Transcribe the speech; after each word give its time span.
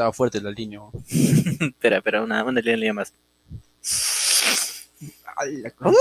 Estaba 0.00 0.14
fuerte 0.14 0.40
la 0.40 0.50
línea. 0.50 0.80
espera, 1.60 1.96
espera, 1.98 2.22
una, 2.22 2.42
una 2.42 2.58
línea 2.62 2.94
más. 2.94 3.12
Ay, 5.36 5.58
la 5.58 5.74
Uh, 5.78 5.94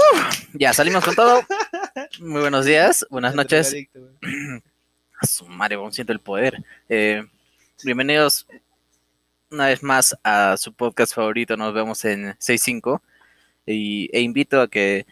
ya, 0.54 0.72
salimos 0.72 1.04
con 1.04 1.16
todo. 1.16 1.42
Muy 2.22 2.40
buenos 2.40 2.64
días, 2.64 3.06
buenas 3.10 3.36
noches. 3.36 3.76
A 5.22 5.26
su 5.28 5.46
madre, 5.48 5.76
weón, 5.76 5.92
siento 5.92 6.14
el 6.14 6.22
poder. 6.22 6.64
Eh, 6.88 7.26
bienvenidos 7.84 8.48
una 9.52 9.66
vez 9.68 9.84
más 9.84 10.16
a 10.24 10.56
su 10.56 10.72
podcast 10.74 11.14
favorito. 11.14 11.58
Nos 11.58 11.74
vemos 11.74 12.06
en 12.06 12.28
6.5. 12.38 13.02
Y, 13.66 14.10
e 14.16 14.22
invito 14.22 14.62
a 14.62 14.70
que 14.70 15.06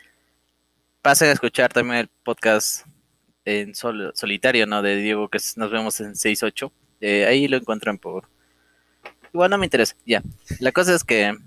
pasen 1.01 1.27
a 1.27 1.33
escuchar 1.33 1.73
también 1.73 1.97
el 1.99 2.07
podcast 2.23 2.85
en 3.43 3.75
sol- 3.75 4.13
solitario, 4.15 4.65
¿no? 4.65 4.81
De 4.81 4.95
Diego, 4.95 5.27
que 5.27 5.39
es- 5.39 5.57
nos 5.57 5.71
vemos 5.71 5.99
en 5.99 6.13
6.8. 6.15 6.71
Eh, 7.01 7.25
ahí 7.25 7.49
lo 7.49 7.57
encuentran 7.57 7.97
por... 7.97 8.29
Igual 9.37 9.51
no 9.51 9.59
me 9.59 9.67
interesa, 9.67 9.95
ya. 10.03 10.23
La 10.59 10.71
cosa 10.71 10.95
es 10.95 11.03
que... 11.03 11.37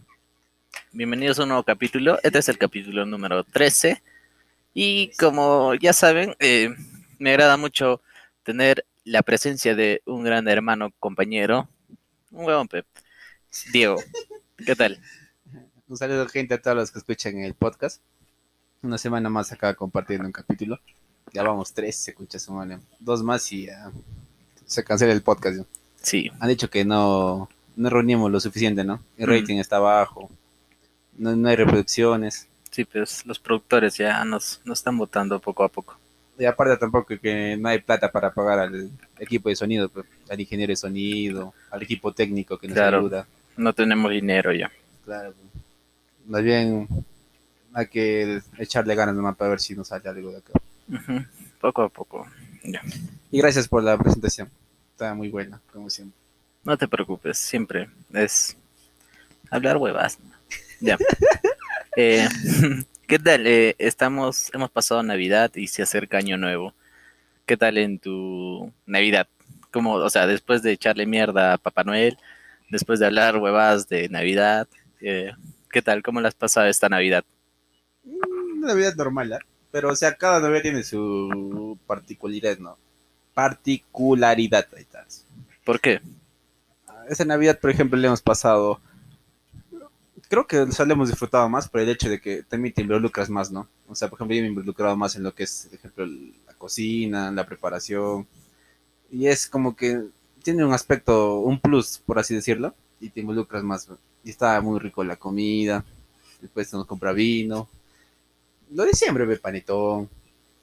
Bienvenidos 0.92 1.40
a 1.40 1.42
un 1.42 1.48
nuevo 1.48 1.64
capítulo. 1.64 2.20
Este 2.22 2.38
es 2.38 2.48
el 2.48 2.56
capítulo 2.56 3.04
número 3.04 3.42
13. 3.42 4.00
Y 4.74 5.10
como 5.18 5.74
ya 5.74 5.92
saben, 5.92 6.36
eh, 6.38 6.72
me 7.18 7.30
agrada 7.30 7.56
mucho 7.56 8.00
tener 8.44 8.86
la 9.02 9.22
presencia 9.22 9.74
de 9.74 10.02
un 10.06 10.22
gran 10.22 10.46
hermano 10.46 10.92
compañero, 11.00 11.68
un 12.30 12.44
huevón 12.44 12.68
Pep. 12.68 12.86
Diego, 13.72 13.96
¿qué 14.64 14.76
tal? 14.76 15.00
Un 15.88 15.96
saludo, 15.96 16.28
gente, 16.28 16.54
a 16.54 16.62
todos 16.62 16.76
los 16.76 16.92
que 16.92 17.00
escuchan 17.00 17.38
el 17.38 17.54
podcast. 17.54 18.00
Una 18.82 18.98
semana 18.98 19.30
más 19.30 19.50
acá 19.50 19.74
compartiendo 19.74 20.26
un 20.26 20.32
capítulo. 20.32 20.78
Ya 21.32 21.42
vamos 21.42 21.72
tres, 21.72 21.96
se 21.96 22.12
escucha 22.12 22.38
su. 22.38 22.56
Dos 23.00 23.24
más 23.24 23.50
y 23.50 23.66
ya 23.66 23.90
se 24.64 24.84
cancela 24.84 25.12
el 25.12 25.22
podcast. 25.22 25.56
¿no? 25.56 25.66
Sí, 26.00 26.30
Han 26.38 26.48
dicho 26.50 26.70
que 26.70 26.84
no, 26.84 27.48
no 27.76 27.90
reunimos 27.90 28.30
lo 28.30 28.40
suficiente, 28.40 28.84
¿no? 28.84 29.02
El 29.16 29.26
Mm. 29.26 29.30
rating 29.30 29.56
está 29.58 29.78
bajo. 29.78 30.30
No, 31.18 31.34
no 31.36 31.48
hay 31.48 31.56
reproducciones. 31.56 32.46
sí, 32.70 32.84
pues 32.84 33.26
los 33.26 33.38
productores 33.40 33.96
ya 33.96 34.24
nos, 34.24 34.60
nos 34.64 34.78
están 34.78 34.96
votando 34.96 35.40
poco 35.40 35.64
a 35.64 35.68
poco. 35.68 35.98
Y 36.38 36.44
aparte 36.44 36.76
tampoco 36.76 37.18
que 37.20 37.56
no 37.58 37.68
hay 37.68 37.80
plata 37.80 38.10
para 38.12 38.32
pagar 38.32 38.60
al 38.60 38.90
equipo 39.18 39.48
de 39.48 39.56
sonido, 39.56 39.88
pues, 39.88 40.06
al 40.30 40.40
ingeniero 40.40 40.70
de 40.70 40.76
sonido, 40.76 41.52
al 41.70 41.82
equipo 41.82 42.12
técnico 42.12 42.56
que 42.56 42.68
nos 42.68 42.76
Claro. 42.76 42.98
ayuda. 43.00 43.26
No 43.56 43.72
tenemos 43.74 44.10
dinero 44.12 44.52
ya. 44.52 44.70
Claro. 45.04 45.34
Más 46.26 46.42
bien 46.44 46.86
hay 47.74 47.88
que 47.88 48.40
echarle 48.58 48.94
ganas 48.94 49.14
nomás 49.16 49.36
para 49.36 49.50
ver 49.50 49.60
si 49.60 49.74
nos 49.74 49.88
sale 49.88 50.08
algo 50.08 50.30
de 50.30 50.38
acá. 50.38 50.52
Poco 51.60 51.82
a 51.82 51.88
poco. 51.88 52.26
Ya. 52.62 52.80
Y 53.32 53.38
gracias 53.38 53.66
por 53.68 53.82
la 53.82 53.98
presentación. 53.98 54.48
Está 54.92 55.12
muy 55.14 55.28
buena, 55.28 55.60
como 55.72 55.90
siempre. 55.90 56.18
No 56.64 56.76
te 56.76 56.88
preocupes, 56.88 57.38
siempre 57.38 57.88
es 58.12 58.56
hablar 59.50 59.76
huevas. 59.76 60.18
Ya. 60.80 60.96
Eh, 61.96 62.28
¿Qué 63.08 63.18
tal? 63.18 63.44
Eh, 63.48 63.74
estamos, 63.78 64.48
hemos 64.54 64.70
pasado 64.70 65.02
Navidad 65.02 65.50
y 65.56 65.66
se 65.66 65.82
acerca 65.82 66.18
Año 66.18 66.36
Nuevo. 66.36 66.72
¿Qué 67.46 67.56
tal 67.56 67.78
en 67.78 67.98
tu 67.98 68.72
Navidad? 68.86 69.26
Como, 69.72 69.94
o 69.94 70.08
sea, 70.08 70.28
después 70.28 70.62
de 70.62 70.70
echarle 70.70 71.04
mierda 71.04 71.54
a 71.54 71.58
Papá 71.58 71.82
Noel, 71.82 72.16
después 72.70 73.00
de 73.00 73.06
hablar 73.06 73.38
huevas 73.38 73.88
de 73.88 74.08
Navidad, 74.08 74.68
eh, 75.00 75.32
¿qué 75.72 75.82
tal? 75.82 76.04
¿Cómo 76.04 76.20
la 76.20 76.28
has 76.28 76.36
pasado 76.36 76.68
esta 76.68 76.88
Navidad? 76.88 77.24
Una 78.04 78.68
Navidad 78.68 78.94
normal, 78.94 79.32
¿ah? 79.32 79.40
Pero, 79.72 79.90
o 79.90 79.96
sea, 79.96 80.14
cada 80.14 80.38
Navidad 80.38 80.62
tiene 80.62 80.84
su 80.84 81.76
particularidad, 81.88 82.56
¿no? 82.58 82.78
Particularidad, 83.34 84.68
ahí 84.76 84.82
está. 84.82 85.04
¿Por 85.64 85.80
qué? 85.80 86.00
Esa 87.10 87.24
Navidad, 87.24 87.58
por 87.58 87.70
ejemplo, 87.70 87.98
le 87.98 88.06
hemos 88.06 88.22
pasado. 88.22 88.80
Creo 90.28 90.46
que 90.46 90.60
o 90.60 90.70
sea, 90.70 90.86
lo 90.86 90.92
hemos 90.92 91.08
disfrutado 91.08 91.48
más 91.48 91.68
por 91.68 91.80
el 91.80 91.88
hecho 91.88 92.08
de 92.08 92.20
que 92.20 92.44
también 92.44 92.72
te 92.72 92.82
involucras 92.82 93.28
más, 93.28 93.50
¿no? 93.50 93.66
O 93.88 93.96
sea, 93.96 94.08
por 94.08 94.16
ejemplo, 94.16 94.36
yo 94.36 94.42
me 94.42 94.46
he 94.46 94.50
involucrado 94.50 94.96
más 94.96 95.16
en 95.16 95.24
lo 95.24 95.34
que 95.34 95.42
es, 95.42 95.66
por 95.68 95.74
ejemplo, 95.74 96.06
la 96.46 96.54
cocina, 96.54 97.32
la 97.32 97.44
preparación. 97.44 98.28
Y 99.10 99.26
es 99.26 99.48
como 99.48 99.74
que 99.74 100.04
tiene 100.44 100.64
un 100.64 100.72
aspecto, 100.72 101.40
un 101.40 101.58
plus, 101.58 101.98
por 101.98 102.20
así 102.20 102.32
decirlo, 102.32 102.76
y 103.00 103.10
te 103.10 103.20
involucras 103.22 103.64
más. 103.64 103.88
Y 104.22 104.30
está 104.30 104.60
muy 104.60 104.78
rico 104.78 105.02
la 105.02 105.16
comida. 105.16 105.84
Después 106.40 106.72
nos 106.72 106.86
compra 106.86 107.12
vino. 107.12 107.68
Lo 108.70 108.84
de 108.84 108.94
siempre, 108.94 109.26
ve 109.26 109.36
panetón, 109.36 110.08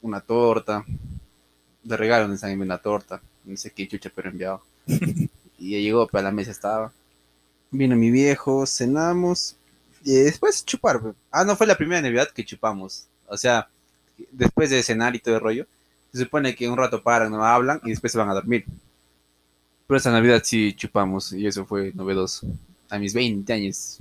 una 0.01 0.21
torta. 0.21 0.85
De 1.83 1.97
regalo 1.97 2.29
nos 2.29 2.41
han 2.45 2.51
enviado 2.51 2.67
una 2.67 2.81
torta. 2.81 3.21
No 3.43 3.57
sé 3.57 3.71
qué 3.71 3.85
chucha, 3.85 4.09
pero 4.15 4.29
enviado. 4.29 4.61
Y 5.57 5.71
ya 5.71 5.77
llegó, 5.79 6.07
para 6.07 6.23
la 6.25 6.31
mesa 6.31 6.51
estaba. 6.51 6.91
Vino 7.71 7.95
mi 7.95 8.11
viejo, 8.11 8.65
cenamos. 8.65 9.55
Y 10.03 10.13
después 10.13 10.65
chupar. 10.65 11.01
pe. 11.01 11.13
Ah, 11.31 11.43
no, 11.43 11.55
fue 11.55 11.67
la 11.67 11.75
primera 11.77 12.01
Navidad 12.01 12.29
que 12.29 12.45
chupamos. 12.45 13.07
O 13.27 13.37
sea, 13.37 13.67
después 14.31 14.69
de 14.69 14.83
cenar 14.83 15.15
y 15.15 15.19
todo 15.19 15.35
el 15.35 15.41
rollo, 15.41 15.67
se 16.13 16.19
supone 16.19 16.55
que 16.55 16.69
un 16.69 16.77
rato 16.77 17.01
paran, 17.01 17.31
no 17.31 17.43
hablan 17.43 17.81
y 17.83 17.89
después 17.89 18.11
se 18.11 18.17
van 18.17 18.29
a 18.29 18.33
dormir. 18.33 18.65
Pero 19.85 19.97
esa 19.97 20.11
Navidad 20.11 20.41
sí 20.43 20.73
chupamos 20.73 21.33
y 21.33 21.45
eso 21.47 21.65
fue 21.65 21.91
novedoso. 21.93 22.47
A 22.89 22.97
mis 22.99 23.13
20 23.13 23.51
años 23.51 23.99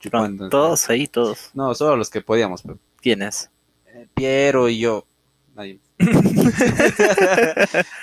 chupando. 0.00 0.48
Todos 0.48 0.88
ahí, 0.90 1.06
todos. 1.06 1.50
No, 1.54 1.74
solo 1.74 1.96
los 1.96 2.10
que 2.10 2.20
podíamos. 2.20 2.62
pe. 2.62 2.74
¿Quiénes? 3.00 3.50
Eh, 3.86 4.06
Piero 4.14 4.68
y 4.68 4.78
yo. 4.78 5.06
Nadie. 5.54 5.78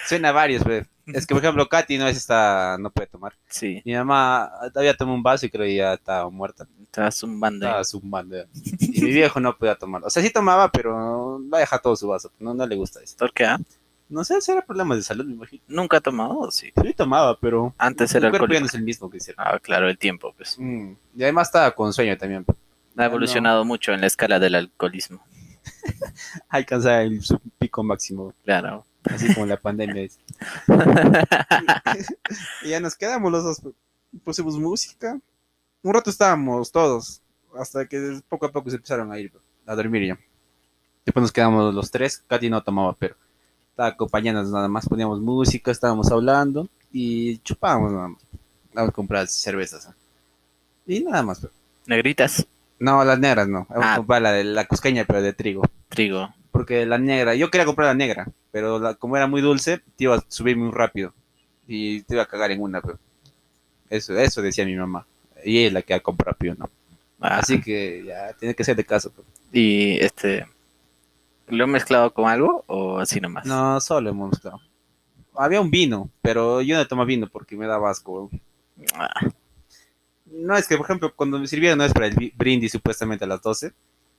Suena 0.08 0.32
varios, 0.32 0.64
pe. 0.64 0.86
Es 1.08 1.26
que, 1.26 1.34
por 1.34 1.44
ejemplo, 1.44 1.68
Katy 1.68 1.98
no, 1.98 2.08
es 2.08 2.18
esta, 2.18 2.78
no 2.80 2.90
puede 2.92 3.08
tomar. 3.08 3.34
Sí, 3.48 3.82
Mi 3.86 3.94
mamá 3.94 4.52
había 4.76 4.96
tomado 4.96 5.16
un 5.16 5.24
vaso 5.24 5.46
y 5.46 5.50
creo 5.50 5.66
que 5.66 5.76
ya 5.76 5.94
estaba 5.94 6.30
muerta. 6.30 6.68
estaba 6.84 7.12
zumbando. 7.12 7.66
Estaba 7.66 7.84
zumbando. 7.84 8.38
ya. 8.38 8.46
Y 8.80 9.02
mi 9.02 9.12
viejo 9.12 9.40
no 9.40 9.58
podía 9.58 9.76
tomar. 9.76 10.04
O 10.04 10.10
sea, 10.10 10.22
sí 10.22 10.30
tomaba, 10.30 10.72
pero 10.72 11.42
va 11.52 11.58
a 11.58 11.62
dejar 11.62 11.82
todo 11.82 11.96
su 11.96 12.08
vaso. 12.08 12.32
No, 12.40 12.54
no 12.54 12.66
le 12.66 12.76
gusta 12.76 13.02
eso. 13.02 13.16
¿Por 13.18 13.34
qué? 13.34 13.46
ah? 13.46 13.60
No 14.10 14.26
sé, 14.26 14.42
será 14.42 14.62
problemas 14.62 14.98
de 14.98 15.04
salud, 15.04 15.26
me 15.26 15.34
imagino. 15.34 15.64
¿Nunca 15.68 15.98
ha 15.98 16.02
tomado? 16.02 16.38
¿O 16.38 16.52
Sí. 16.52 16.72
Sí 16.84 16.94
tomaba, 16.94 17.40
pero 17.40 17.74
Antes 17.78 18.14
el 18.14 18.24
era 18.24 18.30
cuerpo 18.30 18.54
ya 18.54 18.60
no 18.60 18.66
es 18.66 18.74
el 18.74 18.84
mismo 18.84 19.10
que 19.10 19.18
hicieron. 19.18 19.44
Ah, 19.48 19.58
claro, 19.58 19.88
el 19.90 19.98
tiempo, 19.98 20.34
pues. 20.36 20.58
Mm, 20.60 20.92
Y 21.16 21.24
además 21.24 21.48
estaba 21.48 21.72
con 21.72 21.94
sueño 21.94 22.18
también. 22.18 22.46
Ha 22.98 23.06
evolucionado 23.06 23.64
mucho 23.64 23.94
en 23.94 24.02
la 24.02 24.08
escala 24.08 24.38
del 24.38 24.56
alcoholismo. 24.56 25.24
Alcanzaba 26.50 27.04
el, 27.04 27.22
pico 27.58 27.84
máximo, 27.84 28.34
Claro. 28.44 28.86
Así 29.06 29.34
como 29.34 29.46
la 29.46 29.58
pandemia. 29.58 30.04
es. 30.04 30.20
y 32.64 32.70
ya 32.70 32.80
nos 32.80 32.96
quedamos 32.96 33.32
los 33.32 33.44
dos. 33.44 33.62
Pusimos 34.24 34.58
música. 34.58 35.20
Un 35.84 35.94
rato 35.94 36.10
estábamos 36.10 36.72
todos, 36.72 37.22
hasta 37.58 37.86
que 37.88 38.20
poco 38.30 38.46
a 38.46 38.52
poco 38.52 38.70
se 38.70 38.76
empezaron 38.76 39.12
a 39.12 39.20
ir 39.20 39.32
a 39.66 39.76
dormir 39.76 40.08
ya. 40.08 40.20
Después 41.06 41.22
nos 41.22 41.32
quedamos 41.32 41.74
los 41.74 41.90
tres. 41.90 42.24
Katy 42.28 42.50
no 42.50 42.62
tomaba, 42.64 42.94
pero 42.94 43.16
estaba 43.72 43.90
acompañándonos 43.90 44.52
nada 44.52 44.68
más. 44.68 44.88
Poníamos 44.88 45.20
música, 45.20 45.72
estábamos 45.72 46.12
hablando 46.12 46.70
y 46.92 47.40
chupábamos 47.40 47.92
nada 47.94 48.08
más. 48.10 48.22
Vamos 48.74 48.90
a 48.90 48.94
comprar 48.94 49.28
cervezas. 49.28 49.88
¿ah? 49.88 49.96
Y 50.86 51.00
nada 51.02 51.24
más. 51.24 51.40
pero- 51.40 51.54
Negritas, 51.88 52.46
No, 52.80 53.04
las 53.04 53.20
negras 53.20 53.48
no. 53.48 53.66
Vamos 53.70 53.86
Ah. 53.86 53.94
a 53.94 53.98
comprar 53.98 54.22
la 54.22 54.32
de 54.32 54.44
la 54.44 54.66
cusqueña, 54.68 55.06
pero 55.06 55.22
de 55.22 55.34
trigo. 55.34 55.64
trigo. 55.90 56.34
Porque 56.52 56.86
la 56.86 56.98
negra, 56.98 57.34
yo 57.36 57.50
quería 57.52 57.66
comprar 57.66 57.88
la 57.88 57.94
negra, 57.94 58.28
pero 58.52 58.80
la- 58.80 58.96
como 58.96 59.18
era 59.18 59.28
muy 59.28 59.42
dulce, 59.42 59.80
te 59.80 60.06
iba 60.06 60.16
a 60.16 60.24
subir 60.28 60.58
muy 60.58 60.72
rápido. 60.72 61.14
Y 61.68 62.02
te 62.04 62.16
iba 62.16 62.24
a 62.24 62.28
cagar 62.28 62.52
en 62.52 62.62
una, 62.62 62.82
pero. 62.82 63.00
Eso, 63.90 64.18
eso 64.18 64.42
decía 64.42 64.66
mi 64.66 64.76
mamá. 64.76 65.06
Y 65.44 65.60
ella 65.60 65.68
es 65.68 65.74
la 65.74 65.82
que 65.82 65.94
ha 65.94 66.00
comprado 66.00 66.34
rápido, 66.34 66.56
¿no? 66.58 66.70
Ah, 67.20 67.40
Así 67.40 67.62
que 67.62 68.04
ya 68.06 68.34
tiene 68.34 68.56
que 68.56 68.64
ser 68.64 68.76
de 68.76 68.86
caso. 68.86 69.12
pero. 69.16 69.28
Y 69.52 69.98
este. 70.00 70.46
¿Lo 71.48 71.66
he 71.66 71.68
mezclado 71.68 72.14
con 72.14 72.30
algo 72.30 72.64
o 72.68 73.00
así 73.00 73.20
nomás? 73.20 73.46
No, 73.46 73.80
solo 73.82 74.10
hemos 74.10 74.32
mezclado. 74.32 74.62
Había 75.36 75.62
un 75.62 75.72
vino, 75.72 76.10
pero 76.22 76.62
yo 76.62 76.78
no 76.78 76.88
tomo 76.88 77.06
vino 77.06 77.28
porque 77.28 77.56
me 77.56 77.68
da 77.68 77.78
asco. 77.90 78.30
Ah, 78.96 79.10
No, 80.26 80.56
es 80.56 80.68
que, 80.68 80.78
por 80.78 80.86
ejemplo, 80.86 81.14
cuando 81.16 81.40
me 81.40 81.48
sirvieron, 81.48 81.78
no 81.80 81.86
es 81.86 81.94
para 81.94 82.08
el 82.08 82.34
brindis 82.36 82.72
supuestamente 82.72 83.26
a 83.26 83.28
las 83.28 83.42
12. 83.42 83.74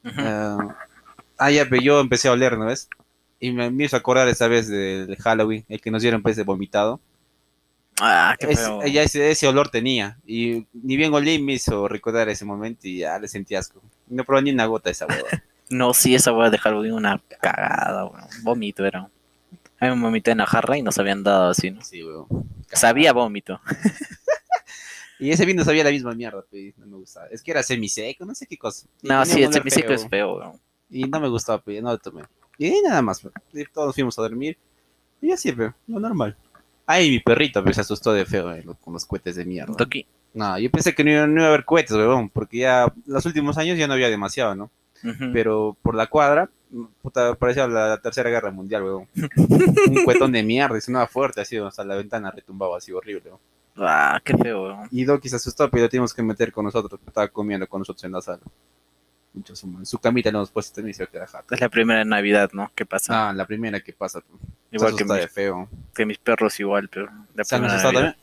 ujú. 0.04 0.14
Ah, 0.18 0.76
ah, 1.38 1.50
ya, 1.50 1.66
pero 1.68 1.82
yo 1.82 2.00
empecé 2.00 2.28
a 2.28 2.32
oler, 2.32 2.58
¿no 2.58 2.66
ves? 2.66 2.88
Y 3.44 3.50
me, 3.50 3.70
me 3.72 3.84
hizo 3.84 3.96
acordar 3.96 4.28
esa 4.28 4.46
vez 4.46 4.68
del 4.68 5.16
Halloween, 5.16 5.64
el 5.68 5.80
que 5.80 5.90
nos 5.90 6.00
dieron 6.02 6.22
pues 6.22 6.36
de 6.36 6.44
vomitado. 6.44 7.00
Ah, 8.00 8.36
qué 8.38 8.46
Es- 8.52 8.68
ya 8.92 9.02
ese, 9.02 9.30
ese 9.32 9.48
olor 9.48 9.68
tenía. 9.68 10.16
Y 10.26 10.66
ni 10.72 10.96
bien 10.96 11.12
olí 11.12 11.40
me 11.40 11.54
hizo 11.54 11.88
recordar 11.88 12.28
ese 12.28 12.44
momento 12.44 12.86
y 12.86 12.98
ya 12.98 13.18
le 13.18 13.26
sentí 13.26 13.54
asco. 13.56 13.82
No 14.06 14.22
probé 14.24 14.42
ni 14.42 14.52
una 14.52 14.66
gota 14.66 14.88
de 14.88 14.92
esa 14.92 15.06
hueva. 15.06 15.28
No, 15.70 15.94
sí, 15.94 16.14
esa 16.14 16.32
voy 16.32 16.44
a 16.46 16.50
dejar 16.50 16.74
una 16.74 17.22
cagada, 17.40 18.04
weón. 18.04 18.26
Vómito 18.42 18.84
era. 18.84 19.08
A 19.80 19.88
mí 19.88 19.96
me 19.96 20.02
vomité 20.02 20.32
en 20.32 20.38
la 20.38 20.46
jarra 20.46 20.76
y 20.76 20.82
nos 20.82 20.98
habían 20.98 21.22
dado 21.22 21.48
así, 21.50 21.70
¿no? 21.70 21.82
Sí, 21.82 22.04
weón. 22.04 22.26
Sabía 22.70 23.12
vómito. 23.14 23.58
Y 25.18 25.30
ese 25.30 25.46
vino 25.46 25.64
sabía 25.64 25.84
la 25.84 25.90
misma 25.90 26.12
mierda, 26.14 26.42
pues, 26.50 26.76
no 26.78 26.86
me 26.86 26.96
gustaba. 26.96 27.26
Es 27.28 27.42
que 27.42 27.52
era 27.52 27.62
semiseco, 27.62 28.24
no 28.24 28.34
sé 28.34 28.46
qué 28.46 28.58
cosa. 28.58 28.86
Y 29.02 29.06
No, 29.08 29.24
sí, 29.24 29.42
el 29.42 29.52
feo. 29.52 29.92
es 29.92 30.08
feo, 30.08 30.36
weón. 30.36 30.60
Y 30.90 31.04
no 31.04 31.20
me 31.20 31.28
gustaba, 31.28 31.58
pues, 31.62 31.80
no 31.82 31.90
lo 31.90 31.98
tomé. 31.98 32.22
Y 32.66 32.80
nada 32.82 33.02
más, 33.02 33.20
todos 33.72 33.94
fuimos 33.94 34.18
a 34.18 34.22
dormir. 34.22 34.56
Y 35.20 35.32
así, 35.32 35.52
lo 35.52 35.72
normal. 35.86 36.36
Ay, 36.86 37.10
mi 37.10 37.20
perrito 37.20 37.62
pues, 37.62 37.76
se 37.76 37.82
asustó 37.82 38.12
de 38.12 38.24
feo 38.24 38.52
eh, 38.52 38.64
con 38.80 38.92
los 38.92 39.04
cohetes 39.04 39.36
de 39.36 39.44
mierda. 39.44 39.74
Toki. 39.74 40.06
No, 40.34 40.58
yo 40.58 40.70
pensé 40.70 40.94
que 40.94 41.04
no 41.04 41.10
iba, 41.10 41.26
no 41.26 41.34
iba 41.40 41.44
a 41.44 41.48
haber 41.48 41.64
cohetes, 41.64 41.92
weón, 41.92 42.28
porque 42.30 42.58
ya 42.58 42.92
los 43.06 43.26
últimos 43.26 43.58
años 43.58 43.78
ya 43.78 43.86
no 43.86 43.94
había 43.94 44.08
demasiado, 44.08 44.54
¿no? 44.54 44.70
Ujú. 45.04 45.30
Pero 45.32 45.76
por 45.82 45.94
la 45.94 46.06
cuadra, 46.06 46.48
puta, 47.02 47.34
parecía 47.34 47.66
la 47.66 47.98
tercera 47.98 48.30
guerra 48.30 48.50
mundial, 48.50 48.82
weón. 48.82 49.08
Un 49.88 50.04
cuetón 50.04 50.32
de 50.32 50.42
mierda, 50.42 50.78
y 50.78 50.80
sonaba 50.80 51.06
fuerte, 51.06 51.40
así, 51.40 51.56
hasta 51.58 51.84
la 51.84 51.96
ventana 51.96 52.30
retumbaba 52.30 52.78
así 52.78 52.92
horrible, 52.92 53.22
weón. 53.26 53.40
Ah, 53.76 54.20
qué 54.24 54.36
feo. 54.36 54.64
weón. 54.64 54.88
Y 54.90 55.04
Doki 55.04 55.28
se 55.28 55.36
asustó, 55.36 55.70
pero 55.70 55.84
lo 55.84 55.88
tuvimos 55.90 56.14
que 56.14 56.22
meter 56.22 56.52
con 56.52 56.64
nosotros, 56.64 56.98
estaba 57.06 57.28
comiendo 57.28 57.66
con 57.66 57.80
nosotros 57.80 58.04
en 58.04 58.12
la 58.12 58.22
sala. 58.22 58.40
Mucho 59.34 59.56
su, 59.56 59.66
en 59.66 59.86
su 59.86 59.98
camita 59.98 60.30
también 60.30 60.88
y 60.88 60.94
se 60.94 61.06
queda 61.06 61.26
jato. 61.26 61.54
Es 61.54 61.60
la 61.60 61.70
primera 61.70 62.04
Navidad, 62.04 62.50
¿no? 62.52 62.70
¿Qué 62.74 62.84
pasa? 62.84 63.30
Ah, 63.30 63.32
la 63.32 63.46
primera 63.46 63.80
que 63.80 63.92
pasa, 63.94 64.22
igual 64.70 64.90
que 64.90 65.04
asusta 65.04 65.14
mis, 65.14 65.22
de 65.22 65.28
feo. 65.28 65.68
que 65.94 66.04
mis 66.04 66.18
perros, 66.18 66.60
igual, 66.60 66.88
pero 66.88 67.08
la 67.34 67.44
¿Se 67.44 67.54
han 67.54 67.62
primera 67.62 67.78
asustado 67.78 67.94
también? 67.94 68.16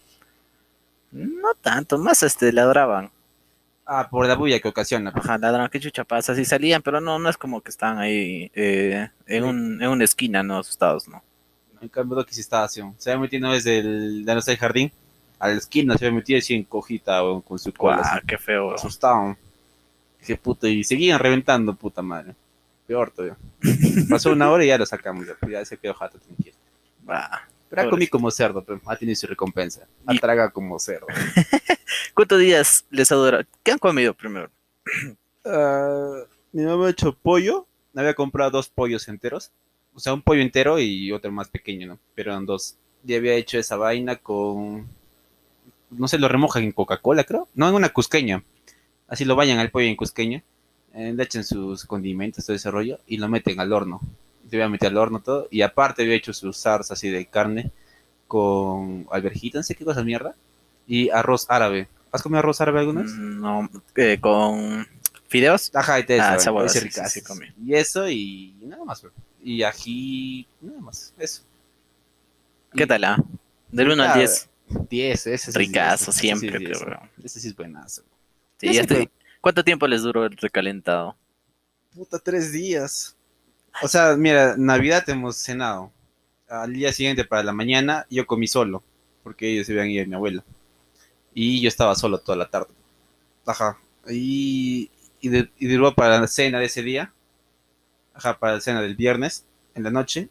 No 1.11 1.55
tanto, 1.55 1.97
más 1.97 2.21
este 2.21 2.53
ladraban. 2.53 3.09
Ah, 3.85 4.07
por 4.07 4.27
la 4.27 4.35
bulla 4.35 4.59
que 4.59 4.67
ocasiona. 4.67 5.11
Ajá, 5.15 5.39
ladraban, 5.39 5.67
qué 5.71 5.79
chucha 5.79 6.03
pasa. 6.03 6.35
Sí 6.35 6.45
salían, 6.45 6.83
pero 6.83 7.01
no, 7.01 7.17
no 7.17 7.27
es 7.27 7.37
como 7.37 7.61
que 7.61 7.71
están 7.71 7.97
ahí 7.97 8.51
eh, 8.53 9.09
en, 9.25 9.43
un, 9.43 9.81
en 9.81 9.89
una 9.89 10.03
esquina, 10.03 10.43
¿no? 10.43 10.59
Asustados, 10.59 11.07
¿no? 11.07 11.23
En 11.81 11.89
cambio, 11.89 12.17
Doki 12.17 12.35
sí 12.35 12.41
estaba 12.41 12.65
así. 12.65 12.81
Se 12.97 13.09
había 13.11 13.21
metido 13.21 13.51
desde 13.51 13.79
el, 13.79 14.25
de 14.25 14.33
nuestro 14.33 14.55
jardín 14.57 14.91
a 15.39 15.47
la 15.47 15.55
esquina, 15.55 15.97
se 15.97 16.05
había 16.05 16.17
metido 16.17 16.37
así 16.37 16.53
en 16.53 16.65
cojita, 16.65 17.23
weón, 17.23 17.41
con 17.41 17.57
su 17.57 17.73
cola. 17.73 18.01
Así. 18.01 18.27
qué 18.27 18.37
feo. 18.37 18.75
weón. 18.75 19.37
Dije, 20.19 20.35
puta, 20.37 20.67
y 20.67 20.83
seguían 20.83 21.19
reventando, 21.19 21.73
puta 21.75 22.01
madre. 22.01 22.35
Peor 22.87 23.11
todavía. 23.11 23.37
Pasó 24.09 24.31
una 24.31 24.49
hora 24.51 24.63
y 24.65 24.67
ya 24.67 24.77
lo 24.77 24.85
sacamos, 24.85 25.25
ya, 25.27 25.35
ya 25.49 25.63
se 25.65 25.77
quedó 25.77 25.93
jato 25.93 26.17
tranquilo. 26.19 26.55
Guau. 27.03 27.21
Pero 27.69 27.81
ha 27.83 27.89
comido 27.89 28.09
como 28.09 28.31
cerdo, 28.31 28.63
pero 28.63 28.81
ha 28.87 28.95
tenido 28.95 29.15
su 29.15 29.27
recompensa. 29.27 29.85
Ha 30.07 30.15
Y- 30.15 30.19
traga 30.19 30.49
como 30.49 30.79
cerdo. 30.79 31.05
¿Cuántos 32.15 32.39
días 32.39 32.83
les 32.89 33.11
ha 33.11 33.15
durado? 33.15 33.43
¿Qué 33.63 33.71
han 33.71 33.77
comido 33.77 34.13
primero? 34.15 34.49
Ah, 35.45 36.21
mi 36.51 36.63
mamá 36.63 36.87
ha 36.87 36.89
hecho 36.91 37.13
pollo. 37.13 37.67
Me 37.93 38.01
había 38.01 38.13
comprado 38.15 38.51
dos 38.51 38.69
pollos 38.69 39.07
enteros. 39.07 39.51
O 39.93 39.99
sea, 39.99 40.13
un 40.13 40.21
pollo 40.21 40.41
entero 40.41 40.79
y 40.79 41.11
otro 41.11 41.31
más 41.31 41.47
pequeño, 41.49 41.87
¿no? 41.87 41.99
Pero 42.15 42.31
eran 42.31 42.45
dos. 42.45 42.75
Y 43.05 43.13
había 43.15 43.33
hecho 43.35 43.57
esa 43.59 43.75
vaina 43.77 44.15
con. 44.15 44.87
No 45.91 46.07
sé, 46.07 46.19
lo 46.19 46.27
remojan 46.27 46.63
en 46.63 46.71
Coca-Cola, 46.71 47.23
creo. 47.23 47.47
No, 47.55 47.67
en 47.69 47.75
una 47.75 47.89
cusqueña. 47.89 48.43
Así 49.09 49.25
lo 49.25 49.35
bañan 49.35 49.59
al 49.59 49.71
pollo 49.71 49.87
en 49.87 49.95
cusqueña. 49.95 50.43
eh, 50.93 51.13
le 51.13 51.23
echan 51.23 51.43
sus 51.43 51.85
condimentos, 51.85 52.45
todo 52.45 52.55
ese 52.55 52.71
rollo. 52.71 52.99
Y 53.07 53.17
lo 53.17 53.27
meten 53.27 53.59
al 53.59 53.71
horno. 53.73 53.99
Te 54.49 54.57
voy 54.57 54.63
a 54.65 54.69
meter 54.69 54.89
al 54.89 54.97
horno 54.97 55.19
todo. 55.21 55.47
Y 55.51 55.61
aparte 55.61 56.01
había 56.03 56.15
hecho 56.15 56.33
sus 56.33 56.57
salsas 56.57 56.91
así 56.97 57.09
de 57.09 57.25
carne 57.27 57.71
con 58.27 59.07
alverjita, 59.11 59.59
no 59.59 59.63
sé 59.63 59.75
qué 59.75 59.83
cosa 59.85 60.03
mierda. 60.03 60.35
Y 60.87 61.09
arroz 61.09 61.45
árabe. 61.49 61.87
¿Has 62.11 62.23
comido 62.23 62.39
arroz 62.39 62.59
árabe 62.61 62.79
alguna 62.79 63.01
vez? 63.03 63.11
Mm, 63.11 63.39
No, 63.41 63.69
eh, 63.95 64.17
con 64.19 64.87
fideos. 65.27 65.69
Ajá, 65.75 65.99
y 65.99 66.05
te 66.05 66.19
Ah, 66.19 66.37
hueá, 66.51 66.65
ese 66.65 66.81
sí, 66.89 67.21
sí. 67.21 67.21
Y 67.63 67.73
eso 67.75 68.09
y 68.09 68.55
nada 68.63 68.83
más, 68.85 69.01
bro. 69.01 69.11
Y 69.43 69.61
ají, 69.63 70.47
nada 70.61 70.81
más, 70.81 71.13
eso. 71.17 71.43
¿Qué 72.73 72.85
tal, 72.87 73.03
ah? 73.03 73.23
Del 73.71 73.91
1 73.91 74.03
al 74.03 74.09
Ah, 74.09 74.17
10. 74.17 74.49
10, 74.89 75.27
ese 75.27 75.51
sí. 75.51 75.57
Ricazo, 75.57 76.11
siempre, 76.11 76.49
es 76.49 76.55
creo, 76.55 76.67
10. 76.69 76.81
bro. 76.81 76.99
Ese 77.23 77.39
sí 77.39 77.47
es 77.47 77.55
buenazo. 77.55 78.01
Sí, 78.59 78.67
Ya 78.67 78.73
sé, 78.73 78.79
este- 78.81 79.11
¿Cuánto 79.41 79.63
tiempo 79.63 79.87
les 79.87 80.01
duró 80.03 80.25
el 80.25 80.35
recalentado? 80.35 81.15
Puta, 81.95 82.19
tres 82.19 82.51
días. 82.51 83.15
O 83.81 83.87
sea, 83.87 84.15
mira, 84.17 84.55
Navidad 84.57 85.07
hemos 85.09 85.37
cenado. 85.37 85.91
Al 86.49 86.73
día 86.73 86.91
siguiente, 86.91 87.23
para 87.25 87.43
la 87.43 87.53
mañana, 87.53 88.05
yo 88.09 88.25
comí 88.27 88.47
solo. 88.47 88.83
Porque 89.23 89.49
ellos 89.51 89.65
se 89.67 89.73
habían 89.73 89.89
ido 89.91 90.03
a 90.03 90.07
mi 90.07 90.15
abuela. 90.15 90.43
Y 91.33 91.61
yo 91.61 91.67
estaba 91.69 91.95
solo 91.95 92.17
toda 92.19 92.37
la 92.37 92.49
tarde. 92.49 92.69
Ajá. 93.45 93.77
Y, 94.09 94.89
y, 95.21 95.29
de- 95.29 95.49
y 95.57 95.67
duró 95.67 95.93
para 95.95 96.19
la 96.19 96.27
cena 96.27 96.59
de 96.59 96.65
ese 96.65 96.81
día. 96.83 97.13
Ajá, 98.13 98.37
para 98.39 98.55
la 98.55 98.61
cena 98.61 98.81
del 98.81 98.95
viernes, 98.95 99.45
en 99.75 99.83
la 99.83 99.91
noche. 99.91 100.27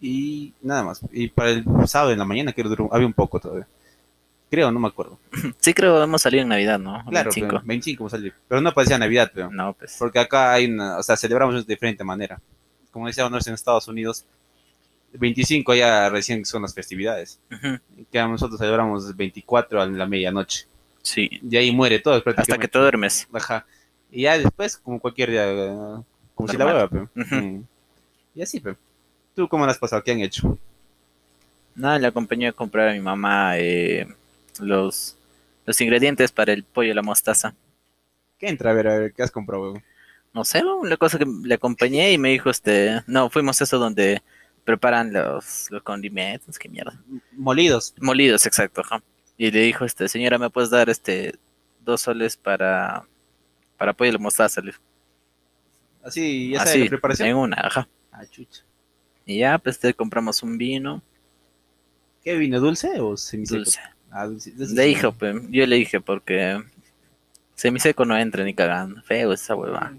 Y 0.00 0.52
nada 0.62 0.84
más. 0.84 1.00
Y 1.12 1.28
para 1.28 1.50
el 1.50 1.64
sábado 1.86 2.12
en 2.12 2.18
la 2.18 2.24
mañana, 2.24 2.52
que 2.52 2.62
duró, 2.62 2.88
había 2.92 3.06
un 3.06 3.12
poco 3.14 3.40
todavía. 3.40 3.66
Creo, 4.54 4.70
no 4.70 4.78
me 4.78 4.86
acuerdo. 4.86 5.18
Sí, 5.58 5.74
creo 5.74 5.96
que 5.96 6.04
hemos 6.04 6.22
salido 6.22 6.42
en 6.42 6.48
Navidad, 6.48 6.78
¿no? 6.78 7.04
Claro, 7.08 7.30
25. 7.30 7.48
pero 7.48 7.62
25 7.64 8.08
salió. 8.08 8.32
Pero 8.46 8.60
no 8.60 8.72
parecía 8.72 8.96
Navidad, 8.98 9.32
pero. 9.34 9.50
No, 9.50 9.72
pues. 9.72 9.96
Porque 9.98 10.20
acá 10.20 10.52
hay 10.52 10.66
una, 10.66 10.98
o 10.98 11.02
sea, 11.02 11.16
celebramos 11.16 11.66
de 11.66 11.74
diferente 11.74 12.04
manera. 12.04 12.40
Como 12.92 13.06
nosotros 13.06 13.44
en 13.48 13.54
Estados 13.54 13.88
Unidos, 13.88 14.24
el 15.12 15.18
25 15.18 15.74
ya 15.74 16.08
recién 16.08 16.44
son 16.44 16.62
las 16.62 16.72
festividades. 16.72 17.40
Que 18.12 18.20
nosotros 18.20 18.60
celebramos 18.60 19.16
24 19.16 19.82
a 19.82 19.86
la 19.86 20.06
medianoche. 20.06 20.66
Sí. 21.02 21.28
Y 21.42 21.56
ahí 21.56 21.72
muere 21.72 21.98
todo 21.98 22.22
Hasta 22.36 22.56
que 22.56 22.68
te 22.68 22.78
duermes. 22.78 23.26
Ajá. 23.32 23.66
Y 24.08 24.22
ya 24.22 24.38
después, 24.38 24.76
como 24.76 25.00
cualquier 25.00 25.32
día, 25.32 25.46
como 26.36 26.48
si 26.48 26.56
la 26.56 26.66
hueva, 26.66 26.88
pe. 26.88 26.98
Ujú. 26.98 27.34
Mm. 27.34 27.64
Y 28.36 28.42
así, 28.42 28.60
pe. 28.60 28.76
¿Tú 29.34 29.48
cómo 29.48 29.66
la 29.66 29.72
has 29.72 29.78
pasado? 29.78 30.04
¿Qué 30.04 30.12
han 30.12 30.20
hecho? 30.20 30.56
Nada, 31.74 31.98
le 31.98 32.06
acompañé 32.06 32.46
a 32.46 32.52
comprar 32.52 32.90
a 32.90 32.92
mi 32.92 33.00
mamá 33.00 33.58
eh, 33.58 34.06
los, 34.60 35.16
los 35.66 35.80
ingredientes 35.80 36.32
para 36.32 36.52
el 36.52 36.64
pollo 36.64 36.90
y 36.90 36.94
la 36.94 37.02
mostaza. 37.02 37.54
¿Qué 38.38 38.48
entra? 38.48 38.70
A 38.70 38.74
ver, 38.74 38.88
a 38.88 38.98
ver, 38.98 39.12
¿qué 39.12 39.22
has 39.22 39.30
comprado? 39.30 39.74
No 40.32 40.44
sé, 40.44 40.64
una 40.64 40.96
cosa 40.96 41.18
que 41.18 41.26
le 41.26 41.54
acompañé 41.54 42.12
y 42.12 42.18
me 42.18 42.30
dijo, 42.30 42.50
este, 42.50 43.02
no, 43.06 43.30
fuimos 43.30 43.60
a 43.60 43.64
eso 43.64 43.78
donde 43.78 44.22
preparan 44.64 45.12
los, 45.12 45.70
los 45.70 45.82
condimentos, 45.82 46.58
qué 46.58 46.68
mierda. 46.68 47.00
Molidos. 47.32 47.94
Molidos, 48.00 48.44
exacto, 48.46 48.80
ajá. 48.80 49.02
Y 49.36 49.50
le 49.50 49.60
dijo, 49.60 49.84
este, 49.84 50.08
señora, 50.08 50.38
¿me 50.38 50.50
puedes 50.50 50.70
dar 50.70 50.88
este 50.88 51.34
dos 51.80 52.00
soles 52.00 52.36
para, 52.36 53.06
para 53.76 53.92
pollo 53.92 54.10
y 54.10 54.12
la 54.12 54.18
mostaza? 54.18 54.60
Le. 54.60 54.72
Así, 56.02 56.50
ya 56.50 56.64
sabes 56.64 56.80
la 56.80 56.88
preparación. 56.88 57.28
en 57.28 57.36
una, 57.36 57.56
ajá. 57.60 57.88
Ah, 58.10 58.26
chucha. 58.26 58.62
Y 59.24 59.38
ya, 59.38 59.58
pues 59.58 59.78
te 59.78 59.94
compramos 59.94 60.42
un 60.42 60.58
vino 60.58 61.02
¿Qué 62.24 62.36
vino? 62.36 62.58
¿Dulce 62.58 63.00
o 63.00 63.16
semiseco? 63.18 63.58
dulce. 63.58 63.80
Le 64.14 64.38
sí. 64.40 64.76
dijo, 64.84 65.12
pues, 65.12 65.34
yo 65.50 65.66
le 65.66 65.76
dije 65.76 66.00
porque 66.00 66.62
semiseco 67.54 68.04
no 68.04 68.16
entra 68.16 68.44
ni 68.44 68.54
cagando. 68.54 69.02
Feo 69.02 69.32
esa 69.32 69.54
hueva. 69.56 69.92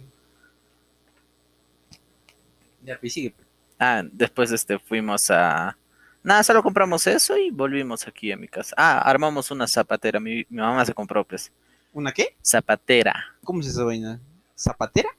Ya, 2.84 2.98
pues 3.00 3.14
sigue. 3.14 3.34
Ah, 3.80 4.04
después 4.10 4.52
este 4.52 4.80
fuimos 4.80 5.30
a 5.32 5.78
nada, 6.24 6.44
solo 6.44 6.64
compramos 6.64 7.06
eso 7.08 7.38
y 7.38 7.52
volvimos 7.52 8.08
aquí 8.08 8.32
a 8.32 8.38
mi 8.38 8.48
casa. 8.48 8.74
Ah, 8.78 9.00
armamos 9.00 9.52
una 9.52 9.68
zapatera. 9.68 10.20
Mi, 10.20 10.46
mi 10.50 10.58
mamá 10.62 10.86
se 10.86 10.94
compró, 10.94 11.24
pues, 11.26 11.52
¿Una 11.94 12.12
qué? 12.12 12.36
zapatera. 12.44 13.36
¿Cómo 13.44 13.62
es 13.62 13.68
esa 13.68 13.84
vaina? 13.84 14.20
¿Zapatera? 14.56 15.10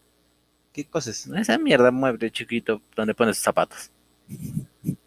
¿Qué 0.72 0.84
cosa 0.84 1.10
es? 1.10 1.26
Esa 1.26 1.58
mierda 1.58 1.90
mueble 1.90 2.30
chiquito 2.30 2.80
donde 2.94 3.14
pones 3.14 3.36
tus 3.36 3.44
zapatos. 3.44 3.90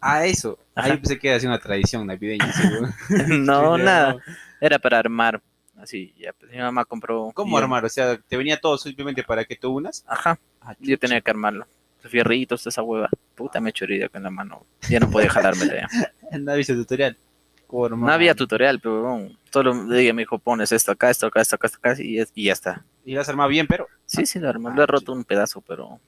Ah, 0.00 0.26
eso. 0.26 0.58
Ahí 0.74 0.96
pensé 0.96 1.18
que 1.18 1.28
era 1.30 1.46
una 1.48 1.58
tradición 1.58 2.06
navideña, 2.06 2.52
seguro. 2.52 2.88
no, 3.28 3.78
nada. 3.78 4.16
Era 4.60 4.78
para 4.78 4.98
armar. 4.98 5.40
Así, 5.80 6.12
ya, 6.18 6.32
pues 6.34 6.52
mi 6.52 6.58
mamá 6.58 6.84
compró. 6.84 7.30
¿Cómo 7.34 7.56
yo- 7.58 7.62
armar? 7.64 7.84
O 7.84 7.88
sea, 7.88 8.18
¿te 8.18 8.36
venía 8.36 8.60
todo 8.60 8.76
simplemente 8.76 9.22
para 9.22 9.44
que 9.44 9.56
tú 9.56 9.70
unas? 9.76 10.04
Ajá, 10.06 10.38
Ah, 10.62 10.74
yo 10.78 10.98
tenía 10.98 11.20
que 11.22 11.30
armarlo. 11.30 11.66
Los 12.02 12.12
fierritos, 12.12 12.66
esa 12.66 12.82
hueva. 12.82 13.08
Puta, 13.34 13.60
me 13.60 13.68
he 13.68 13.70
hecho 13.70 13.84
herida 13.84 14.08
con 14.10 14.22
la 14.22 14.28
mano. 14.30 14.66
Ya 14.90 15.00
no 15.00 15.10
podía 15.10 15.30
jalármela 15.30 15.74
ya. 16.30 16.38
No 16.38 16.54
viste 16.54 16.74
tutorial. 16.74 17.16
No 17.72 18.10
había 18.10 18.34
tutorial, 18.34 18.80
pero 18.80 19.02
bueno, 19.02 19.30
solo 19.52 19.74
me 19.74 19.98
dijo, 20.22 20.38
pones 20.38 20.72
esto 20.72 20.92
acá, 20.92 21.10
esto 21.10 21.26
acá, 21.26 21.40
esto 21.40 21.56
acá, 21.56 21.66
esto 21.68 21.78
acá, 21.78 21.94
y, 22.02 22.18
es- 22.18 22.32
y 22.34 22.44
ya 22.46 22.52
está. 22.52 22.84
Y 23.04 23.14
lo 23.14 23.20
has 23.20 23.28
armado 23.28 23.48
bien, 23.48 23.66
pero... 23.66 23.86
Sí, 24.06 24.26
sí 24.26 24.38
lo 24.38 24.48
armó. 24.48 24.68
Ah, 24.68 24.74
Lo 24.76 24.82
he 24.82 24.86
roto 24.86 25.12
un 25.12 25.24
pedazo, 25.24 25.60
pero 25.60 26.00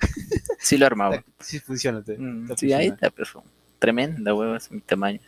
sí 0.59 0.76
lo 0.76 0.87
armaba. 0.87 1.23
Sí 1.40 1.59
funciona. 1.61 2.02
te- 2.02 2.19
Mm, 2.19 2.49
te 2.49 2.57
sí, 2.57 2.66
ahí 2.73 2.88
funciona. 2.88 2.95
está, 2.95 3.11
pero 3.11 3.45
tremenda 3.78 4.35
hueva, 4.35 4.57
es 4.57 4.71
mi 4.71 4.81
tamaño. 4.81 5.21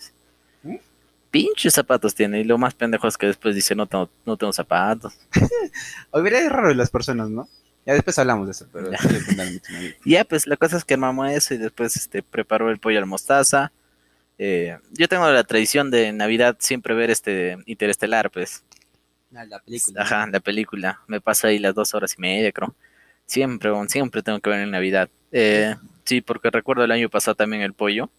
¿Mm? 0.62 0.76
Pinches 1.30 1.74
zapatos 1.74 2.14
tiene, 2.14 2.40
y 2.40 2.44
lo 2.44 2.58
más 2.58 2.74
pendejo 2.74 3.08
es 3.08 3.16
que 3.16 3.26
después 3.26 3.54
dice, 3.54 3.74
no 3.74 3.86
tengo, 3.86 4.08
no 4.26 4.36
tengo 4.36 4.52
zapatos. 4.52 5.14
Hubiera 6.12 6.38
es 6.40 6.50
raro 6.50 6.68
de 6.68 6.74
las 6.74 6.90
personas, 6.90 7.30
¿no? 7.30 7.48
Ya 7.86 7.92
después 7.94 8.18
hablamos 8.18 8.46
de 8.46 8.52
eso, 8.52 8.66
pero... 8.72 8.90
Ya. 8.90 8.98
ya, 10.04 10.24
pues 10.24 10.46
la 10.46 10.56
cosa 10.56 10.76
es 10.76 10.84
que 10.84 10.94
armamos 10.94 11.30
eso 11.30 11.54
y 11.54 11.58
después 11.58 11.96
este, 11.96 12.22
preparó 12.22 12.70
el 12.70 12.78
pollo 12.78 12.98
al 12.98 13.06
mostaza. 13.06 13.72
Eh, 14.38 14.78
yo 14.92 15.08
tengo 15.08 15.30
la 15.30 15.44
tradición 15.44 15.90
de 15.90 16.12
Navidad 16.12 16.56
siempre 16.58 16.94
ver 16.94 17.10
este 17.10 17.58
Interestelar, 17.66 18.30
pues. 18.30 18.64
Ah, 19.34 19.44
la 19.44 19.58
película. 19.60 20.02
Ajá, 20.02 20.26
la 20.26 20.40
película. 20.40 21.00
Me 21.06 21.20
paso 21.20 21.46
ahí 21.46 21.58
las 21.58 21.74
dos 21.74 21.94
horas 21.94 22.14
y 22.16 22.20
media, 22.20 22.52
creo. 22.52 22.74
Siempre, 23.26 23.70
siempre 23.88 24.22
tengo 24.22 24.40
que 24.40 24.50
ver 24.50 24.60
en 24.60 24.70
Navidad. 24.70 25.08
Eh, 25.32 25.74
sí, 26.04 26.20
porque 26.20 26.50
recuerdo 26.50 26.84
el 26.84 26.92
año 26.92 27.08
pasado 27.08 27.34
también 27.34 27.62
el 27.62 27.74
pollo. 27.74 28.10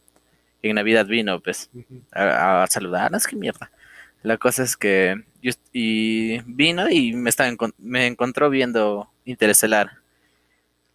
En 0.62 0.75
Navidad 0.75 1.05
vino, 1.05 1.39
pues, 1.41 1.69
a, 2.12 2.63
a 2.63 2.67
saludarnos, 2.67 3.27
qué 3.27 3.36
mierda. 3.36 3.72
La 4.24 4.38
cosa 4.38 4.63
es 4.63 4.75
que 4.75 5.24
yo 5.43 5.51
y 5.72 6.41
vino 6.48 6.89
y 6.89 7.13
me 7.13 7.29
estaba 7.29 7.51
me 7.77 8.07
encontró 8.07 8.50
viendo 8.50 9.12
Interestelar. 9.25 10.00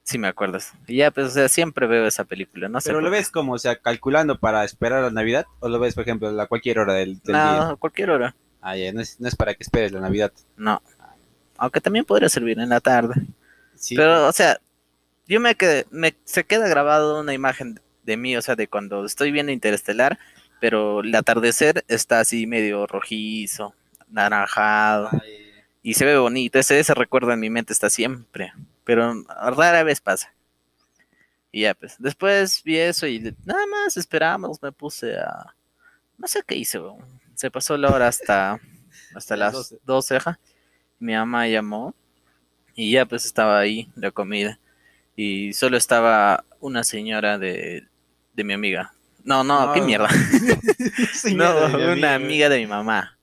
Sí 0.02 0.18
me 0.18 0.28
acuerdas. 0.28 0.72
Y 0.86 0.96
ya, 0.96 1.10
pues, 1.10 1.28
o 1.28 1.30
sea, 1.30 1.48
siempre 1.48 1.86
veo 1.86 2.06
esa 2.06 2.24
película, 2.24 2.68
no 2.68 2.80
sé. 2.80 2.88
Pero 2.88 3.00
lo 3.00 3.10
ves 3.10 3.30
como, 3.30 3.52
o 3.52 3.58
sea, 3.58 3.76
calculando 3.76 4.38
para 4.38 4.64
esperar 4.64 5.02
la 5.02 5.10
Navidad, 5.10 5.46
o 5.60 5.68
lo 5.68 5.78
ves, 5.78 5.94
por 5.94 6.02
ejemplo, 6.02 6.28
a 6.40 6.46
cualquier 6.46 6.78
hora 6.78 6.94
del, 6.94 7.20
del 7.20 7.34
día. 7.34 7.56
No, 7.56 7.76
cualquier 7.76 8.10
hora. 8.10 8.34
Ah, 8.60 8.76
ya, 8.76 8.92
no 8.92 9.00
es, 9.00 9.20
no 9.20 9.28
es 9.28 9.36
para 9.36 9.54
que 9.54 9.62
esperes 9.62 9.92
la 9.92 10.00
Navidad. 10.00 10.32
No. 10.56 10.82
Aunque 11.56 11.80
también 11.80 12.04
podría 12.04 12.28
servir 12.28 12.58
en 12.58 12.70
la 12.70 12.80
tarde. 12.80 13.14
Sí. 13.74 13.94
Pero, 13.94 14.26
o 14.26 14.32
sea, 14.32 14.60
yo 15.26 15.40
me 15.40 15.54
quedé, 15.54 15.86
me, 15.90 16.16
se 16.24 16.44
queda 16.44 16.68
grabado 16.68 17.20
una 17.20 17.32
imagen 17.32 17.80
de 18.02 18.16
mí, 18.16 18.36
o 18.36 18.42
sea, 18.42 18.56
de 18.56 18.66
cuando 18.66 19.04
estoy 19.04 19.30
viendo 19.30 19.52
Interestelar, 19.52 20.18
pero 20.60 21.00
el 21.00 21.14
atardecer 21.14 21.84
está 21.88 22.20
así 22.20 22.46
medio 22.46 22.86
rojizo, 22.86 23.74
naranjado, 24.08 25.08
Ay, 25.12 25.39
y 25.82 25.94
se 25.94 26.04
ve 26.04 26.18
bonito. 26.18 26.58
Ese, 26.58 26.78
ese 26.78 26.94
recuerdo 26.94 27.32
en 27.32 27.40
mi 27.40 27.50
mente 27.50 27.72
está 27.72 27.90
siempre, 27.90 28.52
pero 28.84 29.14
rara 29.56 29.82
vez 29.82 30.00
pasa. 30.00 30.32
Y 31.52 31.62
ya, 31.62 31.74
pues, 31.74 31.96
después 31.98 32.62
vi 32.62 32.78
eso 32.78 33.06
y 33.06 33.34
nada 33.44 33.66
más 33.66 33.96
esperamos, 33.96 34.62
me 34.62 34.70
puse 34.72 35.16
a... 35.18 35.54
No 36.16 36.28
sé 36.28 36.42
qué 36.46 36.54
hice, 36.54 36.78
weón. 36.78 36.98
Se 37.34 37.50
pasó 37.50 37.76
la 37.76 37.88
hora 37.90 38.08
hasta, 38.08 38.60
hasta 39.14 39.36
Las 39.36 39.54
las 39.54 39.70
12. 39.70 39.78
12, 39.84 40.16
ajá. 40.16 40.38
Mi 40.98 41.14
mamá 41.14 41.48
llamó 41.48 41.94
y 42.74 42.92
ya 42.92 43.06
pues 43.06 43.24
estaba 43.24 43.58
ahí 43.58 43.90
la 43.96 44.10
comida. 44.10 44.58
Y 45.16 45.52
solo 45.54 45.76
estaba 45.76 46.44
una 46.60 46.84
señora 46.84 47.38
de, 47.38 47.88
de 48.34 48.44
mi 48.44 48.52
amiga. 48.52 48.92
No, 49.24 49.42
no, 49.42 49.72
qué 49.72 49.80
No. 49.80 49.86
mierda. 49.86 50.08
señora 51.14 51.68
No, 51.68 51.76
una 51.78 52.14
amiga. 52.14 52.14
amiga 52.14 52.48
de 52.48 52.58
mi 52.58 52.66
mamá. 52.66 53.18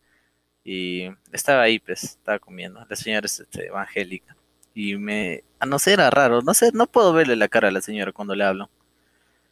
Y 0.70 1.10
estaba 1.32 1.62
ahí, 1.62 1.80
pues, 1.80 2.04
estaba 2.04 2.40
comiendo. 2.40 2.86
La 2.90 2.96
señora 2.98 3.26
es 3.26 3.40
este, 3.40 3.68
evangélica. 3.68 4.36
Y 4.74 4.98
me... 4.98 5.46
A 5.62 5.66
no 5.66 5.80
ser 5.80 5.94
era 5.94 6.10
raro. 6.10 6.42
No 6.42 6.54
sé, 6.54 6.72
no 6.74 6.88
puedo 6.88 7.14
verle 7.14 7.38
la 7.38 7.48
cara 7.48 7.70
a 7.70 7.72
la 7.72 7.80
señora 7.80 8.12
cuando 8.12 8.36
le 8.36 8.44
hablo. 8.44 8.70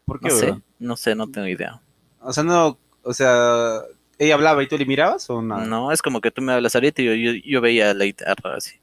¿Por 0.03 0.19
qué, 0.19 0.27
No 0.27 0.35
sé, 0.35 0.61
no 0.77 0.97
sé, 0.97 1.15
no 1.15 1.31
tengo 1.31 1.47
idea. 1.47 1.81
O 2.19 2.33
sea, 2.33 2.43
no, 2.43 2.77
o 3.01 3.13
sea, 3.13 3.79
ella 4.19 4.33
hablaba 4.35 4.61
y 4.61 4.67
tú 4.67 4.77
le 4.77 4.85
mirabas 4.85 5.29
o 5.29 5.41
no? 5.41 5.65
No, 5.65 5.93
es 5.93 6.01
como 6.01 6.19
que 6.19 6.31
tú 6.31 6.41
me 6.41 6.51
hablas 6.51 6.75
ahorita 6.75 7.01
y 7.01 7.05
yo, 7.05 7.13
yo, 7.13 7.31
yo 7.45 7.61
veía 7.61 7.93
la 7.93 8.03
guitarra 8.03 8.57
así. 8.57 8.75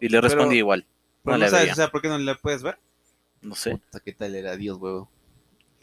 Y 0.00 0.08
le 0.08 0.22
respondí 0.22 0.54
Pero- 0.54 0.58
igual. 0.58 0.86
Pero 1.22 1.36
No 1.36 1.38
no 1.38 1.44
le 1.44 1.50
sabes, 1.50 1.64
veía. 1.64 1.72
o 1.74 1.76
sea, 1.76 1.88
¿por 1.88 2.00
qué 2.00 2.08
no 2.08 2.16
le 2.16 2.34
puedes 2.36 2.62
ver? 2.62 2.78
No 3.42 3.54
sé. 3.54 3.72
Puta, 3.72 4.00
¿qué 4.00 4.12
tal 4.14 4.34
era 4.34 4.56
Dios, 4.56 4.78
huevo? 4.78 5.10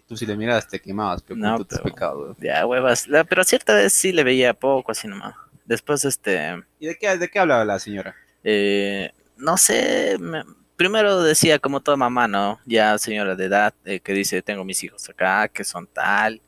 Tú 0.07 0.17
si 0.17 0.25
le 0.25 0.35
mirabas 0.35 0.67
te 0.67 0.79
quemabas, 0.81 1.21
pero 1.21 1.37
No, 1.39 1.63
pero- 1.63 1.83
pecados, 1.83 2.19
huevo. 2.21 2.35
Ya, 2.41 2.65
huevas. 2.65 3.07
La- 3.07 3.23
pero 3.23 3.43
cierta 3.43 3.75
vez 3.75 3.93
sí 3.93 4.11
le 4.11 4.23
veía 4.23 4.55
poco, 4.55 4.91
así 4.91 5.07
nomás. 5.07 5.35
Después, 5.69 6.03
este... 6.03 6.63
¿Y 6.79 6.87
de 6.87 6.95
qué, 6.97 7.15
de 7.15 7.29
qué 7.29 7.37
hablaba 7.37 7.63
la 7.63 7.77
señora? 7.77 8.15
Eh, 8.43 9.11
no 9.37 9.55
sé, 9.55 10.17
me- 10.19 10.43
primero 10.75 11.21
decía 11.21 11.59
como 11.59 11.79
toda 11.79 11.95
mamá, 11.95 12.27
¿no? 12.27 12.59
Ya 12.65 12.97
señora 12.97 13.35
de 13.35 13.45
edad, 13.45 13.75
eh, 13.85 13.99
que 13.99 14.13
dice, 14.13 14.41
tengo 14.41 14.65
mis 14.65 14.83
hijos 14.83 15.07
acá, 15.07 15.47
que 15.47 15.63
son 15.63 15.85
tal. 15.85 16.41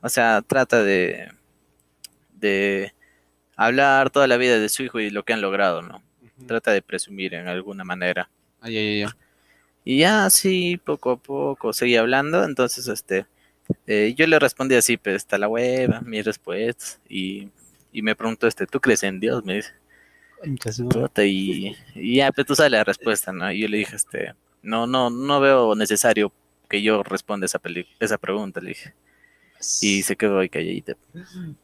O 0.00 0.08
sea, 0.08 0.40
trata 0.40 0.82
de, 0.82 1.28
de 2.32 2.94
hablar 3.56 4.08
toda 4.10 4.26
la 4.26 4.38
vida 4.38 4.58
de 4.58 4.70
su 4.70 4.84
hijo 4.84 5.00
y 5.00 5.10
lo 5.10 5.22
que 5.24 5.34
han 5.34 5.42
logrado, 5.42 5.82
¿no? 5.82 6.02
Trata 6.46 6.72
de 6.72 6.80
presumir 6.80 7.34
en 7.34 7.48
alguna 7.48 7.84
manera. 7.84 8.30
Ay, 8.62 8.78
ay, 8.78 8.86
ay, 8.88 9.02
ay. 9.02 9.10
Y 9.84 9.98
ya 10.00 10.24
así, 10.24 10.80
poco 10.82 11.12
a 11.12 11.16
poco, 11.18 11.74
seguía 11.74 12.00
hablando, 12.00 12.42
entonces, 12.44 12.88
este, 12.88 13.26
eh, 13.86 14.14
yo 14.16 14.26
le 14.26 14.38
respondí 14.38 14.76
así, 14.76 14.96
pues, 14.96 15.16
está 15.16 15.38
la 15.38 15.48
hueva, 15.48 16.00
mis 16.00 16.24
respuestas, 16.24 17.00
y, 17.08 17.50
y 17.98 18.02
me 18.02 18.16
preguntó, 18.16 18.46
este, 18.46 18.66
¿tú 18.66 18.80
crees 18.80 19.02
en 19.04 19.20
Dios? 19.20 19.44
Me 19.44 19.54
dice. 19.56 19.72
Puta, 20.88 21.24
y, 21.24 21.76
y 21.94 22.16
ya, 22.16 22.30
pues 22.32 22.46
tú 22.46 22.54
sabes 22.54 22.72
la 22.72 22.84
respuesta, 22.84 23.32
¿no? 23.32 23.50
Y 23.50 23.60
yo 23.60 23.68
le 23.68 23.78
dije, 23.78 23.96
este, 23.96 24.34
no, 24.62 24.86
no, 24.86 25.10
no 25.10 25.40
veo 25.40 25.74
necesario 25.74 26.32
que 26.68 26.80
yo 26.82 27.02
responda 27.02 27.46
esa, 27.46 27.58
peli- 27.58 27.88
esa 27.98 28.18
pregunta, 28.18 28.60
le 28.60 28.68
dije. 28.70 28.94
Y 29.80 30.02
se 30.02 30.16
quedó 30.16 30.40
ahí 30.40 30.48
calladita. 30.48 30.94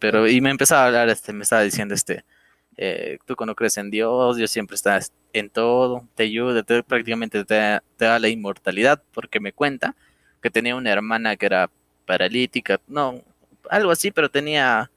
Pero, 0.00 0.28
y 0.28 0.40
me 0.40 0.50
empezaba 0.50 0.84
a 0.84 0.86
hablar, 0.88 1.08
este, 1.10 1.32
me 1.32 1.42
estaba 1.44 1.62
diciendo, 1.62 1.94
este, 1.94 2.24
eh, 2.76 3.18
tú 3.26 3.36
cuando 3.36 3.54
crees 3.56 3.76
en 3.78 3.90
Dios, 3.90 4.36
Dios 4.36 4.50
siempre 4.50 4.76
está 4.76 5.00
en 5.32 5.50
todo, 5.50 6.08
te 6.16 6.24
ayuda, 6.24 6.62
te, 6.64 6.82
prácticamente 6.82 7.44
te 7.44 7.80
da 7.98 8.18
la 8.20 8.28
inmortalidad, 8.28 9.02
porque 9.12 9.40
me 9.40 9.52
cuenta 9.52 9.96
que 10.42 10.50
tenía 10.50 10.76
una 10.76 10.92
hermana 10.92 11.36
que 11.36 11.46
era 11.46 11.70
paralítica, 12.06 12.80
no, 12.88 13.22
algo 13.70 13.90
así, 13.92 14.10
pero 14.10 14.30
tenía, 14.30 14.90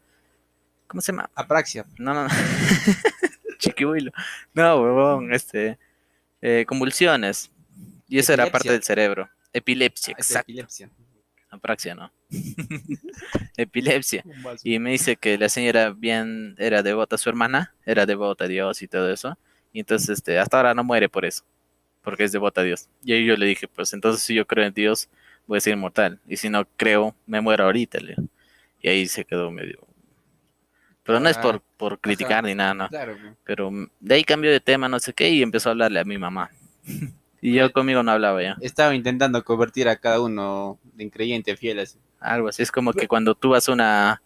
¿cómo 0.88 1.01
se 1.01 1.12
llama? 1.12 1.30
Apraxia. 1.36 1.86
No, 1.98 2.13
no, 2.13 2.24
no. 2.24 2.30
Chiquihuilo. 3.60 4.12
No, 4.54 4.82
huevón, 4.82 5.34
este. 5.34 5.77
eh, 6.42 6.65
convulsiones. 6.68 7.51
Y 8.08 8.20
eso 8.20 8.34
era 8.34 8.51
parte 8.51 8.72
del 8.72 8.84
cerebro. 8.84 9.30
Epilepsia, 9.54 10.13
Ah, 10.15 10.20
exacto. 10.20 10.51
epilepsia. 10.51 10.89
Apraxia, 11.50 11.96
¿no? 11.96 12.12
Epilepsia. 13.58 14.24
Y 14.63 14.80
me 14.80 14.92
dice 14.92 15.15
que 15.15 15.38
la 15.38 15.50
señora 15.50 15.92
bien 15.92 16.56
era 16.58 16.84
devota, 16.84 17.18
su 17.18 17.30
hermana 17.30 17.74
era 17.86 18.06
devota 18.06 18.46
a 18.46 18.48
Dios 18.48 18.82
y 18.82 18.88
todo 18.88 19.12
eso. 19.12 19.38
Y 19.72 19.80
entonces, 19.80 20.10
este, 20.10 20.38
hasta 20.39 20.58
ahora 20.58 20.74
no 20.74 20.84
muere 20.84 21.10
por 21.10 21.25
eso. 21.25 21.44
Porque 22.01 22.24
es 22.25 22.32
devota 22.32 22.62
a 22.62 22.63
Dios. 22.63 22.88
Y 23.04 23.13
ahí 23.13 23.25
yo 23.25 23.36
le 23.36 23.46
dije, 23.46 23.68
pues 23.68 23.94
entonces 23.94 24.22
si 24.24 24.36
yo 24.36 24.46
creo 24.46 24.65
en 24.65 24.74
Dios, 24.74 25.10
voy 25.48 25.58
a 25.58 25.62
ser 25.62 25.74
inmortal. 25.74 26.20
Y 26.27 26.38
si 26.38 26.50
no 26.50 26.65
creo, 26.77 27.15
me 27.25 27.42
muero 27.42 27.65
ahorita. 27.65 28.00
le. 28.00 28.15
Y 28.82 28.89
ahí 28.89 29.08
se 29.08 29.25
quedó 29.25 29.50
medio. 29.51 29.80
Pero 31.06 31.20
no 31.20 31.30
es 31.30 31.38
por, 31.38 31.62
por 31.78 32.00
criticar 32.00 32.44
ni 32.44 32.56
nada, 32.56 32.74
no. 32.74 32.90
Claro. 32.90 33.16
Pero 33.44 33.72
de 34.00 34.16
ahí 34.16 34.24
cambió 34.24 34.52
de 34.52 34.60
tema, 34.60 34.90
no 34.90 35.00
sé 35.00 35.14
qué, 35.14 35.30
y 35.30 35.44
empezó 35.44 35.70
a 35.70 35.72
hablarle 35.74 36.00
a 36.00 36.04
mi 36.04 36.18
mamá. 36.18 36.50
y 37.42 37.54
yo 37.54 37.72
conmigo 37.72 38.02
no 38.02 38.12
hablaba 38.12 38.42
ya. 38.42 38.58
Estaba 38.60 38.96
intentando 38.96 39.44
convertir 39.44 39.88
a 39.88 39.98
cada 39.98 40.20
uno 40.20 40.80
de 40.94 41.10
creyente 41.12 41.56
fiel 41.56 41.80
así. 41.80 42.00
Algo 42.20 42.48
así. 42.48 42.64
Es 42.64 42.72
como 42.72 42.92
que 42.92 43.08
cuando 43.08 43.36
tú 43.36 43.50
vas 43.50 43.70
a 43.70 43.74
una. 43.74 44.22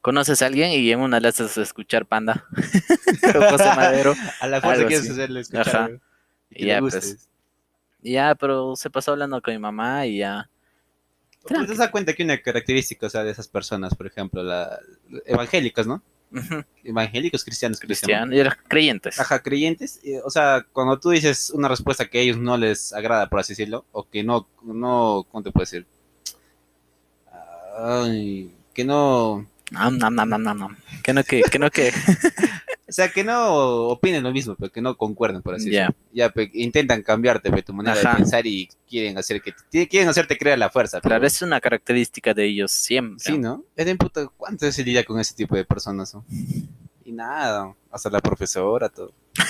Conoces 0.00 0.42
a 0.42 0.46
alguien 0.46 0.72
y 0.72 0.90
en 0.90 1.00
una 1.00 1.18
le 1.18 1.28
haces 1.28 1.56
escuchar 1.56 2.04
panda. 2.04 2.44
o 3.36 3.50
José 3.50 3.70
Madero. 3.76 4.14
A 4.40 4.46
la 4.48 4.60
fuerza 4.60 4.86
quieres 4.86 5.08
hacerle 5.08 5.40
escuchar. 5.40 5.68
Ajá. 5.68 5.90
y 6.50 6.66
ya, 6.66 6.80
pues, 6.80 7.30
ya, 8.02 8.34
pero 8.34 8.76
se 8.76 8.90
pasó 8.90 9.12
hablando 9.12 9.40
con 9.40 9.54
mi 9.54 9.60
mamá 9.60 10.04
y 10.04 10.18
ya. 10.18 10.50
Pero 11.46 11.64
te 11.64 11.74
das 11.74 11.88
cuenta 11.90 12.12
que 12.12 12.22
una 12.22 12.42
característica, 12.42 13.06
o 13.06 13.08
sea, 13.10 13.22
de 13.22 13.30
esas 13.30 13.48
personas, 13.48 13.94
por 13.94 14.06
ejemplo, 14.06 14.42
la 14.42 14.78
evangélicas, 15.24 15.86
¿no? 15.86 16.02
Evangélicos 16.82 17.44
cristianos, 17.44 17.78
creo 17.78 17.88
que 17.88 17.94
se 17.94 18.06
llaman. 18.06 18.28
Cristiano. 18.28 18.36
Y 18.36 18.40
eran 18.40 18.58
creyentes. 18.68 19.20
Ajá, 19.20 19.42
creyentes, 19.42 20.00
eh, 20.04 20.20
o 20.24 20.30
sea, 20.30 20.66
cuando 20.72 20.98
tú 20.98 21.10
dices 21.10 21.50
una 21.50 21.68
respuesta 21.68 22.06
que 22.06 22.18
a 22.18 22.20
ellos 22.22 22.38
no 22.38 22.56
les 22.56 22.92
agrada, 22.92 23.28
por 23.28 23.40
así 23.40 23.52
decirlo, 23.52 23.84
o 23.92 24.08
que 24.08 24.22
no, 24.24 24.48
no, 24.62 25.26
¿cómo 25.30 25.42
te 25.42 25.50
puedo 25.50 25.62
decir? 25.62 25.86
Ay, 27.76 28.54
que 28.72 28.84
no, 28.84 29.46
nam, 29.70 29.98
nam, 29.98 30.42
nam. 30.42 30.76
Que 31.02 31.12
no 31.12 31.24
que, 31.24 31.42
que 31.42 31.58
no 31.58 31.70
que. 31.70 31.92
o 32.94 32.96
sea, 32.96 33.08
que 33.08 33.24
no 33.24 33.88
opinen 33.88 34.22
lo 34.22 34.30
mismo, 34.30 34.54
pero 34.54 34.70
que 34.70 34.80
no 34.80 34.96
concuerden, 34.96 35.42
por 35.42 35.56
así 35.56 35.68
decirlo. 35.68 35.96
Ya, 36.12 36.28
pe- 36.30 36.48
intentan 36.54 37.02
cambiarte 37.02 37.50
pe, 37.50 37.60
tu 37.60 37.72
manera 37.72 37.98
Ajá. 37.98 38.10
de 38.10 38.16
pensar 38.18 38.46
y 38.46 38.68
quieren 38.88 39.18
hacer 39.18 39.42
que, 39.42 39.52
quieren 39.88 40.08
hacerte 40.08 40.38
creer 40.38 40.60
la 40.60 40.70
fuerza. 40.70 41.00
Claro, 41.00 41.16
pero- 41.22 41.26
es 41.26 41.42
una 41.42 41.60
característica 41.60 42.32
de 42.32 42.44
ellos 42.44 42.70
siempre. 42.70 43.18
Sí, 43.18 43.36
¿no? 43.36 43.64
Es 43.74 43.84
de 43.84 43.96
puta, 43.96 44.28
¿cuánto 44.36 44.70
se 44.70 44.84
lidia 44.84 45.02
con 45.02 45.18
ese 45.18 45.34
tipo 45.34 45.56
de 45.56 45.64
personas? 45.64 46.14
no? 46.14 46.24
Y 47.04 47.10
nada, 47.10 47.74
hasta 47.90 48.08
la 48.10 48.20
profesora, 48.20 48.88
todo. 48.88 49.12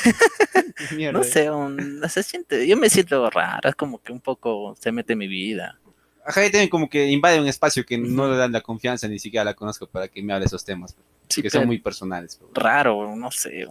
Mierda. 0.96 1.18
No 1.18 1.22
sé, 1.22 1.50
un- 1.50 2.00
se 2.08 2.22
siente, 2.22 2.66
yo 2.66 2.78
me 2.78 2.88
siento 2.88 3.28
raro, 3.28 3.68
es 3.68 3.74
como 3.74 4.02
que 4.02 4.10
un 4.10 4.20
poco 4.20 4.74
se 4.80 4.90
mete 4.90 5.12
en 5.12 5.18
mi 5.18 5.28
vida. 5.28 5.78
Ajá, 6.26 6.40
también 6.44 6.68
como 6.68 6.88
que 6.88 7.06
invade 7.10 7.38
un 7.40 7.46
espacio 7.48 7.84
que 7.84 7.98
no 7.98 8.28
le 8.30 8.36
dan 8.36 8.52
la 8.52 8.60
confianza, 8.62 9.06
ni 9.08 9.18
siquiera 9.18 9.44
la 9.44 9.54
conozco 9.54 9.86
para 9.86 10.08
que 10.08 10.22
me 10.22 10.32
hable 10.32 10.46
esos 10.46 10.64
temas, 10.64 10.96
Sí, 11.28 11.42
que 11.42 11.50
son 11.50 11.66
muy 11.66 11.78
personales. 11.78 12.36
pero- 12.36 12.50
raro, 12.54 13.14
no 13.14 13.30
sé. 13.30 13.66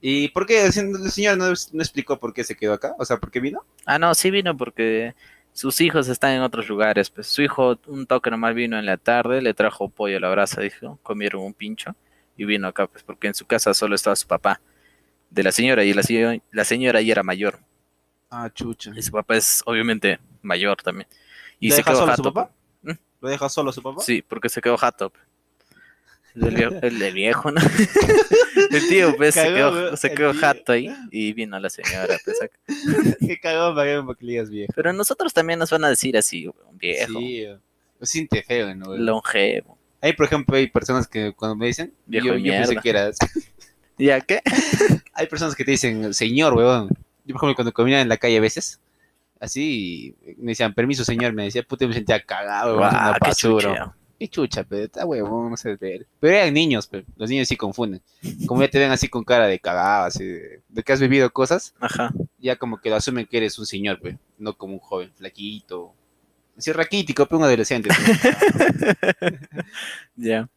¿Y 0.00 0.28
por 0.28 0.46
qué? 0.46 0.66
El 0.66 0.72
señor 1.10 1.36
no, 1.38 1.48
no 1.48 1.82
explicó 1.82 2.18
por 2.20 2.32
qué 2.32 2.44
se 2.44 2.54
quedó 2.54 2.74
acá, 2.74 2.94
o 2.98 3.04
sea, 3.04 3.16
por 3.18 3.30
qué 3.30 3.40
vino. 3.40 3.64
Ah, 3.86 3.98
no, 3.98 4.14
sí 4.14 4.30
vino 4.30 4.56
porque 4.56 5.14
sus 5.52 5.80
hijos 5.80 6.06
están 6.08 6.32
en 6.32 6.42
otros 6.42 6.68
lugares. 6.68 7.10
Pues 7.10 7.26
su 7.26 7.42
hijo, 7.42 7.78
un 7.86 8.06
toque 8.06 8.30
nomás 8.30 8.54
vino 8.54 8.78
en 8.78 8.86
la 8.86 8.98
tarde, 8.98 9.40
le 9.42 9.54
trajo 9.54 9.88
pollo 9.88 10.18
a 10.18 10.20
la 10.20 10.28
brasa, 10.28 10.60
dijo, 10.60 10.98
comieron 11.02 11.42
un 11.42 11.54
pincho 11.54 11.96
y 12.36 12.44
vino 12.44 12.68
acá, 12.68 12.86
pues 12.86 13.02
porque 13.02 13.26
en 13.26 13.34
su 13.34 13.46
casa 13.46 13.72
solo 13.74 13.94
estaba 13.96 14.14
su 14.14 14.26
papá 14.28 14.60
de 15.30 15.42
la 15.42 15.50
señora 15.50 15.82
y 15.82 15.92
la, 15.92 16.02
señora- 16.04 16.40
la 16.52 16.64
señora 16.64 17.00
ya 17.00 17.12
era 17.12 17.22
mayor 17.24 17.58
Ah, 18.30 18.48
chucha. 18.54 18.92
y 18.94 19.02
su 19.02 19.10
papá 19.10 19.36
es 19.36 19.62
obviamente 19.66 20.18
mayor 20.42 20.76
también. 20.82 21.08
Y 21.60 21.68
¿Le 21.68 21.72
se 21.72 21.76
deja 21.78 21.90
quedó 21.92 22.00
solo 22.00 22.16
su 22.16 22.22
papá? 22.22 22.50
¿Lo 23.20 23.28
deja 23.28 23.48
solo 23.48 23.72
su 23.72 23.82
papá? 23.82 24.02
Sí, 24.02 24.22
porque 24.22 24.48
se 24.48 24.60
quedó 24.60 24.76
jato. 24.76 25.12
El 26.34 26.54
viejo, 26.54 26.74
el 26.82 26.98
de 26.98 27.10
viejo, 27.12 27.50
¿no? 27.50 27.60
El 28.70 28.88
tío, 28.88 29.16
pues, 29.16 29.34
se 29.34 29.42
Cagó, 29.42 29.54
quedó, 29.54 29.72
weón, 29.72 29.96
se 29.96 30.08
el 30.08 30.14
quedó 30.14 30.34
jato 30.34 30.72
ahí 30.72 30.94
y 31.10 31.32
vino 31.32 31.58
la 31.58 31.70
señora, 31.70 32.18
pues. 32.24 32.38
Qué 33.20 33.38
cagón, 33.40 33.74
para 33.74 34.04
que 34.18 34.42
viejo. 34.44 34.72
Pero 34.74 34.92
nosotros 34.92 35.32
también 35.32 35.58
nos 35.58 35.70
van 35.70 35.84
a 35.84 35.88
decir 35.88 36.16
así, 36.16 36.46
weón, 36.48 36.76
viejo, 36.76 37.18
Sí, 37.18 37.46
se 38.00 38.06
siente 38.06 38.42
feo, 38.42 38.74
¿no? 38.74 38.86
güey? 38.86 39.00
longevo. 39.00 39.78
Hay, 40.02 40.12
por 40.12 40.26
ejemplo, 40.26 40.56
hay 40.56 40.66
personas 40.68 41.06
que 41.08 41.32
cuando 41.32 41.56
me 41.56 41.66
dicen, 41.66 41.94
Viejo 42.04 42.26
yo, 42.26 42.36
yo 42.36 42.52
pensé 42.52 42.76
que 42.76 42.90
eras. 42.90 43.16
¿Ya 43.98 44.20
qué? 44.20 44.42
Hay 45.14 45.26
personas 45.26 45.54
que 45.54 45.64
te 45.64 45.70
dicen, 45.70 46.12
señor, 46.12 46.54
weón. 46.54 46.88
Yo, 47.24 47.34
por 47.34 47.40
ejemplo, 47.40 47.54
cuando 47.54 47.72
comía 47.72 48.00
en 48.02 48.08
la 48.08 48.18
calle 48.18 48.36
a 48.36 48.40
veces, 48.40 48.78
Así, 49.40 50.14
y 50.26 50.34
me 50.38 50.52
decían, 50.52 50.72
permiso 50.74 51.04
señor, 51.04 51.32
me 51.32 51.44
decía, 51.44 51.62
puta, 51.62 51.86
me 51.86 51.94
sentía 51.94 52.24
cagado, 52.24 52.78
una 52.78 53.16
qué 53.22 53.32
chucha. 53.32 53.94
Qué 54.18 54.28
chucha, 54.28 54.64
pero 54.64 54.84
está 54.84 55.04
huevón, 55.04 55.50
no 55.50 55.56
sé 55.58 55.76
ver. 55.76 56.06
Pero 56.18 56.36
eran 56.36 56.54
niños, 56.54 56.86
pero 56.86 57.04
los 57.16 57.28
niños 57.28 57.48
sí 57.48 57.56
confunden. 57.56 58.00
Como 58.46 58.62
ya 58.62 58.68
te 58.68 58.78
ven 58.78 58.90
así 58.90 59.08
con 59.08 59.24
cara 59.24 59.46
de 59.46 59.58
cagado, 59.58 60.06
así 60.06 60.24
de, 60.24 60.62
de 60.68 60.82
que 60.82 60.92
has 60.92 61.00
vivido 61.00 61.30
cosas, 61.30 61.74
Ajá. 61.80 62.14
ya 62.38 62.56
como 62.56 62.80
que 62.80 62.88
lo 62.88 62.96
asumen 62.96 63.26
que 63.26 63.36
eres 63.36 63.58
un 63.58 63.66
señor, 63.66 64.00
pues, 64.00 64.16
no 64.38 64.56
como 64.56 64.72
un 64.74 64.80
joven 64.80 65.12
flaquito. 65.14 65.92
Así 66.56 66.72
raquítico, 66.72 67.26
pero 67.26 67.38
un 67.38 67.44
adolescente. 67.44 67.90
Ya. 70.16 70.48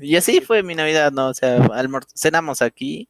Y 0.00 0.16
así 0.16 0.40
fue 0.40 0.62
mi 0.62 0.74
Navidad, 0.74 1.12
¿no? 1.12 1.28
O 1.28 1.34
sea, 1.34 1.58
cenamos 2.14 2.62
aquí 2.62 3.08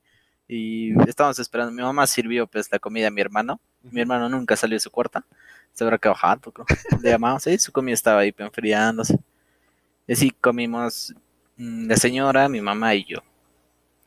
y 0.49 0.93
estábamos 1.09 1.39
esperando. 1.39 1.73
Mi 1.73 1.83
mamá 1.83 2.07
sirvió 2.07 2.47
pues 2.47 2.71
la 2.71 2.79
comida 2.79 3.09
a 3.09 3.11
mi 3.11 3.21
hermano. 3.21 3.61
Mi 3.91 4.01
hermano 4.01 4.29
nunca 4.29 4.57
salió 4.57 4.77
de 4.77 4.81
su 4.81 4.91
cuarta. 4.91 5.25
Se 5.73 5.85
habrá 5.85 5.99
quedado 5.99 6.15
jato, 6.17 6.53
creo. 6.53 6.67
Le 7.03 7.11
llamamos, 7.11 7.43
sí, 7.43 7.59
su 7.59 7.73
comida 7.73 7.95
estaba 7.95 8.21
ahí 8.21 8.35
enfriándose. 8.37 9.19
Y 10.07 10.13
así 10.13 10.31
comimos 10.31 11.15
mm, 11.57 11.89
la 11.89 11.97
señora, 11.97 12.49
mi 12.49 12.61
mamá 12.61 12.95
y 12.95 13.05
yo. 13.05 13.19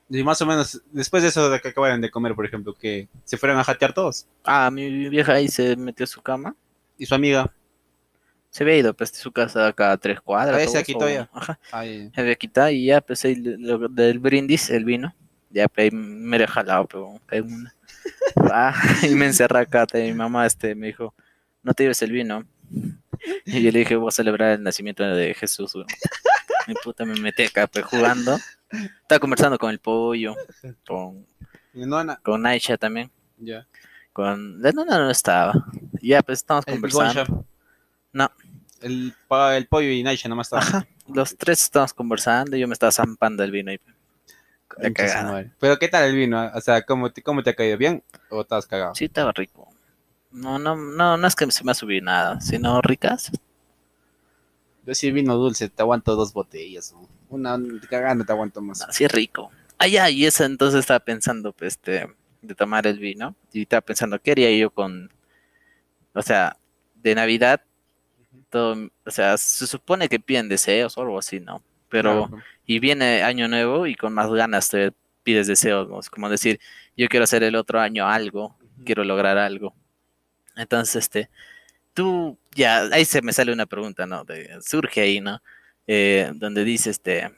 Y 0.10 0.24
más 0.24 0.42
o 0.42 0.46
menos, 0.48 0.82
después 0.92 1.22
de 1.22 1.30
eso 1.30 1.50
de 1.52 1.60
que 1.60 1.68
acabaron 1.68 2.02
de 2.02 2.10
comer, 2.10 2.34
por 2.34 2.46
ejemplo, 2.46 2.74
que 2.74 3.08
se 3.26 3.38
fueron 3.38 3.60
a 3.60 3.64
jatear 3.64 3.94
todos. 3.94 4.26
Ah, 4.44 4.72
mi 4.72 5.08
vieja 5.10 5.34
ahí 5.34 5.48
se 5.48 5.76
metió 5.76 6.04
a 6.06 6.08
su 6.08 6.22
cama. 6.22 6.56
Y 6.98 7.06
su 7.06 7.14
amiga, 7.14 7.54
Se 8.50 8.64
había 8.64 8.78
ido 8.78 8.94
pues 8.96 9.12
de 9.14 9.20
su 9.20 9.32
casa 9.32 9.68
acá 9.68 9.92
a 9.92 9.98
tres 9.98 10.20
cuadras. 10.22 10.56
Ah, 10.74 10.80
aquí 10.80 10.92
eso. 10.94 11.00
todavía. 11.00 11.30
Ajá. 11.32 11.60
ay, 11.72 12.10
Se 12.16 12.22
había 12.22 12.36
quitado 12.36 12.70
y 12.72 12.86
ya 12.86 13.00
pues 13.02 13.24
ahí 13.24 13.36
lo- 13.36 13.88
del 13.88 14.18
brindis, 14.18 14.72
el 14.72 14.86
vino. 14.86 15.14
Ya 15.52 15.68
pues 15.68 15.86
ahí 15.86 15.92
me 15.92 16.38
he 16.38 16.48
jalado, 16.48 16.86
pero 16.88 17.20
ahí 17.28 17.42
una- 17.42 17.74
Ah, 18.52 18.74
y 19.04 19.16
me 19.16 19.26
encerré 19.28 19.60
acá. 19.60 19.86
te- 19.86 20.04
Mi 20.04 20.14
mamá 20.14 20.46
este, 20.46 20.76
me 20.76 20.88
dijo, 20.88 21.14
no 21.64 21.74
te 21.74 21.84
lleves 21.84 22.02
el 22.02 22.12
vino. 22.12 22.46
Y 23.46 23.62
yo 23.64 23.72
le 23.72 23.80
dije, 23.80 23.96
voy 23.96 24.08
a 24.08 24.12
celebrar 24.12 24.52
el 24.52 24.64
nacimiento 24.64 25.04
de 25.04 25.34
Jesús. 25.34 25.76
weón". 25.76 25.88
Mi 26.68 26.74
puta 26.84 27.06
me 27.06 27.20
metí 27.20 27.44
acá 27.44 27.68
pues, 27.68 27.86
jugando. 27.86 28.38
Estaba 29.02 29.20
conversando 29.20 29.58
con 29.58 29.72
el 29.72 29.80
pollo, 29.80 30.36
con, 30.88 31.26
con 32.24 32.46
Aisha 32.46 32.78
también. 32.78 33.10
ya. 33.38 33.66
Con 34.14 34.62
la 34.62 34.72
nona 34.72 34.98
no 34.98 35.10
estaba. 35.10 35.54
Ya 36.02 36.22
pues 36.22 36.40
estamos 36.40 36.66
El 36.68 36.74
conversando. 36.76 37.26
Goncha. 37.26 37.46
No. 38.14 38.32
El, 38.82 39.14
el 39.56 39.68
pollo 39.68 39.90
y 39.90 40.04
Naisha 40.04 40.28
nomás 40.30 40.48
estaban. 40.48 40.68
Ajá. 40.68 40.88
Los 41.14 41.36
tres 41.38 41.62
estábamos 41.64 41.94
conversando 41.94 42.56
y 42.56 42.60
yo 42.60 42.68
me 42.68 42.74
estaba 42.74 42.92
zampando 42.92 43.44
el 43.44 43.52
vino. 43.52 43.72
Y... 43.72 43.80
La 44.78 44.92
cagada. 44.92 45.46
Pero 45.60 45.80
¿qué 45.80 45.88
tal 45.88 46.06
el 46.06 46.16
vino? 46.16 46.52
O 46.54 46.62
sea, 46.62 46.84
¿cómo 46.84 47.12
te, 47.12 47.22
cómo 47.22 47.44
te 47.44 47.50
ha 47.50 47.56
caído? 47.56 47.78
¿Bien 47.78 48.04
o 48.30 48.42
estás 48.42 48.68
cagado? 48.68 48.96
Sí, 48.96 49.06
estaba 49.06 49.32
rico. 49.32 49.68
No, 50.32 50.60
no, 50.60 50.76
no, 50.76 51.18
no 51.18 51.28
es 51.28 51.36
que 51.36 51.50
se 51.52 51.64
me 51.64 51.72
ha 51.72 51.76
subido 51.76 52.06
nada, 52.06 52.40
sino 52.40 52.82
ricas. 52.82 53.32
Yo 54.86 54.96
sí 54.96 55.12
vino 55.12 55.36
dulce, 55.36 55.70
te 55.70 55.82
aguanto 55.82 56.16
dos 56.16 56.34
botellas. 56.34 56.94
¿no? 56.94 57.08
Una 57.30 57.60
cagando 57.90 58.26
te 58.26 58.32
aguanto 58.32 58.62
más. 58.62 58.82
Así 58.82 59.04
es 59.04 59.12
rico. 59.12 59.52
Ah, 59.78 59.88
ya, 59.88 60.10
y 60.10 60.26
eso 60.26 60.44
entonces 60.44 60.82
estaba 60.82 61.00
pensando, 61.00 61.54
pues, 61.54 61.74
este, 61.74 62.08
de 62.42 62.56
tomar 62.56 62.86
el 62.86 63.00
vino. 63.00 63.36
Y 63.54 63.64
estaba 63.64 63.82
pensando, 63.82 64.20
¿qué 64.20 64.32
haría 64.32 64.56
yo 64.56 64.72
con, 64.72 65.12
o 66.14 66.22
sea, 66.22 66.58
de 66.96 67.16
Navidad? 67.16 67.62
Todo, 68.50 68.90
o 69.06 69.12
sea, 69.12 69.38
se 69.38 69.68
supone 69.68 70.10
que 70.10 70.20
piden 70.20 70.50
deseos 70.50 70.98
o 70.98 71.02
algo 71.02 71.20
así, 71.20 71.40
¿no? 71.40 71.64
Pero, 71.90 72.28
Claro. 72.28 72.44
y 72.66 72.80
viene 72.80 73.24
Año 73.24 73.48
Nuevo 73.48 73.88
y 73.88 73.96
con 73.96 74.14
más 74.14 74.30
ganas 74.32 74.70
te 74.70 74.92
pides 75.24 75.48
deseos, 75.48 76.10
como 76.10 76.30
decir, 76.30 76.60
yo 76.96 77.08
quiero 77.08 77.24
hacer 77.26 77.44
el 77.44 77.56
otro 77.56 77.80
año 77.80 78.08
algo, 78.08 78.58
quiero 78.86 79.04
lograr 79.04 79.38
algo. 79.38 79.76
Entonces, 80.56 80.96
este, 80.98 81.30
tú, 81.94 82.38
ya, 82.56 82.84
ahí 82.92 83.06
se 83.06 83.22
me 83.22 83.34
sale 83.34 83.52
una 83.54 83.66
pregunta, 83.66 84.06
¿no? 84.06 84.24
De- 84.24 84.58
surge 84.62 85.02
ahí, 85.02 85.20
¿no? 85.22 85.42
Eh, 85.88 86.32
donde 86.36 86.64
dice, 86.64 86.90
este, 86.92 87.32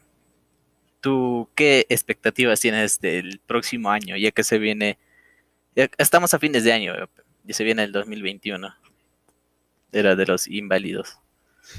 tú, 0.99 1.49
¿qué 1.55 1.85
expectativas 1.89 2.59
tienes 2.59 2.99
del 2.99 3.39
próximo 3.39 3.89
año? 3.89 4.15
Ya 4.17 4.31
que 4.31 4.43
se 4.43 4.57
viene, 4.59 4.97
ya 5.75 5.89
estamos 5.97 6.33
a 6.33 6.39
fines 6.39 6.63
de 6.63 6.73
año, 6.73 6.93
y 7.47 7.53
se 7.53 7.63
viene 7.63 7.83
el 7.83 7.91
2021. 7.91 8.75
Era 9.91 10.15
de 10.15 10.25
los 10.25 10.47
inválidos. 10.47 11.19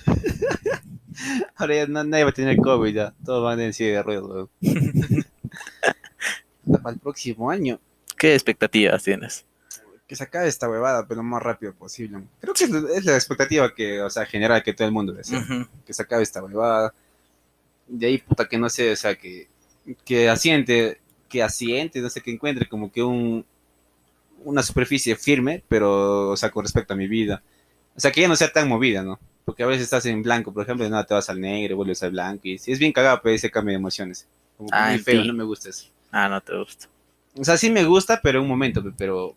Ahora 1.56 1.74
ya 1.74 1.86
nadie 1.86 2.24
va 2.24 2.30
a 2.30 2.34
tener 2.34 2.56
COVID 2.56 2.94
ya. 2.94 3.14
Todos 3.24 3.44
van 3.44 3.60
en 3.60 3.72
silla 3.72 4.02
de 4.02 4.18
weón. 4.20 4.48
Para 6.82 6.94
el 6.94 7.00
próximo 7.00 7.50
año. 7.50 7.78
¿Qué 8.16 8.34
expectativas 8.34 9.02
tienes? 9.02 9.44
Que 10.06 10.16
se 10.16 10.24
acabe 10.24 10.48
esta 10.48 10.68
huevada, 10.68 11.06
pero 11.06 11.22
lo 11.22 11.24
más 11.24 11.42
rápido 11.42 11.74
posible. 11.74 12.22
Creo 12.40 12.54
que 12.54 12.64
es, 12.64 13.04
la 13.04 13.14
expectativa 13.14 13.74
que, 13.74 14.00
o 14.00 14.10
sea, 14.10 14.26
general 14.26 14.62
que 14.62 14.72
todo 14.72 14.86
el 14.86 14.94
mundo 14.94 15.12
desea. 15.12 15.40
Ujú. 15.40 15.66
que 15.84 15.92
se 15.92 16.02
acabe 16.02 16.22
esta 16.22 16.42
huevada. 16.42 16.94
De 17.88 18.06
ahí, 18.06 18.18
puta, 18.18 18.48
que 18.48 18.58
no 18.58 18.70
sé, 18.70 18.92
o 18.92 18.96
sea, 18.96 19.16
que, 19.16 19.48
que 20.04 20.28
asiente, 20.28 21.00
que 21.28 21.42
asiente, 21.42 22.00
no 22.00 22.10
sé, 22.10 22.20
que 22.20 22.30
encuentre 22.30 22.68
como 22.68 22.92
que 22.92 23.02
un, 23.02 23.44
una 24.44 24.62
superficie 24.62 25.16
firme, 25.16 25.62
pero, 25.68 26.30
o 26.30 26.36
sea, 26.36 26.50
con 26.50 26.64
respecto 26.64 26.94
a 26.94 26.96
mi 26.96 27.08
vida. 27.08 27.42
O 27.96 28.00
sea, 28.00 28.12
que 28.12 28.20
ya 28.20 28.28
no 28.28 28.36
sea 28.36 28.52
tan 28.52 28.68
movida, 28.68 29.02
¿no? 29.02 29.18
Porque 29.44 29.62
a 29.64 29.66
veces 29.66 29.84
estás 29.84 30.06
en 30.06 30.22
blanco, 30.22 30.52
por 30.52 30.62
ejemplo, 30.62 30.88
nada, 30.88 31.04
te 31.04 31.14
vas 31.14 31.28
al 31.28 31.40
negro, 31.40 31.76
vuelves 31.76 32.02
al 32.02 32.12
blanco, 32.12 32.42
y 32.44 32.54
es 32.54 32.78
bien 32.78 32.92
cagado, 32.92 33.20
pero 33.22 33.34
ese 33.34 33.50
cambio 33.50 33.72
de 33.72 33.78
emociones. 33.78 34.26
Como 34.56 34.68
Ah, 34.72 34.86
muy 34.86 34.94
en 34.94 35.04
feo, 35.04 35.24
no 35.24 35.32
me 35.32 35.44
gusta 35.44 35.68
eso. 35.70 35.88
Ah, 36.12 36.28
no 36.28 36.40
te 36.40 36.56
gusta. 36.56 36.88
O 37.36 37.44
sea, 37.44 37.56
sí 37.56 37.70
me 37.70 37.84
gusta, 37.84 38.20
pero 38.22 38.38
en 38.38 38.44
un 38.44 38.48
momento, 38.50 38.82
pe, 38.82 38.92
pero 38.96 39.34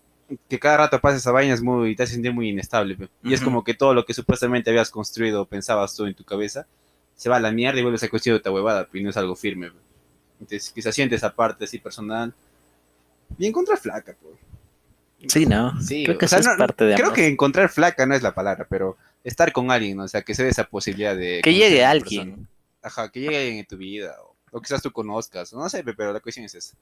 que 0.49 0.59
cada 0.59 0.77
rato 0.77 0.99
pase 0.99 1.17
esa 1.17 1.31
vaina 1.31 1.53
es 1.53 1.61
muy, 1.61 1.95
te 1.95 2.03
hace 2.03 2.13
sentir 2.13 2.33
muy 2.33 2.49
inestable, 2.49 2.95
pe. 2.95 3.09
Y 3.23 3.33
es 3.33 3.41
como 3.41 3.63
que 3.63 3.73
todo 3.73 3.93
lo 3.93 4.05
que 4.05 4.13
supuestamente 4.13 4.69
habías 4.69 4.91
construido 4.91 5.41
o 5.41 5.45
pensabas 5.45 5.95
tú 5.95 6.05
en 6.05 6.13
tu 6.13 6.23
cabeza, 6.23 6.67
se 7.15 7.29
va 7.29 7.37
a 7.37 7.39
la 7.39 7.51
mierda 7.51 7.79
y 7.79 7.83
vuelves 7.83 8.03
a 8.03 8.09
construir 8.09 8.37
otra 8.39 8.51
huevada, 8.51 8.85
pe, 8.85 8.99
y 8.99 9.03
no 9.03 9.09
es 9.09 9.17
algo 9.17 9.35
firme, 9.35 9.71
pe. 9.71 9.77
Entonces, 10.41 10.71
que 10.71 10.81
se 10.81 10.91
siente 10.91 11.15
esa 11.15 11.33
parte 11.33 11.63
así 11.63 11.79
personal. 11.79 12.33
Y 13.39 13.47
encontrar 13.47 13.77
flaca, 13.79 14.15
pues. 14.21 14.35
Sí, 15.29 15.45
¿no? 15.45 15.79
Sí, 15.81 16.03
Creo 16.05 16.17
que 16.17 16.25
o 16.25 16.27
sea, 16.27 16.39
eso 16.39 16.49
es 16.51 16.57
no- 16.57 16.65
parte 16.65 16.85
de 16.85 16.95
Creo 16.95 17.07
amor. 17.07 17.15
que 17.15 17.27
encontrar 17.27 17.69
flaca 17.69 18.05
no 18.05 18.15
es 18.15 18.21
la 18.21 18.33
palabra, 18.33 18.65
pero 18.69 18.97
estar 19.23 19.51
con 19.51 19.71
alguien, 19.71 19.97
¿no? 19.97 20.03
o 20.03 20.07
sea, 20.07 20.21
que 20.21 20.35
se 20.35 20.43
dé 20.43 20.49
esa 20.49 20.65
posibilidad 20.65 21.15
de... 21.15 21.41
Que 21.43 21.53
llegue 21.53 21.83
a 21.83 21.89
alguien. 21.91 22.29
persona. 22.29 22.47
Ajá, 22.81 23.09
que 23.09 23.19
llegue 23.21 23.37
alguien 23.37 23.57
en 23.57 23.65
tu 23.65 23.77
vida, 23.77 24.15
o, 24.23 24.35
o 24.51 24.61
quizás 24.61 24.81
tú 24.81 24.91
conozcas, 24.91 25.51
no 25.53 25.67
sé, 25.69 25.83
pe, 25.83 25.93
pero 25.93 26.13
la 26.13 26.19
cuestión 26.19 26.45
es 26.45 26.53
esa. 26.55 26.75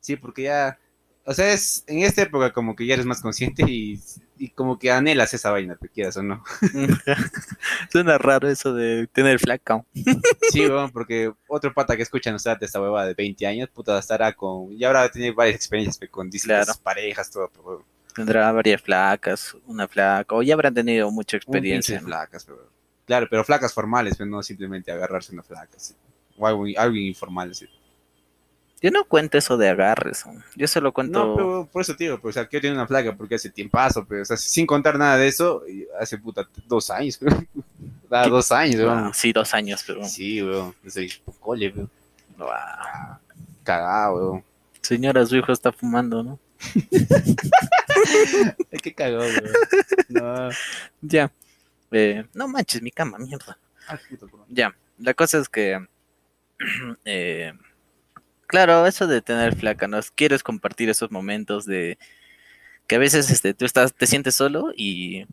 Sí, 0.00 0.16
porque 0.16 0.42
ya, 0.44 0.78
o 1.24 1.34
sea, 1.34 1.52
es 1.52 1.84
en 1.86 2.00
esta 2.00 2.22
época 2.22 2.52
como 2.52 2.74
que 2.74 2.86
ya 2.86 2.94
eres 2.94 3.06
más 3.06 3.20
consciente 3.20 3.62
y, 3.68 4.00
y 4.38 4.48
como 4.50 4.78
que 4.78 4.90
anhelas 4.90 5.32
esa 5.34 5.50
vaina, 5.50 5.76
te 5.76 5.88
quieras 5.88 6.16
o 6.16 6.22
no. 6.22 6.42
Suena 7.92 8.18
raro 8.18 8.48
eso 8.48 8.74
de 8.74 9.06
tener 9.08 9.38
flaca. 9.38 9.84
Sí, 10.50 10.66
weón, 10.66 10.90
porque 10.90 11.32
otro 11.48 11.72
pata 11.72 11.96
que 11.96 12.02
escucha 12.02 12.30
nos 12.32 12.42
trata 12.42 12.64
esta 12.64 12.80
huevada 12.80 13.06
de 13.06 13.14
20 13.14 13.46
años, 13.46 13.68
puta, 13.70 13.98
estará 13.98 14.32
con, 14.32 14.76
ya 14.76 14.88
habrá 14.88 15.08
tenido 15.10 15.34
varias 15.34 15.56
experiencias 15.56 15.98
pe, 15.98 16.08
con 16.08 16.30
distintas 16.30 16.66
Claro. 16.66 16.80
parejas, 16.82 17.30
todo, 17.30 17.50
pero, 17.52 17.84
Tendrá 18.14 18.50
varias 18.50 18.82
flacas, 18.82 19.56
una 19.66 19.86
flaca, 19.86 20.34
o 20.34 20.42
ya 20.42 20.54
habrán 20.54 20.74
tenido 20.74 21.10
mucha 21.12 21.36
experiencia. 21.36 22.00
flacas, 22.00 22.44
pero, 22.44 22.68
claro, 23.06 23.26
pero 23.30 23.44
flacas 23.44 23.72
formales, 23.72 24.16
pero 24.16 24.28
no 24.28 24.42
simplemente 24.42 24.90
agarrarse 24.90 25.32
una 25.32 25.44
flaca, 25.44 25.78
sí. 25.78 25.94
o 26.36 26.46
algo, 26.46 26.64
algo 26.76 26.96
informal, 26.96 27.54
sí. 27.54 27.66
Yo 28.82 28.90
no 28.90 29.04
cuento 29.04 29.36
eso 29.36 29.58
de 29.58 29.68
agarres. 29.68 30.24
Yo 30.56 30.66
solo 30.66 30.92
cuento. 30.92 31.26
No, 31.26 31.36
pero 31.36 31.68
por 31.70 31.82
eso 31.82 31.94
digo, 31.94 32.18
pues, 32.18 32.34
o 32.34 32.40
sea, 32.40 32.48
que 32.48 32.56
yo 32.56 32.62
tengo 32.62 32.74
una 32.76 32.86
flaca 32.86 33.14
porque 33.14 33.34
hace 33.34 33.50
tiempazo, 33.50 34.06
pero, 34.06 34.22
o 34.22 34.24
sea, 34.24 34.38
sin 34.38 34.66
contar 34.66 34.98
nada 34.98 35.18
de 35.18 35.28
eso, 35.28 35.62
hace 35.98 36.16
puta 36.16 36.48
dos 36.66 36.90
años. 36.90 37.18
Da 38.10 38.26
dos 38.26 38.50
años, 38.50 38.80
weón. 38.80 38.98
Ah, 38.98 39.12
sí, 39.14 39.32
dos 39.32 39.54
años, 39.54 39.84
pero. 39.86 40.04
Sí, 40.04 40.42
weón, 40.42 40.74
desde 40.82 41.04
el 41.04 41.12
cole, 41.38 41.68
weón. 41.68 41.88
Cagado, 43.62 44.16
weón. 44.16 44.44
Señora, 44.82 45.24
su 45.24 45.36
hijo 45.36 45.52
está 45.52 45.70
fumando, 45.70 46.24
¿no? 46.24 46.38
Ay, 48.72 48.78
qué 48.82 48.92
cagado, 48.92 49.20
weón. 49.20 49.52
No. 50.08 50.48
Ya. 51.02 51.30
Eh, 51.92 52.24
no 52.34 52.48
manches, 52.48 52.82
mi 52.82 52.90
cama, 52.90 53.16
mierda. 53.18 53.56
Ah. 53.86 53.96
Ya, 54.48 54.74
la 54.98 55.14
cosa 55.14 55.38
es 55.38 55.48
que, 55.48 55.86
eh, 57.04 57.52
claro, 58.50 58.86
eso 58.86 59.06
de 59.06 59.22
tener 59.22 59.56
flaca, 59.56 59.86
¿no? 59.88 60.00
Quieres 60.14 60.42
compartir 60.42 60.90
esos 60.90 61.10
momentos 61.10 61.64
de 61.64 61.98
que 62.86 62.96
a 62.96 62.98
veces 62.98 63.30
este, 63.30 63.54
tú 63.54 63.64
estás, 63.64 63.94
te 63.94 64.06
sientes 64.06 64.34
solo 64.34 64.72
y, 64.76 65.24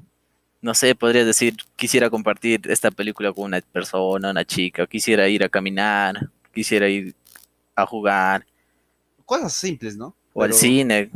no 0.62 0.74
sé, 0.74 0.96
podrías 0.96 1.26
decir, 1.26 1.56
quisiera 1.76 2.10
compartir 2.10 2.62
esta 2.70 2.92
película 2.92 3.34
con 3.34 3.46
una 3.46 3.62
persona, 3.62 4.32
una 4.32 4.46
chica, 4.46 4.84
o 4.84 4.88
quisiera 4.88 5.28
ir 5.28 5.44
a 5.44 5.50
caminar, 5.50 6.30
quisiera 6.54 6.88
ir 6.88 7.16
a 7.76 7.86
jugar, 7.86 8.46
Cosas 9.26 9.54
simples, 9.54 9.98
¿no? 9.98 10.16
o 10.34 10.44
al 10.44 10.54
cine. 10.54 11.12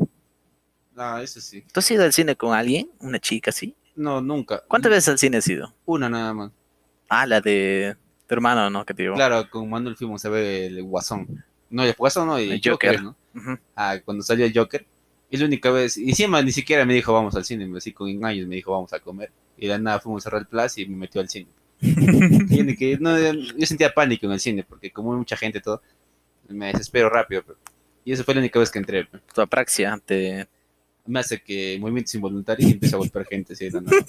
Ah, 0.97 1.21
eso 1.23 1.39
sí. 1.39 1.63
¿Tú 1.71 1.79
has 1.79 1.89
ido 1.91 2.03
al 2.03 2.11
cine 2.11 2.35
con 2.35 2.53
alguien? 2.53 2.89
¿Una 2.99 3.19
chica, 3.19 3.51
sí? 3.51 3.73
No, 3.95 4.19
nunca. 4.19 4.63
¿Cuántas 4.67 4.89
veces 4.89 5.07
al 5.07 5.17
cine 5.17 5.37
has 5.37 5.47
ido? 5.47 5.73
Una 5.85 6.09
nada 6.09 6.33
más. 6.33 6.51
Ah, 7.07 7.25
la 7.25 7.39
de 7.39 7.95
tu 8.27 8.33
hermano, 8.33 8.69
¿no? 8.69 8.85
Que 8.85 8.93
te 8.93 9.03
digo. 9.03 9.15
Claro, 9.15 9.49
con 9.49 9.69
Manuel 9.69 9.95
fuimos 9.95 10.25
a 10.25 10.29
ver 10.29 10.43
el 10.43 10.83
Guasón. 10.83 11.43
No, 11.71 11.84
el 11.84 11.93
Guasón 11.97 12.27
no, 12.27 12.38
el, 12.38 12.51
El 12.51 12.62
Joker, 12.63 12.99
Joker. 13.01 13.03
¿no? 13.03 13.60
Ah, 13.75 13.97
cuando 14.05 14.23
salió 14.23 14.45
el 14.45 14.53
Joker. 14.55 14.86
Y 15.29 15.38
la 15.38 15.45
única 15.45 15.71
vez, 15.71 15.97
y 15.97 16.10
encima 16.10 16.41
ni 16.41 16.51
siquiera 16.51 16.86
me 16.86 16.93
dijo 16.93 17.13
vamos 17.13 17.36
al 17.36 17.45
cine, 17.45 17.69
así 17.77 17.93
con 17.93 18.10
engaños 18.10 18.47
me 18.47 18.55
dijo 18.55 18.71
vamos 18.71 18.91
a 18.93 18.99
comer. 18.99 19.31
Y 19.57 19.62
de 19.67 19.69
la 19.69 19.77
nada 19.79 19.99
fuimos 19.99 20.21
a 20.21 20.25
cerrar 20.25 20.41
el 20.41 20.47
plaza 20.47 20.81
y 20.81 20.86
me 20.88 20.97
metió 20.97 21.21
al 21.21 21.29
cine. 21.29 21.47
Y 21.81 22.75
que, 22.75 22.97
no, 22.99 23.17
yo 23.17 23.65
sentía 23.65 23.93
pánico 23.93 24.25
en 24.27 24.34
el 24.34 24.39
cine, 24.39 24.63
porque 24.67 24.91
como 24.91 25.13
hay 25.13 25.17
mucha 25.19 25.38
gente 25.38 25.57
y 25.60 25.62
todo, 25.62 25.81
me 26.49 26.67
desespero 26.67 27.10
rápido. 27.10 27.43
pero- 27.45 27.57
Y 28.03 28.12
eso 28.12 28.23
fue 28.23 28.34
la 28.34 28.41
única 28.41 28.60
vez 28.60 28.69
que 28.69 28.79
entré. 28.79 29.05
pero 29.05 29.23
Tu 29.34 29.41
apraxia 29.41 29.99
te... 30.05 30.47
Me 31.05 31.19
hace 31.19 31.41
que 31.41 31.77
movimientos 31.79 32.13
involuntarios 32.13 32.69
y 32.69 32.73
empiezo 32.73 32.97
a 32.97 32.99
golpear 32.99 33.25
gente 33.25 33.53
así 33.53 33.65
de 33.69 33.71
la 33.71 33.81
nada. 33.81 34.03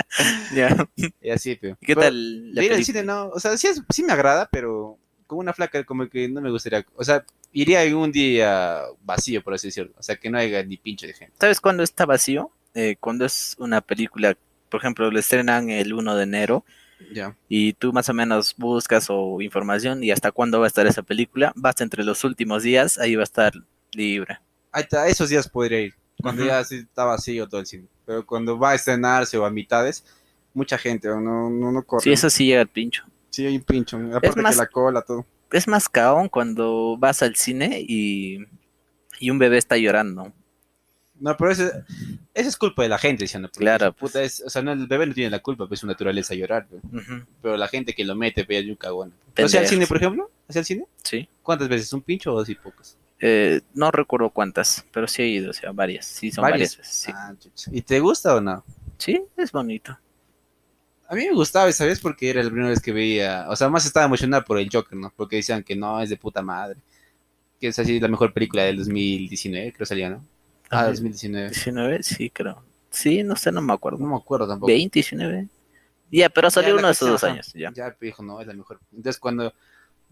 Ya. 0.55 0.87
Y 1.21 1.29
así, 1.29 1.55
pero. 1.55 1.75
¿Qué 1.81 1.87
Pero 1.95 2.01
tal 2.01 2.53
la 2.53 2.63
ir 2.63 2.73
al 2.73 2.83
cine 2.83 3.03
no, 3.03 3.27
o 3.29 3.39
sea, 3.39 3.55
sí, 3.57 3.67
es- 3.67 3.81
sí 3.89 4.03
me 4.03 4.13
agrada, 4.13 4.49
pero 4.51 4.97
con 5.29 5.37
una 5.37 5.53
flaca 5.53 5.83
como 5.83 6.09
que 6.09 6.27
no 6.27 6.41
me 6.41 6.49
gustaría, 6.49 6.83
o 6.95 7.03
sea, 7.03 7.23
iría 7.53 7.81
un 7.95 8.11
día 8.11 8.81
vacío, 9.03 9.43
por 9.43 9.53
así 9.53 9.67
decirlo, 9.67 9.93
o 9.95 10.01
sea, 10.03 10.15
que 10.15 10.27
no 10.29 10.39
haya 10.39 10.63
ni 10.63 10.75
pinche 10.77 11.05
de 11.05 11.13
gente. 11.13 11.35
¿Sabes 11.39 11.61
cuándo 11.61 11.83
está 11.83 12.07
vacío? 12.07 12.51
Eh, 12.73 12.95
cuando 12.99 13.25
es 13.25 13.55
una 13.59 13.79
película, 13.81 14.35
por 14.69 14.79
ejemplo, 14.81 15.09
lo 15.11 15.19
estrenan 15.19 15.69
el 15.69 15.93
1 15.93 16.15
de 16.15 16.23
enero 16.23 16.65
Ya. 17.13 17.35
y 17.47 17.73
tú 17.73 17.93
más 17.93 18.09
o 18.09 18.13
menos 18.15 18.55
buscas 18.57 19.05
o 19.09 19.39
información 19.39 20.03
y 20.03 20.09
hasta 20.09 20.31
cuándo 20.31 20.59
va 20.59 20.65
a 20.65 20.67
estar 20.67 20.87
esa 20.87 21.03
película, 21.03 21.53
vas 21.55 21.79
entre 21.81 22.03
los 22.03 22.23
últimos 22.23 22.63
días, 22.63 22.97
ahí 22.97 23.15
va 23.15 23.21
a 23.21 23.23
estar 23.23 23.53
libre. 23.93 24.39
Está, 24.73 25.07
esos 25.07 25.29
días 25.29 25.47
podría 25.47 25.81
ir, 25.81 25.93
cuando 26.21 26.43
ya 26.43 26.63
sí 26.63 26.77
está 26.77 27.05
vacío 27.05 27.47
todo 27.47 27.61
el 27.61 27.67
cine, 27.67 27.85
pero 28.03 28.25
cuando 28.25 28.57
va 28.57 28.71
a 28.71 28.75
estrenarse 28.75 29.37
o 29.37 29.45
a 29.45 29.51
mitades, 29.51 30.03
mucha 30.55 30.79
gente, 30.79 31.07
no, 31.07 31.49
no, 31.51 31.71
no 31.71 31.83
corre. 31.83 32.03
Sí, 32.03 32.11
eso 32.11 32.29
sí 32.31 32.47
llega 32.47 32.61
al 32.61 32.67
pincho. 32.67 33.03
Sí, 33.29 33.45
hay 33.45 33.55
un 33.55 33.63
pincho, 33.63 33.97
aparte 34.13 34.41
más- 34.41 34.55
que 34.55 34.61
la 34.63 34.67
cola, 34.67 35.01
todo. 35.01 35.25
Es 35.51 35.67
más 35.67 35.89
caón 35.89 36.29
cuando 36.29 36.95
vas 36.97 37.23
al 37.23 37.35
cine 37.35 37.83
y, 37.87 38.45
y 39.19 39.29
un 39.31 39.39
bebé 39.39 39.57
está 39.57 39.77
llorando. 39.77 40.31
No, 41.19 41.35
pero 41.35 41.51
eso, 41.51 41.63
eso 42.33 42.49
es 42.49 42.55
culpa 42.55 42.83
de 42.83 42.89
la 42.89 42.97
gente, 42.97 43.23
diciendo. 43.25 43.49
Claro, 43.49 43.91
Puta, 43.91 44.21
es, 44.21 44.41
o 44.45 44.49
sea, 44.49 44.61
no, 44.61 44.71
el 44.71 44.87
bebé 44.87 45.05
no 45.07 45.13
tiene 45.13 45.29
la 45.31 45.39
culpa, 45.39 45.67
pues 45.67 45.77
es 45.77 45.81
su 45.81 45.87
naturaleza 45.87 46.33
llorar, 46.33 46.67
pues. 46.69 46.81
Pero 47.41 47.57
la 47.57 47.67
gente 47.67 47.93
que 47.93 48.05
lo 48.05 48.15
mete, 48.15 48.45
pues, 48.45 48.63
es 48.63 48.69
un 48.69 48.75
cagón. 48.75 49.13
¿O 49.43 49.47
sea, 49.49 49.61
al 49.61 49.67
cine, 49.67 49.85
por 49.85 49.97
ejemplo? 49.97 50.31
¿Hacia 50.47 50.59
el 50.59 50.65
cine? 50.65 50.85
Sí. 51.03 51.27
¿Cuántas 51.43 51.67
veces? 51.67 51.91
¿Un 51.91 52.01
pincho 52.03 52.33
o 52.35 52.39
así 52.39 52.55
pocos? 52.55 52.95
Eh, 53.19 53.59
no 53.73 53.91
recuerdo 53.91 54.29
cuántas, 54.29 54.85
pero 54.93 55.07
sí 55.07 55.23
he 55.23 55.27
ido, 55.27 55.49
o 55.49 55.53
sea, 55.53 55.71
varias. 55.73 56.05
Sí, 56.05 56.31
son 56.31 56.43
¿Varias? 56.43 56.77
varias. 56.77 56.77
veces, 56.77 56.95
Sí. 56.95 57.11
Ah. 57.13 57.33
¿Y 57.75 57.81
te 57.81 57.99
gusta 57.99 58.35
o 58.35 58.39
no? 58.41 58.63
sí, 58.97 59.21
es 59.35 59.51
bonito. 59.51 59.97
A 61.09 61.15
mí 61.15 61.25
me 61.25 61.33
gustaba 61.33 61.67
esa 61.67 61.85
vez 61.85 61.99
porque 61.99 62.29
era 62.29 62.43
la 62.43 62.49
primera 62.49 62.69
vez 62.69 62.79
que 62.79 62.93
veía, 62.93 63.47
o 63.49 63.55
sea, 63.55 63.67
más 63.67 63.83
estaba 63.83 64.05
emocionado 64.05 64.45
por 64.45 64.59
el 64.59 64.69
Joker, 64.71 64.95
¿no? 64.95 65.11
Porque 65.15 65.37
decían 65.37 65.63
que 65.63 65.75
no, 65.75 65.99
es 65.99 66.09
de 66.11 66.17
puta 66.17 66.43
madre. 66.43 66.79
Que 67.59 67.69
es 67.69 67.79
así 67.79 67.99
la 67.99 68.07
mejor 68.07 68.31
película 68.31 68.63
del 68.63 68.77
2019, 68.77 69.73
creo 69.73 69.85
salía, 69.87 70.11
¿no? 70.11 70.23
Ah, 70.69 70.81
Ajá. 70.81 70.89
2019. 70.89 71.49
19, 71.49 72.03
sí, 72.03 72.29
creo. 72.29 72.63
Sí, 72.91 73.23
no 73.23 73.35
sé, 73.35 73.51
no 73.51 73.59
me 73.59 73.73
acuerdo. 73.73 73.97
No 73.97 74.07
me 74.07 74.15
acuerdo 74.17 74.47
tampoco. 74.47 74.67
20, 74.67 74.93
19. 74.93 75.47
Ya, 76.11 76.29
pero 76.29 76.51
salió 76.51 76.69
Ya, 76.69 76.75
uno 76.75 76.87
de 76.87 76.93
esos 76.93 77.09
dos 77.09 77.23
años. 77.23 77.53
Ya. 77.53 77.71
Ya 77.73 77.95
dijo, 77.99 78.21
no, 78.21 78.39
es 78.39 78.45
la 78.45 78.53
mejor. 78.53 78.79
Entonces 78.95 79.19
cuando 79.19 79.51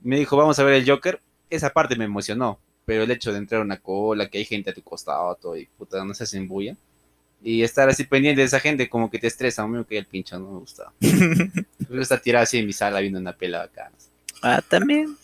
me 0.01 0.17
dijo, 0.17 0.35
vamos 0.35 0.57
a 0.57 0.63
ver 0.63 0.73
el 0.73 0.89
Joker, 0.89 1.21
esa 1.51 1.69
parte 1.69 1.95
me 1.95 2.05
emocionó. 2.05 2.59
Pero 2.85 3.03
el 3.03 3.11
hecho 3.11 3.31
de 3.31 3.37
entrar 3.37 3.61
a 3.61 3.63
una 3.63 3.77
cola, 3.77 4.29
que 4.29 4.39
hay 4.39 4.45
gente 4.45 4.71
a 4.71 4.73
tu 4.73 4.81
costado, 4.81 5.35
todo, 5.35 5.57
y 5.57 5.67
puta, 5.67 6.03
no 6.03 6.13
se 6.15 6.23
hacen 6.23 6.47
bulla. 6.47 6.75
Y 7.43 7.63
estar 7.63 7.87
así 7.87 8.03
pendiente 8.03 8.41
de 8.41 8.47
esa 8.47 8.59
gente, 8.59 8.89
como 8.89 9.09
que 9.09 9.19
te 9.19 9.27
estresa. 9.27 9.63
A 9.63 9.67
mí 9.67 9.77
me 9.77 9.85
cae 9.85 9.99
el 9.99 10.05
pincho, 10.05 10.39
no 10.39 10.51
me 10.51 10.59
gusta. 10.59 10.91
Estar 12.01 12.19
tirado 12.19 12.43
así 12.43 12.57
en 12.57 12.65
mi 12.65 12.73
sala 12.73 12.99
viendo 12.99 13.19
una 13.19 13.33
pela 13.33 13.63
acá. 13.63 13.91
Ah, 14.41 14.61
también. 14.67 15.15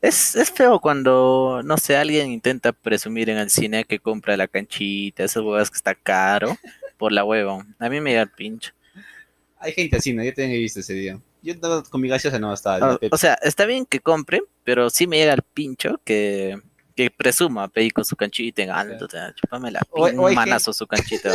Es, 0.00 0.34
es 0.36 0.50
feo 0.50 0.80
cuando, 0.80 1.62
no 1.64 1.76
sé, 1.78 1.96
alguien 1.96 2.30
intenta 2.30 2.72
presumir 2.72 3.30
en 3.30 3.38
el 3.38 3.50
cine 3.50 3.84
que 3.84 3.98
compra 3.98 4.36
la 4.36 4.48
canchita, 4.48 5.24
esas 5.24 5.42
huevas 5.42 5.70
que 5.70 5.76
está 5.76 5.94
caro, 5.94 6.56
por 6.96 7.12
la 7.12 7.24
hueva. 7.24 7.66
A 7.78 7.88
mí 7.88 8.00
me 8.00 8.14
da 8.14 8.22
el 8.22 8.30
pincho. 8.30 8.72
Hay 9.58 9.72
gente 9.72 9.96
así, 9.96 10.12
¿no? 10.12 10.22
Yo 10.22 10.34
también 10.34 10.52
he 10.52 10.58
visto 10.58 10.80
ese 10.80 10.94
día. 10.94 11.18
Yo 11.42 11.54
con 11.90 12.00
mi 12.00 12.08
gaseosa, 12.08 12.38
no 12.38 12.52
estaba. 12.52 12.94
O, 12.94 12.98
o 13.10 13.16
sea, 13.16 13.34
está 13.34 13.66
bien 13.66 13.86
que 13.86 14.00
compre, 14.00 14.42
pero 14.64 14.90
sí 14.90 15.06
me 15.06 15.18
llega 15.18 15.32
el 15.32 15.42
pincho 15.42 16.00
que, 16.04 16.60
que 16.96 17.10
presuma 17.10 17.68
pedir 17.68 17.92
con 17.92 18.04
su 18.06 18.16
canchita 18.16 18.62
en 18.62 18.70
alto, 18.70 19.04
o 19.04 19.08
sea, 19.08 19.32
chúpame 19.34 19.70
la 19.70 19.82
O- 19.90 20.06
pin- 20.08 20.18
o 20.18 20.32
manazo 20.32 20.72
su 20.72 20.86
canchita. 20.86 21.30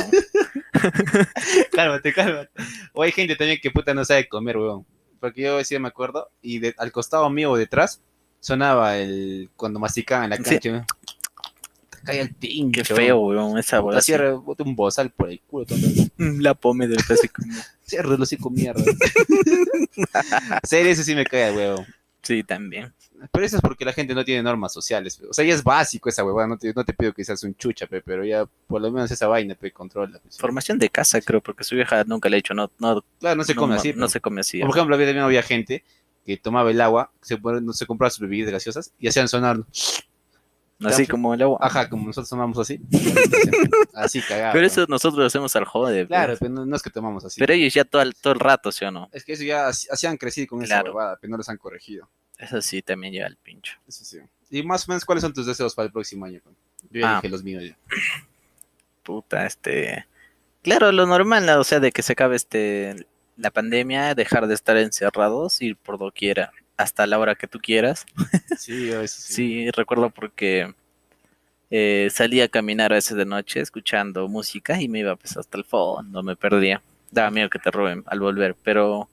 cálmate, 1.71 2.13
cálmate. 2.13 2.50
O 2.93 3.04
hay 3.04 3.12
gente 3.12 3.36
también 3.36 3.60
que 3.62 3.71
puta 3.71 3.93
no 3.93 4.04
sabe 4.04 4.28
comer, 4.28 4.58
weón. 4.58 4.86
Porque 5.19 5.43
yo 5.43 5.63
sí 5.63 5.78
me 5.78 5.88
acuerdo, 5.88 6.30
y 6.41 6.60
de- 6.60 6.74
al 6.78 6.91
costado 6.91 7.30
mío 7.30 7.52
o 7.52 7.58
detrás 7.58 8.02
sonaba 8.39 8.97
el 8.97 9.50
cuando 9.56 9.80
masticaban 9.80 10.32
la 10.32 10.38
Sí. 10.38 10.43
cancha. 10.43 10.86
Te 11.91 11.97
cae 12.04 12.21
el 12.21 12.34
pincho. 12.34 12.82
Qué 12.84 12.95
feo, 12.95 13.19
weón, 13.19 13.60
esa 13.60 13.82
hueva. 13.82 14.02
cierra, 14.02 14.32
bote 14.32 14.63
un 14.63 14.76
bozal 14.76 15.12
por 15.12 15.30
el 15.30 15.39
culo. 15.41 15.65
tonto. 15.65 15.88
La 16.17 16.56
pome 16.56 16.88
del 16.88 16.97
clásico. 17.06 17.41
Cierra 17.86 18.15
el 18.15 18.21
hocico, 18.21 18.50
mierda. 18.50 18.84
Ser 20.63 20.88
eso 20.88 21.04
sí 21.04 21.13
me 21.13 21.26
cae, 21.26 21.52
weón. 21.52 21.86
Sí, 22.24 22.41
también. 22.43 22.93
Pero 23.32 23.46
eso 23.46 23.56
es 23.58 23.62
porque 23.62 23.86
la 23.86 23.94
gente 23.94 24.16
no 24.16 24.24
tiene 24.26 24.42
normas 24.42 24.74
sociales. 24.74 25.18
pe. 25.18 25.28
O 25.28 25.34
sea, 25.34 25.46
ya 25.46 25.54
es 25.54 25.64
básico 25.64 26.10
esa 26.10 26.24
huevada. 26.24 26.48
No 26.48 26.58
te, 26.58 26.74
no 26.74 26.84
te 26.84 26.94
pido 26.94 27.14
que 27.14 27.24
seas 27.24 27.44
un 27.44 27.56
chucha, 27.56 27.88
pe, 27.88 28.02
pero 28.02 28.24
ya 28.26 28.46
por 28.68 28.82
lo 28.82 28.92
menos 28.92 29.12
esa 29.12 29.28
vaina, 29.28 29.56
pe, 29.56 29.72
controla. 29.72 30.20
pe. 30.20 30.30
Formación 30.38 30.80
de 30.80 30.90
casa, 30.90 31.22
creo, 31.22 31.42
porque 31.42 31.64
su 31.64 31.76
vieja 31.76 32.04
nunca 32.06 32.30
le 32.30 32.38
ha 32.38 32.40
hecho, 32.40 32.54
no, 32.54 32.72
no, 32.80 33.04
Claro, 33.20 33.36
no 33.36 33.44
se 33.44 33.56
come 33.56 33.76
no, 33.76 33.80
así. 33.80 33.94
no 33.94 34.08
se 34.08 34.22
come 34.22 34.42
así. 34.42 34.60
Por 34.62 34.72
ejemplo, 34.72 34.96
había, 34.96 35.08
también 35.08 35.26
había 35.26 35.44
gente 35.44 35.84
que 36.26 36.38
tomaba 36.38 36.72
el 36.72 36.80
agua, 36.82 37.12
se, 37.22 37.38
no 37.40 37.74
se 37.74 37.86
compraba 37.86 38.10
sus 38.10 38.22
bebidas 38.22 38.52
gaseosas 38.52 38.94
y 39.00 39.08
hacían 39.08 39.28
sonar. 39.28 39.58
así 40.84 41.08
como 41.08 41.34
el 41.34 41.42
agua. 41.42 41.58
Ajá, 41.62 41.90
como 41.90 42.08
nosotros 42.08 42.30
tomamos 42.30 42.58
así. 42.60 42.80
así 43.94 44.22
cagado. 44.22 44.54
Pero 44.54 44.66
eso 44.66 44.86
nosotros 44.88 45.20
lo 45.20 45.26
hacemos 45.26 45.56
al 45.56 45.66
jode. 45.66 46.08
Claro, 46.08 46.36
pero 46.40 46.52
no, 46.52 46.66
no 46.66 46.76
es 46.76 46.82
que 46.82 46.90
tomamos 46.90 47.26
así. 47.26 47.40
Pero 47.40 47.54
ellos 47.54 47.74
ya 47.74 47.86
todo 47.86 48.02
el, 48.02 48.16
todo 48.16 48.34
el 48.34 48.40
rato, 48.40 48.72
¿sí 48.72 48.86
o 48.86 48.92
no? 48.92 49.10
Es 49.12 49.24
que 49.24 49.34
eso 49.34 49.44
ya 49.44 49.68
así 49.68 49.88
así 49.92 50.08
han 50.08 50.18
crecido 50.18 50.48
con 50.48 50.64
esa 50.64 50.84
huevada, 50.84 51.18
pero 51.20 51.32
no 51.32 51.38
los 51.38 51.50
han 51.50 51.58
corregido. 51.58 52.10
Eso 52.42 52.62
sí 52.62 52.82
también 52.82 53.14
llega 53.14 53.28
al 53.28 53.38
pincho. 53.38 53.78
Eso 53.88 54.04
sí. 54.04 54.20
Y 54.50 54.64
más 54.64 54.88
o 54.88 54.92
menos, 54.92 55.06
¿cuáles 55.06 55.22
son 55.22 55.34
tus 55.34 55.46
deseos 55.46 55.74
para 55.76 55.86
el 55.86 55.92
próximo 55.94 56.26
año? 56.26 56.42
Yo 56.90 57.00
ya 57.02 57.12
Ah. 57.12 57.16
dije 57.22 57.30
los 57.30 57.44
míos 57.44 57.64
ya. 57.64 57.78
Puta, 59.04 59.46
este. 59.46 60.06
Claro, 60.64 60.92
lo 60.92 61.06
normal, 61.06 61.46
¿no? 61.46 61.60
o 61.60 61.64
sea, 61.64 61.80
de 61.80 61.92
que 61.92 62.02
se 62.04 62.14
acabe 62.14 62.36
este 62.36 63.08
la 63.38 63.50
pandemia, 63.50 64.14
dejar 64.14 64.46
de 64.48 64.54
estar 64.54 64.78
encerrados, 64.78 65.62
ir 65.62 65.76
por 65.76 65.98
doquiera, 65.98 66.52
hasta 66.78 67.08
la 67.08 67.18
hora 67.18 67.34
que 67.36 67.48
tú 67.48 67.60
quieras. 67.60 68.06
Sí, 68.58 68.90
eso 68.92 69.22
sí. 69.22 69.34
Sí, 69.34 69.72
recuerdo 69.72 70.12
porque 70.12 70.74
eh, 71.72 72.10
salía 72.12 72.44
a 72.46 72.48
caminar 72.50 72.92
a 72.92 72.96
veces 72.96 73.18
de 73.18 73.26
noche 73.26 73.62
escuchando 73.62 74.28
música 74.28 74.80
y 74.80 74.88
me 74.88 75.00
iba 75.00 75.16
pues 75.16 75.38
hasta 75.38 75.58
el 75.58 75.64
fondo, 75.64 76.22
me 76.22 76.36
perdía. 76.36 76.82
Daba 77.10 77.32
miedo 77.32 77.50
que 77.50 77.58
te 77.60 77.72
roben 77.72 78.04
al 78.06 78.20
volver, 78.20 78.56
pero 78.62 79.10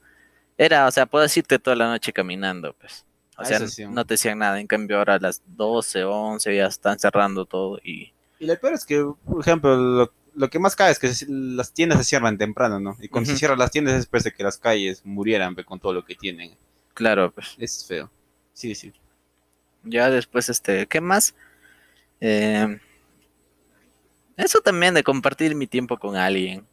era, 0.59 0.87
o 0.87 0.91
sea, 0.91 1.07
puedes 1.07 1.35
irte 1.37 1.59
toda 1.59 1.77
la 1.77 1.89
noche 1.89 2.13
caminando, 2.13 2.75
pues. 2.75 3.05
O 3.39 3.43
Ah, 3.43 3.45
sea, 3.47 3.61
sí. 3.69 3.85
no 3.87 4.05
te 4.05 4.15
decían 4.15 4.39
nada. 4.41 4.61
En 4.61 4.67
cambio, 4.67 4.99
ahora 4.99 5.15
a 5.15 5.19
las 5.21 5.43
12, 5.47 6.05
11 6.05 6.55
ya 6.57 6.67
están 6.67 6.99
cerrando 6.99 7.47
todo 7.47 7.79
y 7.83 8.13
Y 8.39 8.47
lo 8.47 8.59
peor 8.59 8.75
es 8.75 8.85
que, 8.85 9.05
por 9.25 9.41
ejemplo, 9.41 9.77
lo, 9.77 10.13
lo 10.35 10.51
que 10.51 10.59
más 10.59 10.77
cae 10.77 10.91
es 10.93 10.99
que 10.99 11.11
las 11.29 11.73
tiendas 11.73 11.99
se 11.99 12.05
cierran 12.05 12.39
temprano, 12.39 12.81
¿no? 12.81 12.97
Y 13.01 13.09
cuando 13.09 13.27
Ujú. 13.27 13.33
se 13.33 13.37
cierran 13.39 13.59
las 13.59 13.71
tiendas 13.71 13.95
es 13.95 14.01
después 14.03 14.25
de 14.25 14.33
que 14.33 14.43
las 14.45 14.59
calles 14.59 15.05
murieran 15.05 15.55
pe, 15.55 15.65
con 15.65 15.81
todo 15.81 15.93
lo 15.93 16.05
que 16.05 16.15
tienen. 16.17 16.57
claro, 16.95 17.31
pues. 17.33 17.59
Es 17.59 17.85
feo. 17.87 18.11
Sí, 18.53 18.75
sí. 18.75 18.93
Ya 19.83 20.11
después, 20.11 20.49
este, 20.49 20.87
¿qué 20.87 21.01
más? 21.01 21.35
Eh, 22.21 22.81
eso 24.39 24.61
también 24.63 24.95
de 24.95 25.03
compartir 25.05 25.55
mi 25.55 25.67
tiempo 25.67 25.99
con 25.99 26.17
alguien. 26.17 26.67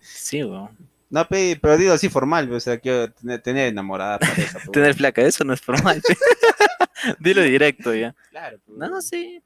Sí, 0.00 0.42
weón. 0.44 0.89
No, 1.10 1.26
pe, 1.26 1.58
pero 1.60 1.76
digo 1.76 1.92
así 1.92 2.08
formal, 2.08 2.50
o 2.52 2.60
sea, 2.60 2.78
quiero 2.78 3.12
tener, 3.12 3.42
tener 3.42 3.68
enamorada, 3.68 4.18
pareja. 4.18 4.60
pe, 4.60 4.68
Tener 4.72 4.94
flaca, 4.94 5.22
eso 5.22 5.42
no 5.44 5.52
es 5.52 5.60
formal. 5.60 6.00
Dilo 7.18 7.42
directo 7.42 7.92
ya. 7.94 8.14
Claro, 8.30 8.58
pe, 8.58 8.72
No, 8.76 9.02
sí. 9.02 9.42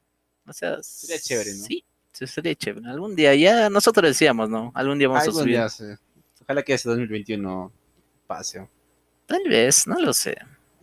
O 0.47 0.53
sea, 0.53 0.77
Sería 0.83 1.19
chévere, 1.19 1.53
¿no? 1.55 1.63
Sí, 1.65 1.83
sí, 2.11 2.27
sería 2.27 2.53
chévere. 2.53 2.87
Algún 2.87 3.15
día, 3.15 3.33
ya 3.33 3.69
nosotros 3.71 4.07
decíamos, 4.11 4.47
¿no? 4.47 4.71
Algún 4.75 4.99
día 4.99 5.07
vamos 5.07 5.27
a 5.27 5.31
subir. 5.31 5.55
día, 5.55 5.69
sí. 5.69 5.85
Ojalá 6.43 6.61
que 6.61 6.75
ese 6.75 6.87
2021 6.87 7.71
pase. 8.27 8.67
Tal 9.25 9.41
vez, 9.49 9.87
no 9.87 9.99
lo 9.99 10.13
sé. 10.13 10.37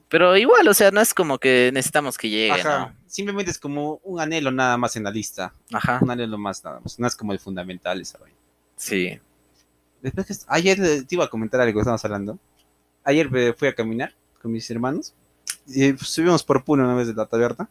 Pero 0.08 0.36
igual, 0.36 0.66
o 0.66 0.74
sea, 0.74 0.90
no 0.90 1.00
es 1.00 1.14
como 1.14 1.38
que 1.38 1.70
necesitamos 1.72 2.18
que 2.18 2.28
llegue, 2.28 2.50
Ajá. 2.52 2.94
Simplemente 3.06 3.50
es 3.50 3.58
como 3.58 4.00
un 4.02 4.20
anhelo 4.20 4.50
nada 4.50 4.76
más 4.76 4.96
en 4.96 5.04
la 5.04 5.10
lista. 5.10 5.54
¿no? 5.70 5.78
Ajá. 5.78 6.00
Un 6.02 6.10
anhelo 6.10 6.36
más 6.38 6.64
nada 6.64 6.80
más. 6.80 6.98
No 6.98 7.06
es 7.06 7.14
como 7.14 7.32
el 7.32 7.38
fundamental 7.38 8.00
esa 8.00 8.18
vaina. 8.18 8.36
Sí. 8.76 9.20
Después 10.02 10.26
que 10.26 10.34
ayer 10.48 10.78
eh, 10.84 11.02
te 11.02 11.14
iba 11.14 11.24
a 11.24 11.28
comentar 11.30 11.60
algo 11.60 11.72
que 11.74 11.80
estábamos 11.80 12.04
hablando. 12.04 12.38
Ayer 13.04 13.28
eh, 13.34 13.54
fui 13.56 13.68
a 13.68 13.74
caminar 13.74 14.12
con 14.40 14.52
mis 14.52 14.68
hermanos 14.70 15.14
y 15.66 15.92
pues, 15.92 16.08
subimos 16.08 16.42
por 16.44 16.64
Puno 16.64 16.84
una 16.84 16.94
vez 16.94 17.06
de 17.06 17.14
la 17.14 17.26
taberna 17.26 17.68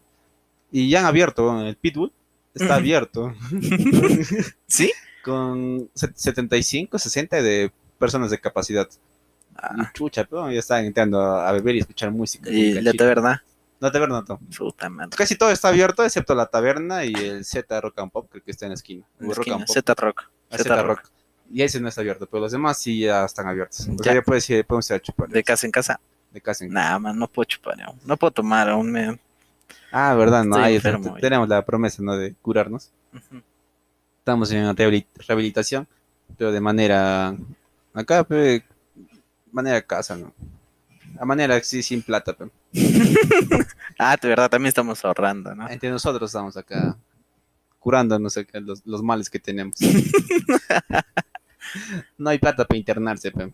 y 0.71 0.89
ya 0.89 0.99
han 1.01 1.05
abierto 1.05 1.61
el 1.61 1.75
Pitbull 1.75 2.11
está 2.53 2.75
abierto 2.75 3.33
¿Sí? 4.67 4.91
con 5.23 5.89
set- 5.93 6.15
75 6.15 6.97
60 6.97 7.41
de 7.41 7.71
personas 7.99 8.31
de 8.31 8.39
capacidad 8.39 8.87
y 8.89 8.95
Ah, 9.81 9.91
chucha 9.93 10.23
pero 10.23 10.49
ya 10.51 10.59
estaban 10.59 10.85
entrando 10.85 11.19
a, 11.21 11.51
beber 11.51 11.75
y 11.75 11.79
escuchar 11.79 12.09
música 12.11 12.49
y 12.49 12.81
la 12.81 12.93
taberna. 12.93 13.43
La 13.79 13.91
taberna 13.91 14.23
no. 14.27 14.39
Puta 14.57 14.89
madre. 14.89 15.15
Casi 15.15 15.35
todo 15.35 15.51
está 15.51 15.67
abierto, 15.67 16.03
excepto 16.03 16.33
la 16.33 16.45
taberna 16.45 17.03
y 17.03 17.13
el 17.13 17.43
Z 17.45 17.81
Rock 17.81 17.99
and 17.99 18.11
Pop, 18.11 18.27
creo 18.31 18.43
que 18.43 18.51
está 18.51 18.65
en 18.65 18.69
la 18.69 18.75
esquina. 18.75 19.05
Rock 19.19 19.39
esquina, 19.39 19.55
and 19.57 19.65
Pop. 19.65 19.73
Z 19.73 19.93
Rock. 19.95 20.21
Ah, 20.49 20.57
Z 20.57 20.63
Z 20.63 20.83
Rock. 20.83 20.99
Rock. 20.99 21.11
Y 21.53 21.61
ese 21.61 21.79
no 21.81 21.89
está 21.89 22.01
abierto, 22.01 22.25
pero 22.27 22.41
los 22.41 22.51
demás 22.51 22.77
sí 22.77 22.99
ya 23.01 23.25
están 23.25 23.47
abiertos. 23.47 23.87
O 23.87 23.91
Ya. 23.97 24.03
sea, 24.03 24.13
ya 24.15 24.21
puedes 24.21 24.49
ir, 24.49 24.65
podemos 24.65 24.89
ir 24.89 24.95
a 24.95 24.99
chupar. 25.01 25.27
De 25.29 25.43
casa 25.43 25.65
en 25.65 25.71
casa. 25.71 25.99
de 26.31 26.39
casa 26.41 26.63
en 26.63 26.71
Nada 26.71 26.97
más, 26.99 27.15
no 27.15 27.27
puedo 27.27 27.45
chupar 27.45 27.81
aún. 27.81 27.99
No 28.05 28.15
puedo 28.17 28.31
tomar 28.31 28.69
aún. 28.69 28.91
Me... 28.91 29.19
Ah, 29.91 30.13
verdad, 30.15 30.43
no. 30.45 30.55
Ahí 30.55 30.75
enfermo, 30.75 31.15
tenemos 31.19 31.49
la 31.49 31.65
promesa, 31.65 32.01
¿no? 32.01 32.15
De 32.15 32.33
curarnos. 32.41 32.89
Estamos 34.19 34.49
en 34.51 34.61
una 34.63 34.73
rehabili- 34.73 35.05
rehabilitación, 35.27 35.87
pero 36.37 36.51
de 36.53 36.61
manera. 36.61 37.35
Acá, 37.93 38.23
de 38.23 38.63
manera 39.51 39.81
casa, 39.81 40.15
¿no? 40.15 40.33
A 41.19 41.25
manera 41.25 41.55
así, 41.57 41.83
sin 41.83 42.01
plata, 42.01 42.33
pero. 42.33 42.49
Ah, 43.99 44.17
de 44.19 44.27
verdad, 44.29 44.49
también 44.49 44.69
estamos 44.69 45.03
ahorrando, 45.03 45.53
¿no? 45.53 45.69
Entre 45.69 45.89
nosotros 45.89 46.29
estamos 46.29 46.55
acá 46.57 46.97
curándonos 47.79 48.37
acá 48.37 48.59
los, 48.59 48.81
los 48.85 49.03
males 49.03 49.29
que 49.29 49.39
tenemos. 49.39 49.75
no 52.17 52.29
hay 52.29 52.39
plata 52.39 52.65
para 52.65 52.77
internarse, 52.77 53.31
pero. 53.31 53.51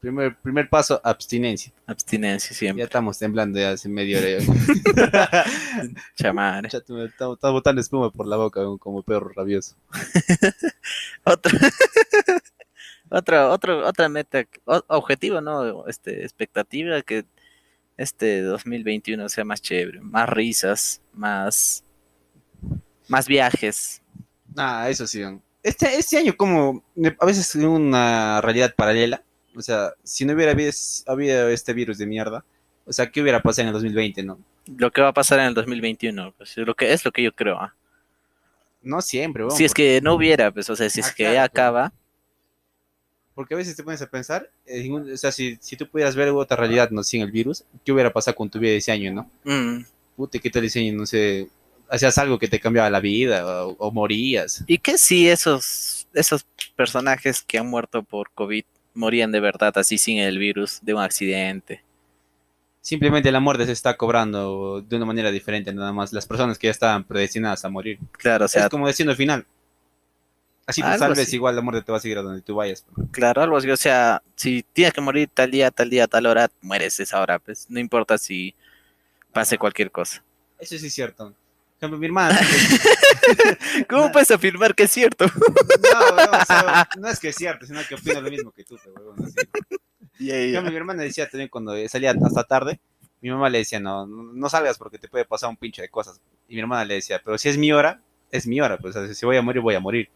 Primer, 0.00 0.36
primer 0.36 0.68
paso, 0.68 1.00
abstinencia. 1.02 1.72
Abstinencia 1.84 2.50
Ya 2.50 2.56
siempre. 2.56 2.84
estamos 2.84 3.18
temblando 3.18 3.58
ya 3.58 3.72
hace 3.72 3.88
media 3.88 4.18
hora. 4.20 4.28
ya. 5.12 5.44
Chamar. 6.14 6.68
Ya 6.68 6.78
estamos 6.78 7.38
botando 7.40 7.80
espuma 7.80 8.12
por 8.12 8.26
la 8.28 8.36
boca 8.36 8.60
como 8.78 9.02
perro 9.02 9.30
rabioso. 9.34 9.74
Otro. 11.24 11.58
otro, 13.10 13.50
otro, 13.52 13.86
otra 13.88 14.08
meta, 14.08 14.44
o- 14.66 14.84
objetivo, 14.86 15.40
¿no? 15.40 15.86
Este, 15.88 16.22
expectativa 16.22 17.02
que 17.02 17.24
este 17.96 18.42
2021 18.42 19.28
sea 19.28 19.44
más 19.44 19.60
chévere, 19.60 20.00
más 20.00 20.28
risas, 20.28 21.00
más, 21.12 21.82
más 23.08 23.26
viajes. 23.26 24.00
Ah, 24.56 24.88
eso 24.88 25.08
sí. 25.08 25.22
Este, 25.62 25.98
este 25.98 26.18
año 26.18 26.36
como 26.36 26.82
me- 26.94 27.16
a 27.18 27.26
veces 27.26 27.54
es 27.54 27.62
una 27.64 28.40
realidad 28.40 28.74
paralela. 28.76 29.22
O 29.56 29.60
sea, 29.62 29.92
si 30.04 30.24
no 30.24 30.34
hubiera 30.34 30.52
habido, 30.52 30.70
habido 31.06 31.48
este 31.48 31.72
virus 31.72 31.98
de 31.98 32.06
mierda, 32.06 32.44
o 32.86 32.92
sea, 32.92 33.10
¿qué 33.10 33.20
hubiera 33.20 33.42
pasado 33.42 33.62
en 33.62 33.68
el 33.68 33.72
2020, 33.74 34.22
no? 34.22 34.38
Lo 34.76 34.90
que 34.92 35.00
va 35.02 35.08
a 35.08 35.12
pasar 35.14 35.40
en 35.40 35.46
el 35.46 35.54
2021, 35.54 36.32
pues, 36.36 36.56
es 36.56 36.66
lo 36.66 36.74
que 36.74 36.92
es 36.92 37.04
lo 37.04 37.10
que 37.10 37.22
yo 37.22 37.32
creo. 37.34 37.58
¿ah? 37.58 37.74
No 38.82 39.00
siempre, 39.02 39.44
weón, 39.44 39.56
si 39.56 39.64
es 39.64 39.74
que 39.74 40.00
no 40.00 40.14
hubiera, 40.14 40.50
pues, 40.52 40.70
o 40.70 40.76
sea, 40.76 40.88
si 40.88 41.00
es 41.00 41.06
Ah, 41.08 41.14
que 41.16 41.22
ya 41.24 41.42
acaba, 41.44 41.92
Porque 43.34 43.54
a 43.54 43.56
veces 43.56 43.76
te 43.76 43.84
pones 43.84 44.02
a 44.02 44.06
pensar, 44.10 44.50
en 44.66 44.92
un- 44.92 45.12
o 45.12 45.16
sea, 45.16 45.30
si, 45.30 45.56
si 45.60 45.76
tú 45.76 45.88
pudieras 45.88 46.16
ver 46.16 46.28
otra 46.30 46.56
realidad, 46.56 46.90
no 46.90 47.04
sin 47.04 47.22
el 47.22 47.30
virus, 47.30 47.64
¿qué 47.84 47.92
hubiera 47.92 48.12
pasado 48.12 48.34
con 48.36 48.50
tu 48.50 48.58
vida 48.58 48.72
ese 48.72 48.90
año, 48.90 49.12
no? 49.12 49.30
mm, 49.44 49.84
Puta, 50.16 50.38
¿qué 50.40 50.50
tal 50.50 50.64
ese 50.64 50.80
año? 50.80 50.94
No 50.94 51.06
sé, 51.06 51.48
hacías 51.88 52.18
algo 52.18 52.38
que 52.38 52.48
te 52.48 52.60
cambiaba 52.60 52.90
la 52.90 53.00
vida 53.00 53.66
o, 53.66 53.76
o 53.78 53.90
morías. 53.90 54.64
¿Y 54.66 54.78
qué 54.78 54.98
si 54.98 55.28
esos, 55.28 56.06
esos 56.14 56.46
personajes 56.76 57.42
que 57.42 57.58
han 57.58 57.68
muerto 57.68 58.02
por 58.02 58.30
COVID 58.32 58.64
morían 58.94 59.32
de 59.32 59.40
verdad 59.40 59.72
así 59.76 59.98
sin 59.98 60.18
el 60.18 60.38
virus 60.38 60.80
de 60.82 60.94
un 60.94 61.02
accidente? 61.02 61.82
Simplemente 62.80 63.30
la 63.30 63.40
muerte 63.40 63.66
se 63.66 63.72
está 63.72 63.96
cobrando 63.96 64.80
de 64.80 64.96
una 64.96 65.04
manera 65.04 65.30
diferente, 65.30 65.72
nada 65.74 65.92
más. 65.92 66.12
Las 66.12 66.26
personas 66.26 66.58
que 66.58 66.68
ya 66.68 66.70
estaban 66.70 67.04
predestinadas 67.04 67.64
a 67.64 67.68
morir. 67.68 67.98
Claro, 68.12 68.46
o 68.46 68.48
sea, 68.48 68.64
es 68.64 68.68
como 68.70 68.86
destino 68.86 69.14
final. 69.14 69.44
Así 70.66 70.82
tú 70.82 70.88
salves, 70.98 71.18
así. 71.20 71.36
igual 71.36 71.56
la 71.56 71.62
muerte 71.62 71.82
te 71.82 71.92
va 71.92 71.98
a 71.98 72.00
seguir 72.00 72.18
a 72.18 72.22
donde 72.22 72.42
tú 72.42 72.54
vayas. 72.54 72.84
claro, 73.10 73.42
algo 73.42 73.56
así, 73.56 73.70
o 73.70 73.76
sea, 73.76 74.22
si 74.36 74.62
tienes 74.72 74.92
que 74.92 75.00
morir 75.00 75.30
tal 75.32 75.50
día, 75.50 75.70
tal 75.70 75.88
día, 75.88 76.06
tal 76.06 76.26
hora, 76.26 76.50
mueres 76.60 77.00
esa 77.00 77.20
hora, 77.22 77.38
pues 77.38 77.66
no 77.70 77.80
importa 77.80 78.18
si 78.18 78.54
pase 79.32 79.54
Ajá. 79.54 79.60
cualquier 79.60 79.90
cosa. 79.90 80.22
Eso 80.58 80.76
sí 80.76 80.86
es 80.86 80.94
cierto. 80.94 81.34
Ejemplo, 81.78 81.98
mi 81.98 82.06
hermana. 82.06 82.38
¿Cómo 83.88 84.10
puedes 84.12 84.30
afirmar 84.30 84.74
que 84.74 84.84
es 84.84 84.90
cierto? 84.90 85.26
no, 85.26 86.16
no, 86.16 86.38
o 86.38 86.44
sea, 86.44 86.88
no 86.98 87.08
es 87.08 87.20
que 87.20 87.28
es 87.28 87.36
cierto, 87.36 87.66
sino 87.66 87.80
que 87.88 87.94
opino 87.94 88.20
lo 88.20 88.30
mismo 88.30 88.50
que 88.50 88.64
tú, 88.64 88.76
pe, 88.82 88.90
huevón, 88.90 89.16
así. 89.24 89.34
Ejemplo, 90.18 90.70
mi 90.72 90.76
hermana 90.76 91.02
decía 91.04 91.28
también 91.28 91.48
cuando 91.48 91.74
salía 91.88 92.10
hasta 92.10 92.44
tarde, 92.44 92.80
mi 93.20 93.30
mamá 93.30 93.48
le 93.48 93.58
decía, 93.58 93.78
no, 93.80 94.06
no 94.06 94.48
salgas 94.48 94.78
porque 94.78 94.98
te 94.98 95.08
puede 95.08 95.24
pasar 95.24 95.48
un 95.50 95.56
pinche 95.56 95.82
de 95.82 95.88
cosas. 95.88 96.20
Y 96.48 96.54
mi 96.54 96.60
hermana 96.60 96.84
le 96.84 96.94
decía, 96.94 97.20
pero 97.24 97.38
si 97.38 97.48
es 97.48 97.56
mi 97.58 97.70
hora, 97.72 98.00
es 98.30 98.46
mi 98.46 98.60
hora, 98.60 98.76
pues 98.78 98.96
o 98.96 99.06
sea, 99.06 99.14
si 99.14 99.26
voy 99.26 99.36
a 99.36 99.42
morir, 99.42 99.62
voy 99.62 99.74
a 99.76 99.80
morir. 99.80 100.08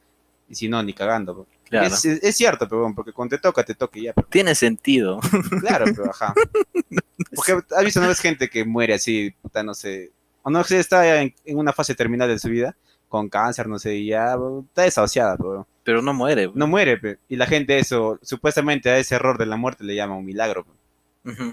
Y 0.48 0.54
si 0.56 0.68
no, 0.68 0.82
ni 0.82 0.92
cagando. 0.92 1.46
Claro, 1.70 1.86
Es, 1.86 2.04
es- 2.04 2.22
es 2.22 2.36
cierto, 2.36 2.68
pero 2.68 2.80
bueno, 2.82 2.94
porque 2.96 3.12
cuando 3.12 3.36
te 3.36 3.40
toca, 3.42 3.62
te 3.64 3.74
toca 3.74 3.98
y 3.98 4.02
ya. 4.04 4.12
tiene 4.28 4.54
sentido. 4.54 5.20
Claro, 5.60 5.84
pero 5.86 6.10
ajá. 6.10 6.34
Porque 7.34 7.56
has 7.74 7.84
visto, 7.84 8.00
¿no 8.00 8.08
ves 8.08 8.18
gente 8.20 8.50
que 8.50 8.64
muere 8.64 8.94
así, 8.94 9.30
puta, 9.40 9.62
no 9.62 9.72
sé, 9.74 10.10
o 10.42 10.50
no 10.50 10.64
sé, 10.64 10.78
está 10.78 11.20
en, 11.22 11.34
en 11.44 11.58
una 11.58 11.72
fase 11.72 11.94
terminal 11.94 12.28
de 12.28 12.38
su 12.38 12.48
vida, 12.48 12.76
con 13.08 13.28
cáncer, 13.28 13.68
no 13.68 13.78
sé, 13.78 13.96
y 13.96 14.06
ya 14.08 14.36
está 14.68 14.82
desahuciada, 14.82 15.36
pero 15.36 15.66
Pero 15.84 16.02
no 16.02 16.14
muere. 16.14 16.50
no 16.54 16.66
muere, 16.66 16.96
pe. 16.98 17.18
y 17.28 17.36
la 17.36 17.46
gente 17.46 17.78
eso, 17.78 18.18
supuestamente 18.22 18.90
a 18.90 18.98
ese 18.98 19.14
error 19.16 19.38
de 19.38 19.46
la 19.46 19.56
muerte 19.56 19.84
le 19.84 19.94
llama 19.94 20.16
un 20.16 20.24
milagro, 20.24 20.64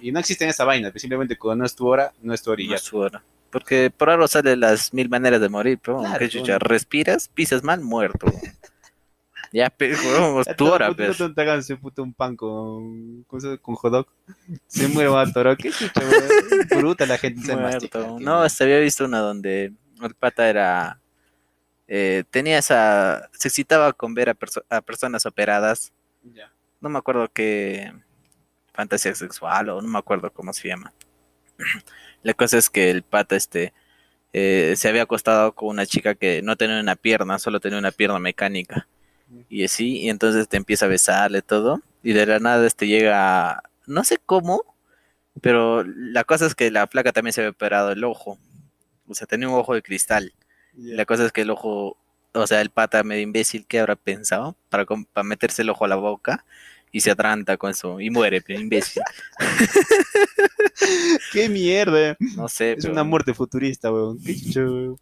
y 0.01 0.11
no 0.11 0.19
existe 0.19 0.45
en 0.45 0.49
esa 0.49 0.65
vaina, 0.65 0.91
simplemente 0.95 1.37
cuando 1.37 1.61
no 1.61 1.65
es 1.65 1.75
tu 1.75 1.87
hora, 1.87 2.11
no 2.21 2.33
es 2.33 2.41
tu 2.41 2.49
hora 2.51 2.61
y 2.61 2.65
no 2.65 2.71
ya. 2.71 2.75
es 2.77 2.81
su 2.81 2.97
hora. 2.97 3.23
Porque 3.51 3.91
por 3.95 4.09
algo 4.09 4.27
salen 4.27 4.59
las 4.59 4.93
mil 4.93 5.09
maneras 5.09 5.41
de 5.41 5.49
morir, 5.49 5.79
pero 5.83 6.01
respiras, 6.59 7.27
pisas 7.27 7.63
mal, 7.63 7.81
muerto. 7.81 8.27
Ya, 9.51 9.69
pero 9.69 9.97
huevón, 9.97 10.43
Ya 10.45 10.55
tu 10.55 10.65
todo 10.65 10.73
hora, 10.75 10.87
puto- 10.89 11.05
pues. 11.05 11.19
no 11.19 11.33
te 11.33 11.41
hagan 11.41 11.59
ese 11.59 11.75
puto 11.77 12.03
un 12.03 12.13
pan 12.13 12.35
con, 12.35 13.23
con, 13.23 13.57
con 13.57 13.75
hot 13.75 13.91
dog. 13.91 14.07
Se 14.67 14.87
muere 14.87 15.09
a 15.15 15.25
toro. 15.31 15.55
Qué 15.57 15.71
chucha. 15.71 16.01
Bruta 16.77 17.05
la 17.05 17.17
gente 17.17 17.41
se 17.41 17.55
mastica. 17.55 18.05
No, 18.19 18.41
hasta 18.41 18.63
había 18.63 18.79
visto 18.79 19.05
una 19.05 19.19
donde 19.19 19.73
el 20.01 20.15
pata 20.15 20.49
era. 20.49 20.99
eh, 21.87 22.23
tenía 22.29 22.57
esa. 22.59 23.29
Se 23.33 23.47
excitaba 23.47 23.93
con 23.93 24.13
ver 24.13 24.29
a, 24.29 24.35
perso- 24.35 24.63
a 24.69 24.81
personas 24.81 25.25
operadas. 25.25 25.91
Ya. 26.33 26.51
No 26.81 26.89
me 26.89 26.97
acuerdo 26.99 27.27
qué. 27.33 27.91
Fantasía 28.73 29.13
sexual 29.15 29.69
o 29.69 29.81
no 29.81 29.87
me 29.89 29.99
acuerdo 29.99 30.31
cómo 30.31 30.53
se 30.53 30.67
llama. 30.69 30.93
La 32.23 32.33
cosa 32.33 32.57
es 32.57 32.69
que 32.69 32.89
el 32.91 33.03
pata 33.03 33.35
este. 33.35 33.73
eh, 34.31 34.73
se 34.77 34.87
había 34.87 35.03
acostado 35.03 35.53
con 35.53 35.69
una 35.69 35.85
chica 35.85 36.15
que 36.15 36.41
no 36.43 36.55
tenía 36.55 36.79
una 36.79 36.95
pierna, 36.95 37.39
solo 37.39 37.59
tenía 37.59 37.79
una 37.79 37.91
pierna 37.91 38.19
mecánica. 38.19 38.87
Y 39.49 39.63
así, 39.63 39.97
y 39.99 40.09
entonces 40.09 40.47
te 40.47 40.57
empieza 40.57 40.85
a 40.85 40.89
besarle 40.89 41.41
todo. 41.41 41.81
Y 42.03 42.13
de 42.13 42.25
la 42.25 42.39
nada 42.39 42.65
este 42.65 42.87
llega. 42.87 43.63
No 43.87 44.03
sé 44.03 44.17
cómo, 44.25 44.63
pero 45.41 45.83
la 45.83 46.23
cosa 46.23 46.45
es 46.45 46.55
que 46.55 46.71
la 46.71 46.87
placa 46.87 47.11
también 47.11 47.33
se 47.33 47.41
había 47.41 47.51
operado 47.51 47.91
el 47.91 48.03
ojo. 48.03 48.37
O 49.07 49.15
sea, 49.15 49.27
tenía 49.27 49.49
un 49.49 49.55
ojo 49.55 49.73
de 49.73 49.81
cristal. 49.81 50.33
La 50.75 51.05
cosa 51.05 51.25
es 51.25 51.31
que 51.31 51.41
el 51.41 51.49
ojo, 51.49 51.97
o 52.33 52.47
sea, 52.47 52.61
el 52.61 52.69
pata 52.69 53.03
medio 53.03 53.23
imbécil, 53.23 53.65
¿qué 53.67 53.79
habrá 53.79 53.95
pensado? 53.95 54.55
Para, 54.69 54.85
para 54.85 55.23
meterse 55.23 55.63
el 55.63 55.69
ojo 55.69 55.85
a 55.85 55.87
la 55.89 55.95
boca 55.95 56.45
y 56.91 57.01
se 57.01 57.11
atranta 57.11 57.57
con 57.57 57.71
eso 57.71 57.99
y 57.99 58.09
muere, 58.09 58.41
pero 58.41 58.59
imbécil. 58.59 59.03
Qué 61.31 61.49
mierda. 61.49 62.15
No 62.35 62.47
sé, 62.47 62.73
Es 62.73 62.77
pero 62.81 62.93
una 62.93 63.03
muerte 63.03 63.33
futurista, 63.33 63.91
weón. 63.91 64.19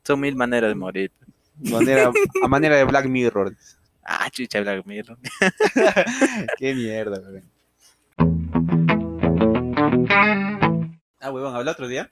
son 0.04 0.20
mil 0.20 0.36
maneras 0.36 0.70
de 0.70 0.76
morir. 0.76 1.12
Manera, 1.60 2.12
a 2.44 2.48
manera 2.48 2.76
de 2.76 2.84
Black 2.84 3.08
Mirror. 3.08 3.56
Ah, 4.08 4.30
chucha, 4.32 4.62
Black 4.62 4.86
Mirror. 4.86 5.18
Qué 6.58 6.74
mierda, 6.74 7.20
weón. 7.20 7.44
Ah, 11.20 11.32
weón, 11.32 11.56
hablé 11.56 11.72
otro 11.72 11.88
día. 11.88 12.10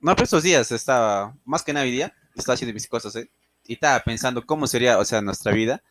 No, 0.00 0.14
pero 0.14 0.24
estos 0.24 0.42
días 0.42 0.72
estaba, 0.72 1.34
más 1.44 1.62
que 1.62 1.72
nada 1.72 1.84
hoy 1.84 1.92
día, 1.92 2.14
estaba 2.34 2.54
haciendo 2.54 2.74
mis 2.74 2.88
cosas, 2.88 3.14
¿eh? 3.16 3.30
Y 3.66 3.74
estaba 3.74 4.00
pensando 4.00 4.44
cómo 4.44 4.66
sería, 4.66 4.98
o 4.98 5.04
sea, 5.04 5.22
nuestra 5.22 5.52
vida 5.52 5.82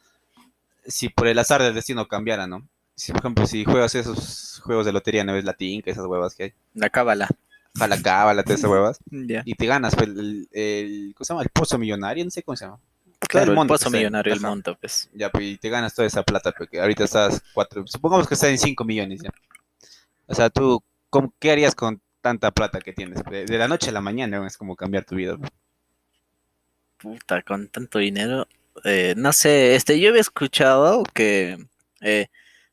si 0.86 1.10
por 1.10 1.28
el 1.28 1.40
azar 1.40 1.62
del 1.62 1.74
destino 1.74 2.08
cambiara, 2.08 2.48
¿no? 2.48 2.68
Si, 2.96 3.12
por 3.12 3.22
ejemplo, 3.22 3.48
si 3.48 3.66
juegas 3.66 3.96
esos 3.96 4.62
juegos 4.64 4.86
de 4.86 4.92
lotería, 4.92 5.24
¿no 5.24 5.34
ves 5.34 5.44
la 5.44 5.54
tinca, 5.54 5.92
esas 5.92 6.06
huevas 6.06 6.36
que 6.36 6.44
hay? 6.44 6.54
La 6.74 6.90
cábala. 6.90 7.28
Jala 7.76 8.00
cábala, 8.02 8.44
todas 8.44 8.60
esas 8.60 8.70
huevas. 8.70 9.00
Ya. 9.12 9.42
Y 9.46 9.56
te 9.56 9.66
ganas 9.66 9.96
pues, 9.96 10.10
el, 10.10 10.48
el, 10.52 11.14
¿cómo 11.16 11.26
se 11.26 11.34
llama? 11.34 11.44
El 11.44 11.50
pozo 11.50 11.78
millonario, 11.80 12.24
no 12.24 12.32
sé 12.32 12.44
cómo 12.44 12.56
se 12.56 12.66
llama. 12.66 12.80
Claro, 13.28 13.52
el 13.52 13.56
monto 13.58 13.74
pozo 13.76 13.90
millonario, 13.90 14.34
el 14.34 14.40
Ajá. 14.40 14.50
monto, 14.50 14.76
pues. 14.80 15.10
Ya, 15.14 15.30
pues, 15.32 15.44
y 15.46 15.58
te 15.58 15.70
ganas 15.70 15.94
toda 15.96 16.08
esa 16.08 16.24
plata, 16.24 16.52
porque 16.52 16.80
ahorita 16.80 17.04
estás 17.04 17.42
cuatro, 17.54 17.86
supongamos 17.88 18.28
que 18.28 18.34
está 18.36 18.50
en 18.50 18.58
5 18.58 18.84
millones 18.86 19.22
ya. 19.22 19.30
O 20.28 20.34
sea, 20.36 20.50
tú, 20.50 20.84
¿cómo- 21.10 21.34
¿qué 21.40 21.52
harías 21.52 21.76
con 21.76 22.02
tanta 22.22 22.52
plata 22.52 22.80
que 22.80 22.94
tienes? 22.94 23.24
De, 23.26 23.46
de 23.46 23.58
la 23.58 23.68
noche 23.68 23.90
a 23.90 23.94
la 23.94 24.02
mañana 24.02 24.40
¿no? 24.40 24.48
es 24.48 24.58
como 24.58 24.76
cambiar 24.76 25.06
tu 25.06 25.16
vida. 25.16 25.38
Puta, 26.98 27.42
con 27.42 27.68
tanto 27.68 28.00
dinero. 28.00 28.48
eh, 28.86 29.14
no 29.18 29.34
sé, 29.34 29.76
este, 29.76 30.00
yo 30.00 30.10
había 30.10 30.22
escuchado 30.22 31.04
que 31.14 31.58
eh, 32.02 32.28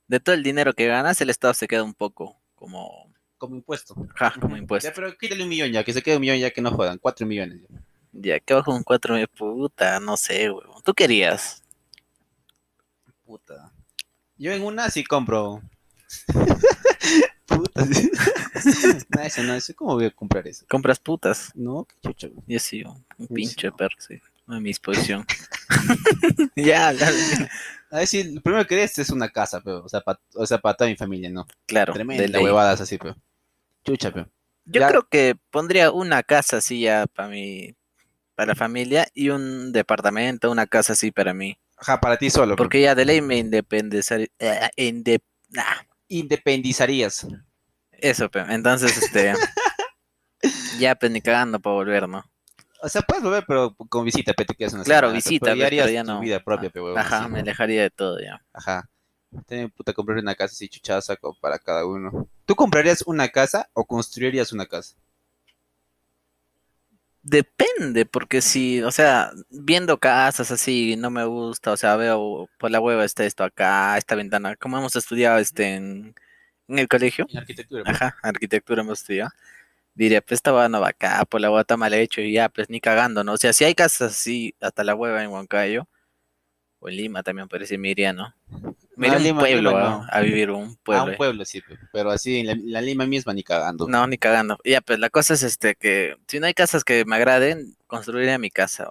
de 0.07 0.21
todo 0.21 0.35
el 0.35 0.43
dinero 0.43 0.73
que 0.73 0.87
ganas, 0.87 1.21
el 1.21 1.31
Estado 1.31 1.53
se 1.55 1.69
queda 1.69 1.83
un 1.83 1.95
poco 1.95 2.37
como, 2.55 3.13
Como 3.39 3.57
impuesto. 3.57 3.95
ja, 4.15 4.33
como 4.41 4.57
Ya, 4.57 4.63
impuesto. 4.63 4.91
pero 4.95 5.17
quítale 5.19 5.43
un 5.43 5.49
millón 5.49 5.73
ya, 5.73 5.85
que 5.85 5.93
se 5.93 6.03
quede 6.03 6.17
un 6.17 6.21
millón 6.23 6.39
ya 6.39 6.51
que 6.51 6.63
no 6.63 6.71
jodan, 6.71 6.99
4 6.99 7.27
millones. 7.27 7.61
Ya. 7.69 7.77
Ya, 8.13 8.41
que 8.41 8.55
bajo 8.55 8.75
un 8.75 8.83
cuatro 8.83 9.15
de 9.15 9.29
puta, 9.29 10.01
no 10.01 10.17
sé, 10.17 10.51
huevón. 10.51 10.83
¿Tú 10.83 10.95
querías? 10.95 11.63
Puta. 13.25 13.73
Yo 14.37 14.53
en 14.53 14.65
una 14.65 14.91
sí 14.91 15.05
compro 15.05 15.63
Puta, 17.47 17.85
sí. 17.87 18.11
no, 19.11 19.23
eso 19.23 19.43
no, 19.43 19.55
eso, 19.55 19.75
¿cómo 19.75 19.95
voy 19.95 20.07
a 20.07 20.11
comprar 20.11 20.47
eso? 20.47 20.65
Compras 20.69 20.99
putas. 20.99 21.51
No, 21.55 21.85
qué 21.85 21.97
chucha. 22.09 22.29
Yo 22.47 22.59
sí, 22.59 22.83
un 22.85 23.27
pinche 23.29 23.69
no. 23.69 23.77
perro, 23.77 23.97
sí. 23.99 24.21
A 24.47 24.59
mi 24.59 24.71
disposición. 24.71 25.25
ya, 26.57 26.93
claro. 26.95 27.17
A 27.91 27.99
ver, 27.99 28.07
sí, 28.07 28.35
lo 28.35 28.41
primero 28.41 28.65
que 28.65 28.69
quería 28.71 28.85
es 28.85 29.11
una 29.11 29.29
casa, 29.29 29.61
pero, 29.61 29.85
o 29.85 29.89
sea, 29.89 30.01
para 30.01 30.19
o 30.35 30.47
sea, 30.47 30.59
para 30.59 30.77
toda 30.77 30.91
mi 30.91 30.97
familia, 30.97 31.31
¿no? 31.31 31.47
Claro, 31.67 31.93
de 31.93 31.99
Tremenda 31.99 32.41
huevadas 32.41 32.81
así, 32.81 32.99
pero. 32.99 33.17
Chucha, 33.85 34.11
pero. 34.13 34.29
Yo 34.65 34.81
Ya. 34.81 34.89
creo 34.89 35.09
que 35.09 35.37
pondría 35.51 35.91
una 35.93 36.23
casa 36.23 36.59
así 36.59 36.81
ya 36.81 37.07
para 37.07 37.29
mi, 37.29 37.75
para 38.41 38.53
la 38.53 38.55
familia 38.55 39.07
y 39.13 39.29
un 39.29 39.71
departamento, 39.71 40.51
una 40.51 40.67
casa 40.67 40.95
así 40.95 41.11
para 41.13 41.35
mí. 41.35 41.59
Ajá, 41.77 42.01
para 42.01 42.17
ti 42.17 42.31
solo. 42.31 42.57
Porque 42.57 42.81
ya 42.81 42.95
de 42.95 43.05
ley 43.05 43.21
me 43.21 43.37
independizaría. 43.37 44.29
eh, 44.39 45.19
nah, 45.51 45.63
Independizarías. 46.09 47.27
eso, 47.93 48.31
entonces, 48.49 48.97
este. 48.97 49.35
ya, 50.79 50.95
pues 50.95 51.13
ni 51.13 51.21
cagando 51.21 51.61
para 51.61 51.75
volver, 51.75 52.09
¿no? 52.09 52.25
O 52.83 52.89
sea, 52.89 53.03
puedes 53.03 53.23
volver, 53.23 53.45
pero 53.47 53.75
con 53.75 54.07
visita, 54.07 54.33
pe, 54.33 54.47
te 54.47 54.55
quedas 54.55 54.73
una 54.73 54.85
Claro, 54.85 55.09
semana, 55.09 55.17
visita, 55.17 55.53
pero 55.53 55.67
harías 55.67 55.85
pero 55.85 55.95
ya 55.95 56.03
tu 56.03 56.13
no. 56.13 56.21
vida 56.21 56.41
propia, 56.43 56.71
pe, 56.71 56.81
huevón, 56.81 56.99
Ajá, 56.99 57.25
así, 57.25 57.31
me 57.31 57.41
alejaría 57.41 57.83
de 57.83 57.91
todo 57.91 58.21
ya. 58.21 58.43
Ajá. 58.55 58.89
También, 59.47 59.71
puta, 59.71 59.93
comprar 59.93 60.17
una 60.17 60.35
casa 60.35 60.53
así 60.55 60.67
chuchaza 60.67 61.15
para 61.43 61.59
cada 61.59 61.85
uno. 61.85 62.27
¿Tú 62.47 62.57
comprarías 62.57 63.03
una 63.03 63.29
casa 63.29 63.69
o 63.75 63.85
construirías 63.85 64.51
una 64.53 64.65
casa? 64.65 64.97
Depende, 67.23 68.07
porque 68.07 68.41
si, 68.41 68.83
o 68.83 68.91
sea, 68.91 69.31
viendo 69.51 69.99
casas 69.99 70.51
así, 70.51 70.97
no 70.97 71.11
me 71.11 71.25
gusta, 71.27 71.71
o 71.73 71.77
sea, 71.77 71.97
veo 71.97 72.49
por 72.59 72.71
la 72.71 72.81
hueva 72.81 73.05
está 73.05 73.27
esto 73.27 73.45
acá, 73.45 73.99
esta 73.99 74.15
ventana, 74.15 74.57
como 74.57 74.79
hemos 74.79 74.97
estudiado 74.97 75.39
este 75.39 75.75
en, 75.75 76.15
en 76.69 76.79
el 76.79 76.89
colegio, 76.89 77.29
En 77.29 77.39
arquitectura. 77.39 77.85
pe. 77.85 77.91
ajá, 77.91 78.17
arquitectura 78.23 78.83
hemos 78.83 79.01
estudiado, 79.01 79.31
diría, 79.95 80.23
pues 80.23 80.39
esta 80.39 80.53
hueva 80.53 80.69
no 80.71 80.81
va 80.81 80.89
acá, 80.91 81.25
por 81.27 81.41
la 81.41 81.51
hueva 81.51 81.63
está 81.63 81.77
mal 81.77 81.95
hecho 81.95 82.21
y 82.23 82.33
ya, 82.35 82.49
pues 82.51 82.71
ni 82.71 82.81
cagando, 82.81 83.25
¿no? 83.25 83.35
O 83.35 83.39
sea, 83.39 83.53
si 83.53 83.65
hay 83.65 83.75
casas 83.75 84.13
así, 84.13 84.55
hasta 84.61 84.85
la 84.85 84.95
hueva 84.95 85.23
en 85.25 85.31
Huancayo, 85.31 85.89
o 86.81 86.89
en 86.91 86.97
Lima 86.97 87.23
también 87.23 87.49
parece, 87.49 87.79
me 87.79 87.91
iría, 87.91 88.13
¿no? 88.13 88.35
Me 89.01 89.09
a 89.09 89.17
un 89.19 89.39
pueblo, 89.39 89.71
Lima 89.71 89.87
a- 89.87 89.91
no. 89.91 90.07
a 90.11 90.21
vivir 90.21 90.51
un 90.51 90.77
pueblo. 90.77 91.01
a 91.01 91.05
un 91.05 91.11
eh. 91.13 91.17
pueblo, 91.17 91.45
sí, 91.45 91.61
pe, 91.63 91.79
pero 91.93 92.11
así 92.11 92.39
en 92.39 92.47
la, 92.47 92.57
la 92.63 92.81
Lima 92.83 93.07
misma 93.07 93.33
ni 93.33 93.43
cagando. 93.43 93.89
No, 93.89 94.07
ni 94.07 94.19
cagando. 94.19 94.59
Ya, 94.65 94.81
pues 94.81 94.99
la 94.99 95.09
cosa 95.11 95.35
es 95.35 95.43
este 95.43 95.75
que 95.75 96.17
si 96.27 96.39
no 96.41 96.47
hay 96.47 96.55
casas 96.55 96.85
que 96.85 97.05
me 97.05 97.17
agraden, 97.17 97.77
construiré 97.87 98.37
mi 98.39 98.51
casa. 98.51 98.91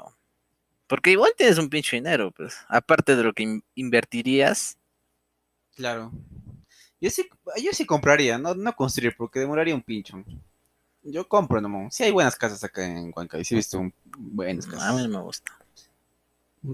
Porque 0.87 1.11
igual 1.11 1.31
tienes 1.37 1.59
un 1.59 1.69
pinche 1.69 1.95
dinero, 1.97 2.31
pues. 2.31 2.57
Aparte 2.67 3.15
de 3.15 3.23
lo 3.23 3.33
que 3.33 3.43
in- 3.43 3.63
invertirías. 3.75 4.77
Claro. 5.75 6.11
Yo 6.99 7.09
sí, 7.11 7.29
yo 7.63 7.71
sí 7.71 7.85
compraría, 7.85 8.37
no, 8.37 8.55
no 8.55 8.73
construir, 8.75 9.15
porque 9.15 9.39
demoraría 9.39 9.75
un 9.75 9.83
pincho. 9.83 10.21
Yo 11.03 11.27
compro 11.27 11.61
nomás. 11.61 11.95
Sí 11.95 12.03
hay 12.03 12.11
buenas 12.11 12.35
casas 12.35 12.63
acá 12.63 12.83
en 12.85 13.13
Huancayo, 13.15 13.43
sí 13.43 13.53
he 13.53 13.57
visto 13.57 13.79
un- 13.79 13.93
buenas 14.17 14.65
A 14.65 14.69
mí 14.69 14.73
casas. 14.75 15.07
me 15.07 15.21
gusta. 15.21 15.51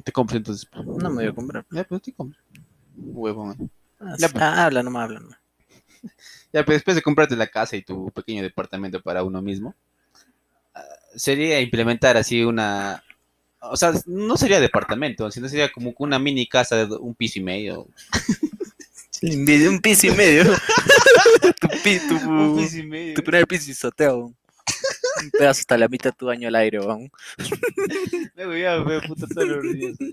Te 0.03 0.11
compro 0.11 0.37
entonces. 0.37 0.67
No 0.73 1.09
me 1.09 1.15
voy 1.15 1.27
a 1.27 1.33
comprar. 1.35 1.65
Ya, 1.69 1.83
pues 1.83 2.01
te 2.01 2.11
compro. 2.13 2.39
Huevón. 2.97 3.69
Ah, 3.99 4.15
Ya, 4.17 4.29
pues. 4.29 4.43
Ah, 4.43 4.65
habla, 4.65 4.83
no 4.83 4.91
me 4.91 4.99
habla. 4.99 5.19
no. 5.19 5.29
Ya, 6.53 6.63
pues 6.63 6.77
después 6.77 6.95
de 6.95 7.01
comprarte 7.01 7.35
la 7.35 7.47
casa 7.47 7.75
y 7.75 7.81
tu 7.81 8.09
pequeño 8.11 8.41
departamento 8.43 9.01
para 9.01 9.23
uno 9.23 9.41
mismo, 9.41 9.75
ah, 10.73 10.83
sería 11.15 11.59
implementar 11.59 12.15
así 12.17 12.43
una... 12.43 13.03
O 13.59 13.75
sea, 13.75 13.93
no 14.05 14.37
sería 14.37 14.59
departamento, 14.59 15.31
sino 15.31 15.49
sería 15.49 15.71
como 15.71 15.93
una 15.97 16.19
mini 16.19 16.45
casa 16.47 16.75
de 16.85 16.95
un 16.97 17.15
piso 17.15 17.39
y 17.39 17.43
medio. 17.43 17.87
Un 19.23 19.79
piso 19.81 20.07
y 20.07 20.11
medio. 20.11 20.43
tu, 21.59 21.67
pi- 21.83 21.99
tu, 22.07 22.15
Un 22.29 22.57
piso 22.57 22.77
y 22.77 22.83
medio. 22.83 23.15
tu 23.15 23.23
primer 23.23 23.47
piso 23.47 23.71
isoteo. 23.71 24.31
Un 25.23 25.31
pedazo 25.31 25.59
hasta 25.61 25.77
la 25.77 25.87
mitad 25.87 26.11
de 26.11 26.17
tu 26.17 26.25
baño 26.25 26.47
al 26.47 26.55
aire, 26.55 26.79
weón. 26.79 27.11
Luego 28.35 28.55
ya, 28.55 28.81
we, 28.81 29.01
puta. 29.01 29.27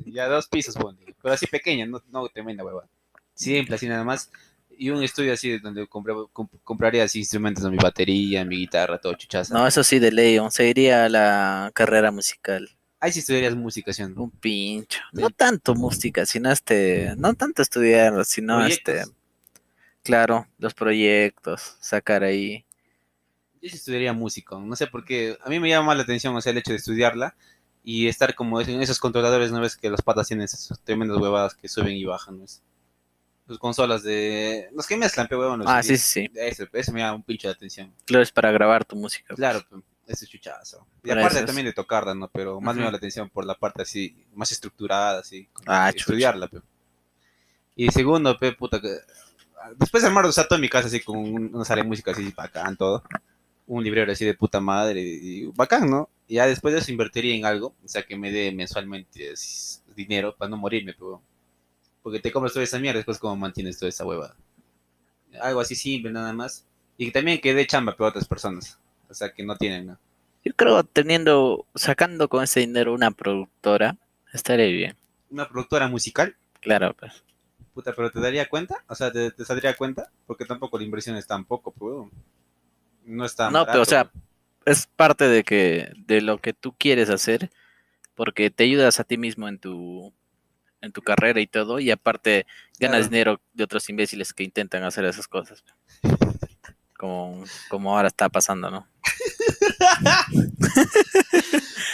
Ya 0.07 0.27
dos 0.29 0.47
pisos, 0.49 0.75
ponte. 0.77 1.15
Pero 1.23 1.35
así 1.35 1.47
pequeña, 1.47 1.87
no, 1.87 2.03
no 2.11 2.29
tremenda 2.29 2.65
hueva. 2.65 2.87
Simple, 3.35 3.75
así 3.77 3.89
nada 3.89 4.05
más. 4.05 4.31
Y 4.77 4.91
un 4.91 5.03
estudio 5.03 5.33
así 5.33 5.59
donde 5.59 5.87
compré- 5.87 6.29
comp- 6.33 6.59
compraría 6.65 7.05
así 7.05 7.21
instrumentos, 7.21 7.69
mi 7.71 7.77
batería, 7.77 8.45
mi 8.45 8.57
guitarra, 8.57 8.99
todo 8.99 9.15
chuchaza. 9.15 9.55
No, 9.55 9.67
eso 9.67 9.85
sí, 9.85 9.99
de 9.99 10.11
ley. 10.13 10.37
aún 10.37 10.51
Seguiría 10.51 11.09
la 11.09 11.71
carrera 11.75 12.11
musical. 12.11 12.69
Ahí 12.99 13.13
sí 13.13 13.19
estudiarías 13.19 13.55
música, 13.57 13.93
¿sí? 13.93 14.03
Un 14.03 14.31
pincho. 14.31 15.01
No 15.13 15.31
tanto 15.31 15.75
música, 15.75 16.25
sino 16.25 16.51
este, 16.51 17.15
no 17.17 17.35
tanto 17.35 17.61
estudiar, 17.63 18.25
sino 18.25 18.65
este, 18.65 19.03
claro, 20.03 20.47
los 20.59 20.73
proyectos, 20.75 21.77
sacar 21.81 22.23
ahí. 22.25 22.65
Yo 23.63 23.71
sí 23.71 23.77
estudiaría 23.77 24.13
música, 24.13 24.57
no 24.59 24.75
sé 24.77 24.89
por 24.89 25.05
qué. 25.05 25.39
A 25.45 25.49
mí 25.49 25.61
me 25.61 25.69
llama 25.69 25.89
más 25.89 25.97
la 25.97 26.03
atención, 26.03 26.35
o 26.35 26.41
sea, 26.41 26.51
el 26.51 26.59
hecho 26.59 26.73
de 26.73 26.79
estudiarla 26.79 27.35
y 27.85 28.09
estar 28.09 28.35
como 28.35 28.61
en 28.61 28.83
esos 28.83 28.99
controladores, 28.99 29.53
¿no 29.53 29.61
ves? 29.61 29.77
Que 29.77 29.89
las 29.89 30.03
patas 30.03 30.27
tienen 30.27 30.45
esas 30.45 30.81
tremendas 30.85 31.19
huevadas 31.19 31.55
que 31.55 31.69
suben 31.69 31.95
y 31.97 32.05
bajan, 32.05 32.39
¿no 32.39 32.45
es? 32.45 32.61
Sus 33.47 33.59
consolas 33.59 34.03
de... 34.03 34.69
Los 34.73 34.87
que 34.87 34.97
mezclan, 34.97 35.29
pe 35.29 35.37
huevón. 35.37 35.63
Ah, 35.67 35.83
sí, 35.83 35.97
sí, 35.97 36.29
sí. 36.29 36.31
Eso, 36.35 36.65
eso 36.73 36.93
me 36.93 37.01
llama 37.01 37.15
un 37.17 37.23
pincho 37.23 37.49
de 37.49 37.55
atención. 37.55 37.93
Claro, 38.05 38.23
es 38.23 38.33
para 38.33 38.51
grabar 38.53 38.85
tu 38.85 38.97
música. 38.97 39.35
Claro, 39.35 39.65
pe, 39.69 39.77
ese 40.07 40.25
es 40.25 40.31
chuchazo. 40.31 40.87
Y 41.05 41.09
Para 41.09 41.21
aparte 41.23 41.45
también 41.45 41.67
de 41.67 41.73
tocarla, 41.73 42.15
¿no? 42.15 42.29
Pero 42.29 42.61
más 42.61 42.75
me 42.75 42.81
Ujú. 42.81 42.87
llama 42.87 42.93
la 42.93 42.99
atención 42.99 43.29
por 43.31 43.45
la 43.45 43.55
parte 43.57 43.83
así, 43.83 44.25
más 44.35 44.51
estructurada, 44.53 45.21
así. 45.21 45.49
Ah, 45.67 45.91
estudiarla, 45.95 46.49
pe. 46.49 46.61
Y 47.77 47.89
segundo, 47.91 48.37
pe, 48.39 48.53
puta, 48.53 48.81
que... 48.81 48.89
Después 49.77 50.03
de 50.03 50.09
armar, 50.09 50.27
o 50.27 50.33
sea, 50.33 50.47
toda 50.49 50.61
mi 50.61 50.69
casa 50.69 50.89
así 50.89 51.01
con 51.01 51.17
un- 51.19 51.55
una 51.55 51.65
sala 51.65 51.83
de 51.83 51.89
música 51.89 52.11
así 52.11 52.33
bacán, 52.37 52.77
todo. 52.77 53.03
Un 53.73 53.83
librero 53.83 54.13
así 54.13 54.27
de 54.27 54.35
puta 54.35 54.61
madre, 54.61 55.01
y 55.01 55.47
bacán, 55.47 55.89
¿no? 55.89 56.11
Y 56.29 56.35
ya 56.35 56.47
después 56.47 56.75
de 56.75 56.81
eso 56.81 56.93
invertiría 56.93 57.35
en 57.35 57.47
algo, 57.47 57.75
o 57.83 57.89
sea, 57.89 58.03
que 58.03 58.19
me 58.19 58.31
dé 58.31 58.53
mensualmente 58.53 59.33
dinero 59.97 60.37
para 60.37 60.51
no 60.51 60.59
morirme, 60.59 60.93
pero... 60.93 61.23
Porque 62.03 62.21
te 62.21 62.31
compras 62.31 62.53
toda 62.53 62.65
esa 62.65 62.79
mierda, 62.79 62.99
después 62.99 63.19
cómo 63.19 63.35
mantienes 63.37 63.79
toda 63.79 63.89
esa 63.89 64.05
hueva. 64.05 64.37
Algo 65.41 65.61
así 65.61 65.75
simple, 65.75 66.11
nada 66.13 66.33
más. 66.35 66.67
Y 66.99 67.07
que 67.07 67.13
también 67.13 67.41
que 67.41 67.55
dé 67.55 67.67
chamba 67.67 67.97
para 67.97 68.11
otras 68.11 68.29
personas. 68.29 68.79
O 69.09 69.15
sea, 69.15 69.33
que 69.33 69.43
no 69.43 69.57
tienen, 69.57 69.87
¿no? 69.87 69.99
Yo 70.45 70.53
creo 70.55 70.83
teniendo, 70.85 71.65
sacando 71.75 72.29
con 72.29 72.43
ese 72.45 72.61
dinero 72.61 72.93
una 72.93 73.11
productora, 73.13 73.97
estaría 74.35 74.67
bien. 74.67 74.97
Una 75.31 75.49
productora 75.49 75.89
musical, 75.89 76.37
Claro, 76.61 76.95
pues. 76.95 77.25
puta, 77.73 77.95
pero 77.95 78.11
¿te 78.11 78.21
daría 78.21 78.49
cuenta? 78.49 78.85
O 78.89 78.95
sea, 78.95 79.11
¿te, 79.11 79.31
te 79.31 79.45
saldría 79.47 79.77
cuenta? 79.77 80.11
Porque 80.27 80.45
tampoco 80.45 80.77
la 80.79 80.85
inversión 80.85 81.17
es 81.17 81.27
tan 81.27 81.45
poco, 81.47 81.71
pues. 81.73 82.11
No 83.05 83.25
es 83.25 83.35
tan 83.35 83.53
No, 83.53 83.67
pero, 83.67 83.83
o 83.83 83.85
sea, 83.85 84.05
pues. 84.05 84.23
Es 84.65 84.87
parte 84.87 85.29
de 85.29 85.43
que, 85.43 85.93
de 85.97 86.21
lo 86.21 86.39
que 86.39 86.53
tú 86.53 86.73
quieres 86.79 87.11
hacer, 87.11 87.51
porque 88.15 88.49
te 88.51 88.63
ayudas 88.65 89.01
a 89.01 89.05
ti 89.05 89.19
mismo 89.19 89.49
en 89.49 89.59
tu, 89.59 90.13
en 90.81 90.93
tu 90.93 91.03
carrera 91.03 91.41
y 91.41 91.49
todo, 91.49 91.81
y 91.81 91.91
aparte 91.91 92.47
ganas 92.79 92.99
Claro. 93.01 93.11
dinero 93.11 93.41
de 93.55 93.65
otros 93.65 93.89
imbéciles 93.89 94.33
que 94.33 94.45
intentan 94.45 94.85
hacer 94.85 95.05
esas 95.05 95.27
cosas. 95.27 95.65
Como, 96.97 97.43
como 97.69 97.97
ahora 97.97 98.07
está 98.07 98.29
pasando, 98.29 98.71
¿no? 98.71 98.87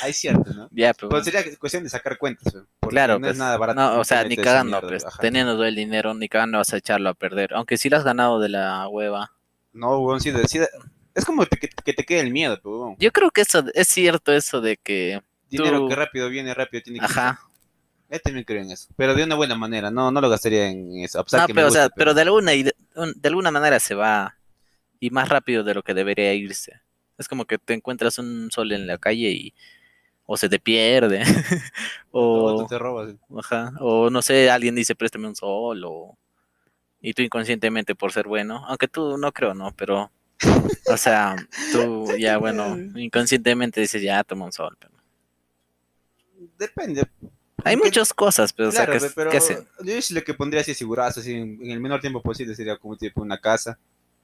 Ahí 0.03 0.13
cierto, 0.13 0.53
¿no? 0.53 0.69
Ya, 0.71 0.93
pero 0.95 1.23
sería 1.25 1.43
cuestión 1.59 1.83
de 1.85 1.91
sacar 1.91 2.19
cuentas, 2.19 2.53
pues, 2.81 2.91
claro, 2.91 3.15
no 3.15 3.21
pues, 3.21 3.33
es 3.33 3.39
nada 3.39 3.57
barato. 3.57 3.81
no, 3.81 3.99
o 4.01 4.05
sea, 4.05 4.25
ni 4.25 4.37
cagando, 4.37 4.81
pues, 4.83 5.05
teniendo 5.21 5.63
el 5.65 5.75
dinero, 5.75 6.15
ni 6.15 6.29
cagando 6.29 6.59
vas 6.59 6.73
a 6.73 6.77
echarlo 6.77 7.09
a 7.09 7.15
perder, 7.15 7.55
aunque 7.55 7.79
si 7.79 7.89
lo 7.89 7.97
has 7.97 8.05
ganado 8.05 8.39
de 8.39 8.51
la 8.51 8.87
hueva. 8.89 9.33
No, 9.73 9.99
weón, 10.01 10.21
sí, 10.21 10.31
de- 10.31 10.47
sí 10.47 10.59
de- 10.59 10.69
es 11.15 11.25
como 11.25 11.45
que, 11.47 11.69
que 11.69 11.93
te 11.93 12.05
quede 12.05 12.21
el 12.21 12.33
miedo, 12.33 12.59
pues, 12.63 12.73
weón. 12.73 12.97
Yo 12.99 13.11
creo 13.13 13.31
que 13.31 13.43
eso 13.43 13.65
es 13.75 13.89
cierto 13.89 14.33
eso 14.33 14.61
de 14.61 14.77
que, 14.77 15.21
Dinero 15.51 15.81
tú- 15.81 15.89
que 15.89 15.95
rápido 15.97 16.29
viene, 16.29 16.55
rápido 16.55 16.83
tiene 16.83 17.01
que 17.01 17.07
ajá, 17.07 17.41
Yo 18.11 18.19
también 18.21 18.45
creo 18.45 18.63
en 18.63 18.71
eso. 18.71 18.89
Pero 18.97 19.15
de 19.15 19.25
una 19.25 19.35
buena 19.35 19.55
manera, 19.55 19.91
no, 19.91 20.11
no 20.11 20.21
lo 20.21 20.29
gastaría 20.31 20.69
en 20.69 20.99
eso. 20.99 21.21
A 21.21 21.25
pesar 21.25 21.41
no, 21.41 21.47
que 21.47 21.53
me 21.55 21.57
pero, 21.57 21.69
o 21.69 21.71
sea, 21.71 21.89
pero 21.91 22.15
de 22.15 22.23
alguna, 22.23 22.53
un- 22.97 23.13
de 23.17 23.29
alguna 23.29 23.51
manera 23.51 23.79
se 23.81 23.95
va 23.95 24.37
y 25.01 25.11
más 25.11 25.29
rápido 25.29 25.65
de 25.65 25.75
lo 25.75 25.83
que 25.83 25.95
debería 25.95 26.35
irse. 26.35 26.81
Es 27.19 27.29
como 27.29 27.45
que 27.47 27.59
te 27.59 27.75
encuentras 27.75 28.19
un 28.19 28.51
sol 28.51 28.73
en 28.73 28.87
la 28.87 28.99
calle 28.99 29.31
y 29.31 29.55
o 30.27 30.37
se 30.37 30.49
te 30.49 30.59
pierde 30.61 31.23
o 32.13 32.55
o 32.55 32.63
tú 32.65 32.69
te 32.69 32.79
robas. 32.79 33.15
ajá, 33.39 33.73
o 33.81 34.11
no 34.11 34.23
sé, 34.23 34.51
alguien 34.51 34.75
dice 34.75 34.95
préstame 34.95 35.29
un 35.29 35.37
sol 35.37 35.83
o 35.87 36.19
y 37.01 37.15
tú 37.15 37.23
inconscientemente 37.23 37.95
por 37.95 38.13
ser 38.13 38.29
bueno, 38.29 38.65
aunque 38.69 38.89
tú 38.89 39.19
no 39.19 39.33
creo, 39.33 39.55
no, 39.55 39.73
pero 39.77 40.11
o 40.87 40.97
sea, 40.97 41.37
tú 41.73 42.07
ya 42.19 42.39
bueno, 42.39 42.77
inconscientemente 42.99 43.81
dices 43.81 44.03
ya 44.03 44.23
toma 44.25 44.45
un 44.47 44.53
sol, 44.53 44.77
pero 44.79 44.93
Depende. 46.59 47.01
hay 47.65 47.77
Porque- 47.77 47.89
muchas 47.89 48.13
cosas, 48.13 48.53
pero 48.53 48.71
Claro, 48.71 48.95
o 48.95 48.99
sea, 49.01 49.09
que, 49.09 49.15
pero 49.15 49.31
que 49.31 49.39
yo 49.85 50.15
lo 50.15 50.23
que 50.25 50.35
pondría 50.35 50.61
así 50.63 50.75
segurazo, 50.75 51.21
así 51.21 51.33
en, 51.35 51.59
en 51.63 51.71
el 51.71 51.81
menor 51.81 52.01
tiempo 52.01 52.23
posible 52.23 52.55
sería 52.55 52.77
como 52.77 52.97
tipo 52.97 53.21
una 53.23 53.39
casa, 53.41 53.79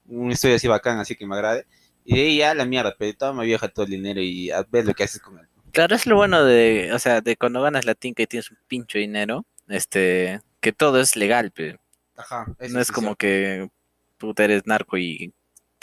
un 0.07 0.31
estudio 0.31 0.55
así 0.55 0.67
bacán, 0.67 0.99
así 0.99 1.15
que 1.15 1.25
me 1.25 1.35
agrade. 1.35 1.65
Y 2.05 2.15
de 2.17 2.21
ahí 2.21 2.37
ya 2.37 2.53
la 2.53 2.65
mierda, 2.65 2.95
pero 2.97 3.17
toma 3.17 3.43
vieja 3.43 3.67
todo 3.67 3.85
el 3.85 3.91
dinero 3.91 4.21
y 4.21 4.51
a 4.51 4.63
ver 4.69 4.85
lo 4.85 4.93
que 4.93 5.03
haces 5.03 5.19
con 5.21 5.39
él. 5.39 5.47
Claro, 5.71 5.95
es 5.95 6.05
lo 6.05 6.15
bueno 6.15 6.43
de, 6.45 6.91
o 6.93 6.99
sea, 6.99 7.19
de 7.21 7.35
cuando 7.35 7.61
ganas 7.61 7.83
la 7.85 7.95
tinca 7.95 8.23
y 8.23 8.27
tienes 8.27 8.49
un 8.51 8.57
pincho 8.67 8.97
dinero, 8.97 9.45
este, 9.67 10.39
que 10.61 10.71
todo 10.71 11.01
es 11.01 11.15
legal, 11.15 11.51
pe. 11.51 11.77
Ajá. 12.15 12.45
no 12.69 12.79
es 12.79 12.91
como 12.93 13.15
que 13.17 13.69
puta 14.17 14.45
eres 14.45 14.65
narco 14.65 14.97
y 14.97 15.33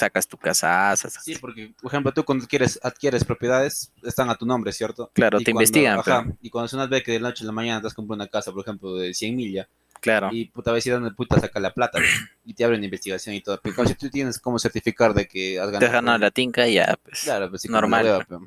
sacas 0.02 0.26
tu 0.26 0.36
casa. 0.36 0.94
Sí, 0.96 1.36
porque, 1.40 1.72
por 1.80 1.90
ejemplo, 1.90 2.12
tú 2.12 2.24
cuando 2.24 2.46
quieres, 2.46 2.78
adquieres 2.82 3.24
propiedades, 3.24 3.92
están 4.02 4.28
a 4.30 4.34
tu 4.34 4.44
nombre, 4.46 4.72
¿cierto? 4.72 5.10
Claro, 5.14 5.40
Y 5.40 5.44
te 5.44 5.52
cuando- 5.52 5.62
investigan. 5.62 5.98
Ajá, 6.00 6.22
pero- 6.24 6.36
y 6.42 6.50
cuando 6.50 6.76
una 6.76 6.86
vez 6.86 7.02
que 7.02 7.12
de 7.12 7.20
la 7.20 7.28
noche 7.28 7.44
a 7.44 7.46
la 7.46 7.52
mañana 7.52 7.80
te 7.80 7.86
has 7.86 7.94
comprado 7.94 8.16
una 8.22 8.28
casa, 8.28 8.52
por 8.52 8.62
ejemplo, 8.62 8.94
de 8.96 9.14
100 9.14 9.36
mil 9.36 9.52
ya, 9.52 9.68
claro. 10.02 10.28
y 10.32 10.44
puta 10.46 10.70
vez 10.72 10.84
dónde 10.84 11.12
puta 11.12 11.40
saca 11.40 11.58
la 11.60 11.72
plata, 11.72 11.98
y 12.44 12.52
te 12.52 12.64
abren 12.64 12.84
investigación 12.84 13.34
y 13.34 13.40
todo. 13.40 13.58
Pero 13.62 13.86
si 13.86 13.94
tú 13.94 14.10
tienes 14.10 14.38
cómo 14.38 14.58
certificar 14.58 15.14
de 15.14 15.26
que 15.26 15.58
has 15.58 15.66
Te 15.68 15.72
ganado. 15.72 15.86
has 15.86 15.92
ganado 15.92 16.18
la 16.18 16.30
tinca 16.30 16.68
y 16.68 16.74
ya, 16.74 16.98
pues. 17.02 17.22
Claro, 17.22 17.48
pues 17.48 17.62
sí, 17.62 17.68
como 17.68 17.80
normal, 17.80 18.04
hueva, 18.04 18.24
pues. 18.26 18.40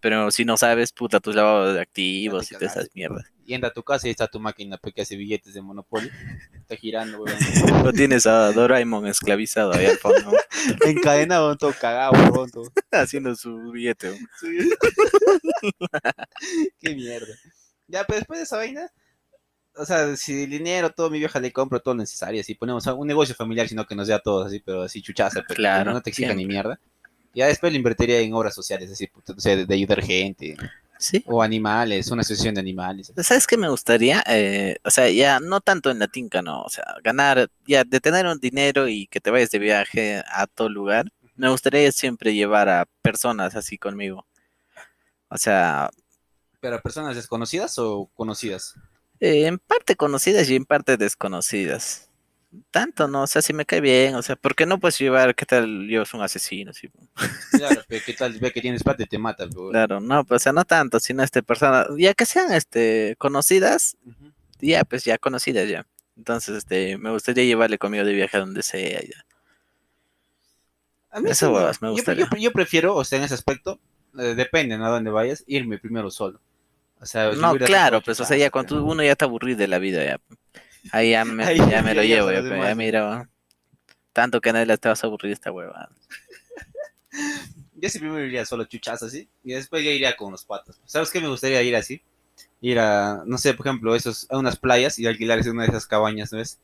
pero- 0.00 0.30
si 0.30 0.44
no 0.44 0.56
sabes, 0.58 0.92
puta, 0.92 1.20
tus 1.20 1.34
lavados 1.34 1.74
de 1.74 1.80
activos 1.80 2.44
y 2.50 2.54
te 2.54 2.58
todas 2.58 2.76
esas 2.76 2.90
mierdas. 2.94 3.24
Y 3.46 3.54
entra 3.54 3.70
a 3.70 3.72
tu 3.72 3.84
casa 3.84 4.08
y 4.08 4.10
está 4.10 4.26
tu 4.26 4.40
máquina 4.40 4.76
pues, 4.76 4.92
que 4.92 5.02
hace 5.02 5.14
billetes 5.16 5.54
de 5.54 5.62
Monopoly. 5.62 6.10
Está 6.52 6.74
girando, 6.76 7.22
weón. 7.22 7.38
O 7.86 7.92
tienes 7.92 8.26
a 8.26 8.50
Doraemon 8.50 9.06
esclavizado 9.06 9.72
ahí 9.72 9.86
al 9.86 9.98
fondo, 9.98 10.32
Encadenado, 10.84 11.56
todo 11.56 11.72
cagado, 11.80 12.12
weón. 12.32 12.50
todo. 12.50 12.72
haciendo 12.90 13.36
su 13.36 13.70
billete. 13.70 14.18
Qué 16.80 16.94
mierda. 16.94 17.34
Ya, 17.88 18.04
pero 18.04 18.18
después 18.18 18.40
de 18.40 18.44
esa 18.44 18.56
vaina, 18.56 18.90
o 19.76 19.84
sea, 19.86 20.16
si 20.16 20.44
el 20.44 20.50
dinero, 20.50 20.90
todo 20.90 21.10
mi 21.10 21.18
vieja 21.18 21.38
le 21.40 21.52
compro 21.52 21.80
todo 21.80 21.94
lo 21.94 22.00
necesario, 22.00 22.40
así 22.40 22.54
ponemos 22.54 22.86
un 22.86 23.06
negocio 23.06 23.34
familiar, 23.34 23.68
sino 23.68 23.86
que 23.86 23.94
nos 23.94 24.08
dé 24.08 24.14
a 24.14 24.18
todos, 24.18 24.46
así, 24.46 24.60
pero 24.60 24.82
así 24.82 25.02
chuchaza, 25.02 25.42
pero 25.46 25.56
Claro, 25.56 25.92
no 25.92 26.00
te 26.00 26.10
exija 26.10 26.34
ni 26.34 26.46
mierda. 26.46 26.78
Ya 27.34 27.46
después 27.46 27.72
lo 27.72 27.76
invertiría 27.76 28.20
en 28.20 28.32
obras 28.32 28.54
sociales, 28.54 28.90
así, 28.90 29.08
sé, 29.36 29.56
de, 29.56 29.66
de 29.66 29.74
ayudar 29.74 30.02
gente, 30.02 30.56
Sí. 30.98 31.22
o 31.26 31.42
animales, 31.42 32.10
una 32.10 32.22
asociación 32.22 32.54
de 32.54 32.60
animales. 32.62 33.12
¿Sabes 33.22 33.46
qué 33.46 33.58
me 33.58 33.68
gustaría? 33.68 34.24
Eh, 34.26 34.78
o 34.82 34.90
sea, 34.90 35.10
ya 35.10 35.40
no 35.40 35.60
tanto 35.60 35.90
en 35.90 35.98
la 35.98 36.08
tinca, 36.08 36.40
no. 36.40 36.62
O 36.62 36.70
sea, 36.70 36.84
ganar, 37.04 37.50
ya 37.66 37.84
de 37.84 38.00
tener 38.00 38.26
un 38.26 38.38
dinero 38.40 38.88
y 38.88 39.06
que 39.06 39.20
te 39.20 39.30
vayas 39.30 39.50
de 39.50 39.58
viaje 39.58 40.22
a 40.26 40.46
todo 40.46 40.70
lugar. 40.70 41.12
Me 41.34 41.50
gustaría 41.50 41.92
siempre 41.92 42.32
llevar 42.34 42.70
a 42.70 42.86
personas 43.02 43.54
así 43.56 43.76
conmigo. 43.76 44.26
O 45.28 45.36
sea, 45.36 45.90
¿Pero 46.60 46.80
personas 46.80 47.14
desconocidas 47.16 47.78
o 47.78 48.08
conocidas? 48.14 48.74
Eh, 49.20 49.46
en 49.46 49.58
parte 49.58 49.96
conocidas 49.96 50.48
y 50.50 50.56
en 50.56 50.64
parte 50.64 50.96
desconocidas. 50.96 52.02
Tanto, 52.70 53.06
¿no? 53.08 53.22
O 53.22 53.26
sea, 53.26 53.42
si 53.42 53.52
me 53.52 53.66
cae 53.66 53.80
bien, 53.82 54.14
o 54.14 54.22
sea, 54.22 54.34
¿por 54.36 54.54
qué 54.54 54.64
no 54.64 54.78
puedes 54.78 54.98
llevar, 54.98 55.34
qué 55.34 55.44
tal, 55.44 55.88
yo 55.88 56.04
soy 56.06 56.18
un 56.20 56.24
asesino? 56.24 56.72
Sí, 56.72 56.88
Claro, 57.50 57.82
pero 57.86 58.02
qué 58.06 58.14
tal, 58.14 58.32
ve 58.38 58.50
que 58.52 58.60
tienes 58.62 58.82
plata 58.82 59.02
y 59.02 59.06
te 59.06 59.18
mata, 59.18 59.46
pero- 59.46 59.70
claro, 59.70 60.00
no, 60.00 60.24
pues, 60.24 60.40
o 60.40 60.42
sea, 60.42 60.52
no 60.52 60.64
tanto, 60.64 60.98
sino 61.00 61.22
este 61.22 61.42
persona, 61.42 61.86
ya 61.98 62.14
que 62.14 62.24
sean, 62.24 62.52
este, 62.54 63.14
conocidas, 63.18 63.96
ya, 64.60 64.84
pues, 64.84 65.04
ya 65.04 65.18
conocidas 65.18 65.68
ya. 65.68 65.86
Entonces, 66.16 66.56
este, 66.56 66.96
me 66.96 67.10
gustaría 67.10 67.44
llevarle 67.44 67.76
conmigo 67.78 68.04
de 68.04 68.14
viaje 68.14 68.36
a 68.38 68.40
donde 68.40 68.62
sea, 68.62 69.02
ya. 69.02 69.26
A 71.10 71.20
mí 71.20 71.30
Eso, 71.30 71.72
sí 71.72 71.78
me 71.82 71.88
yo- 71.88 71.92
gustaría. 71.92 72.28
Yo, 72.30 72.36
yo 72.38 72.52
prefiero, 72.52 72.94
o 72.94 73.04
sea, 73.04 73.18
en 73.18 73.24
ese 73.24 73.34
aspecto, 73.34 73.78
eh, 74.18 74.34
depende 74.34 74.78
¿no? 74.78 74.86
a 74.86 74.90
dónde 74.90 75.10
vayas, 75.10 75.44
irme 75.46 75.78
primero 75.78 76.10
solo. 76.10 76.40
O 77.00 77.06
sea, 77.06 77.32
si 77.32 77.40
No, 77.40 77.54
claro, 77.56 78.00
pues, 78.00 78.20
o 78.20 78.24
sea, 78.24 78.36
ya 78.36 78.50
cuando 78.50 78.82
uno 78.84 79.02
ya 79.02 79.12
está 79.12 79.26
aburrido 79.26 79.58
de 79.58 79.68
la 79.68 79.78
vida, 79.78 80.04
ya. 80.04 80.20
Ahí 80.92 81.10
ya 81.10 81.24
me, 81.24 81.44
Ahí 81.46 81.58
ya 81.58 81.82
me 81.82 81.94
lo 81.94 82.02
llevo, 82.02 82.32
ya, 82.32 82.40
pues, 82.40 82.52
ya 82.52 82.74
mira, 82.74 83.28
tanto 84.12 84.40
que 84.40 84.52
nadie 84.52 84.66
le 84.66 84.78
te 84.78 84.88
vas 84.88 85.02
a 85.02 85.06
aburrir 85.06 85.32
esta 85.32 85.52
hueva. 85.52 85.90
Yo 87.78 87.90
sí 87.90 87.98
primero 87.98 88.24
iría 88.24 88.46
solo 88.46 88.64
chuchazo 88.64 89.06
así, 89.06 89.28
y 89.44 89.52
después 89.52 89.84
ya 89.84 89.90
iría 89.90 90.16
con 90.16 90.32
los 90.32 90.44
patas. 90.44 90.80
¿Sabes 90.86 91.10
qué 91.10 91.20
me 91.20 91.28
gustaría 91.28 91.62
ir 91.62 91.76
así? 91.76 92.00
Ir 92.62 92.78
a, 92.78 93.22
no 93.26 93.36
sé, 93.36 93.52
por 93.52 93.66
ejemplo, 93.66 93.94
esos, 93.94 94.26
a 94.30 94.38
unas 94.38 94.56
playas 94.56 94.98
y 94.98 95.06
alquilar 95.06 95.46
una 95.48 95.64
de 95.64 95.68
esas 95.68 95.86
cabañas, 95.86 96.32
¿no 96.32 96.38
ves? 96.38 96.58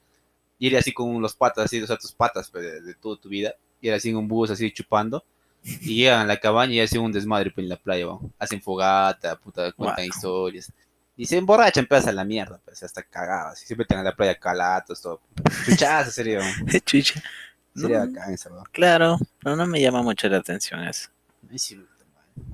Ir 0.58 0.76
así 0.76 0.92
con 0.92 1.20
los 1.20 1.36
patas, 1.36 1.66
así, 1.66 1.82
o 1.82 1.86
sea, 1.86 1.98
tus 1.98 2.12
patas 2.12 2.50
pues, 2.50 2.64
de, 2.64 2.80
de 2.80 2.94
toda 2.94 3.20
tu 3.20 3.28
vida. 3.28 3.54
Ir 3.82 3.92
así 3.92 4.08
en 4.10 4.16
un 4.16 4.28
bus, 4.28 4.50
así, 4.50 4.70
chupando. 4.72 5.24
Y 5.64 5.96
llegan 5.96 6.20
a 6.20 6.26
la 6.26 6.38
cabaña 6.38 6.74
y 6.74 6.80
hacen 6.80 7.00
un 7.00 7.12
desmadre 7.12 7.50
pues, 7.50 7.64
en 7.64 7.68
la 7.68 7.76
playa. 7.76 8.06
Hacen 8.38 8.60
fogata, 8.60 9.36
puta, 9.36 9.70
cuentan 9.72 10.04
historias. 10.06 10.72
Y 11.16 11.26
se 11.26 11.36
emborrachan, 11.36 11.86
pues, 11.86 12.06
a 12.06 12.12
la 12.12 12.24
mierda, 12.24 12.60
pues, 12.64 12.82
hasta 12.82 13.02
cagadas. 13.02 13.64
Meten 13.76 13.98
a 13.98 14.02
la 14.02 14.14
playa 14.14 14.34
calatos, 14.34 15.00
todo. 15.00 15.20
Chuchazo 15.64 16.10
¿va? 16.22 16.80
Chucha. 16.84 17.22
sería 17.74 18.04
No, 18.06 18.64
claro, 18.72 19.18
pero 19.42 19.56
no 19.56 19.66
me 19.66 19.80
llama 19.80 20.02
mucho 20.02 20.28
la 20.28 20.38
atención 20.38 20.82
eso. 20.84 21.10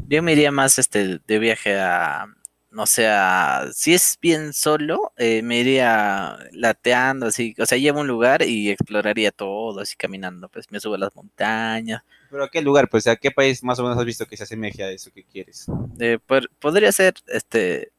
Yo 0.09 0.22
me 0.22 0.32
iría 0.32 0.50
más 0.50 0.78
este 0.78 1.20
de 1.26 1.38
viaje 1.38 1.78
a, 1.78 2.26
no 2.70 2.86
sé, 2.86 3.06
a- 3.09 3.66
si 3.72 3.94
es 3.94 4.18
bien 4.20 4.52
solo, 4.52 5.12
eh, 5.16 5.40
me 5.42 5.59
iría 5.61 6.36
lateando, 6.52 7.26
así, 7.26 7.54
o 7.59 7.66
sea, 7.66 7.78
llevo 7.78 8.00
un 8.00 8.06
lugar 8.09 8.42
y 8.42 8.70
exploraría 8.70 9.30
todo, 9.30 9.80
así 9.80 9.96
caminando, 9.96 10.48
pues 10.48 10.70
me 10.70 10.80
subo 10.80 10.94
a 10.96 10.98
las 10.98 11.14
montañas. 11.14 12.02
Pero 12.31 12.45
a 12.45 12.51
qué 12.51 12.62
lugar, 12.62 12.89
pues, 12.89 13.07
a 13.07 13.16
qué 13.16 13.31
país 13.31 13.62
más 13.64 13.79
o 13.79 13.83
menos 13.83 13.99
has 13.99 14.05
visto 14.05 14.26
que 14.26 14.37
se 14.37 14.45
asemeje 14.45 14.83
a 14.83 14.91
eso 14.91 15.11
que 15.12 15.24
quieres. 15.24 15.66
Eh, 16.01 16.18
pod- 16.26 16.49
podría 16.61 16.93
ser, 16.93 17.14
este, 17.26 17.93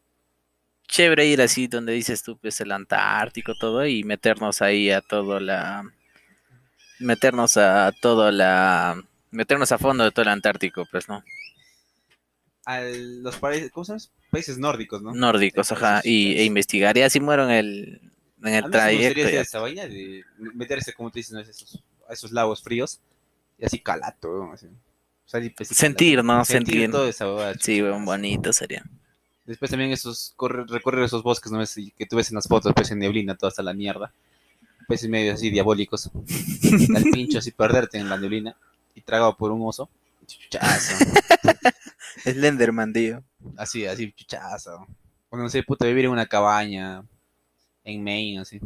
chévere 0.88 1.28
ir 1.28 1.42
así 1.42 1.68
donde 1.68 1.94
dices 1.94 2.24
tú, 2.24 2.38
pues 2.38 2.62
el 2.62 2.72
Antártico, 2.72 3.56
todo, 3.56 3.86
y 3.86 4.04
meternos 4.04 4.62
ahí 4.62 4.92
a 4.92 5.02
todo 5.02 5.40
la, 5.40 5.84
meternos 7.00 7.58
a 7.58 7.92
todo 8.02 8.32
la, 8.32 9.02
meternos 9.32 9.72
a 9.72 9.78
fondo 9.78 10.04
de 10.04 10.12
todo 10.12 10.24
el 10.24 10.30
Antártico, 10.30 10.86
pues, 10.92 11.08
¿no? 11.10 11.24
A 12.66 12.82
los 12.82 13.36
países, 13.38 13.72
¿cómo 13.72 13.84
se 13.84 13.94
llama? 13.94 14.04
Países 14.32 14.58
nórdicos, 14.58 15.02
¿no? 15.02 15.12
Nórdicos, 15.14 15.72
ajá, 15.72 16.02
y, 16.04 16.34
e 16.38 16.44
investigar, 16.46 16.96
y 16.98 17.02
así 17.02 17.20
muero 17.20 17.46
en 17.46 17.52
el, 17.52 18.02
en 18.44 18.54
A 18.62 18.62
el 18.66 18.66
mí 18.68 18.78
me 18.78 18.96
gustaría 18.96 19.32
ya. 19.32 19.42
esa 19.42 19.60
vaina 19.60 19.86
de 19.88 20.24
meterse, 20.54 20.94
como 20.94 21.10
tú 21.10 21.18
dices, 21.18 21.34
¿no? 21.34 21.40
esos, 21.40 21.84
a 22.08 22.14
esos 22.14 22.32
lagos 22.32 22.62
fríos 22.62 23.00
y 23.60 23.66
así 23.66 23.80
calato. 23.80 24.52
Así. 24.54 24.68
O 24.68 25.30
sea, 25.30 25.42
pues, 25.56 25.70
Sentir, 25.70 26.20
calato. 26.20 26.38
¿no? 26.38 26.46
Sentir. 26.46 26.92
toda 26.92 27.10
esa 27.10 27.28
huevada, 27.28 27.54
Sí, 27.60 27.82
weón, 27.82 28.06
bonito 28.06 28.54
sería. 28.54 28.84
Después 29.46 29.72
también 29.72 29.92
esos, 29.92 30.34
correr, 30.36 30.68
recorrer 30.68 31.04
esos 31.04 31.24
bosques, 31.24 31.52
¿no? 31.52 31.60
que 31.98 32.06
tú 32.06 32.18
ves 32.18 32.30
en 32.30 32.36
las 32.36 32.48
fotos, 32.48 32.72
pues 32.76 32.92
en 32.92 33.00
neblina, 33.00 33.36
toda 33.36 33.50
hasta 33.50 33.64
la 33.64 33.74
mierda. 33.74 34.14
En 34.90 35.12
medio 35.12 35.34
así 35.34 35.50
diabólicos. 35.50 36.10
Al 36.96 37.04
pincho 37.04 37.38
así 37.38 37.52
perderte 37.52 37.98
en 38.00 38.10
la 38.10 38.18
neblina 38.18 38.56
y 38.96 39.02
tragado 39.02 39.36
por 39.38 39.52
un 39.52 39.68
oso. 39.68 39.90
Chuchazo. 40.26 41.06
Slenderman, 42.24 42.92
tío. 42.92 43.24
Así, 43.56 43.86
así, 43.86 44.12
chuchazo. 44.12 44.88
O 45.30 45.38
no 45.38 45.48
sé, 45.50 45.64
puta, 45.64 45.86
vivir 45.86 46.06
en 46.06 46.12
una 46.12 46.26
cabaña 46.26 47.04
en 47.84 48.04
Maine, 48.04 48.40
así. 48.40 48.60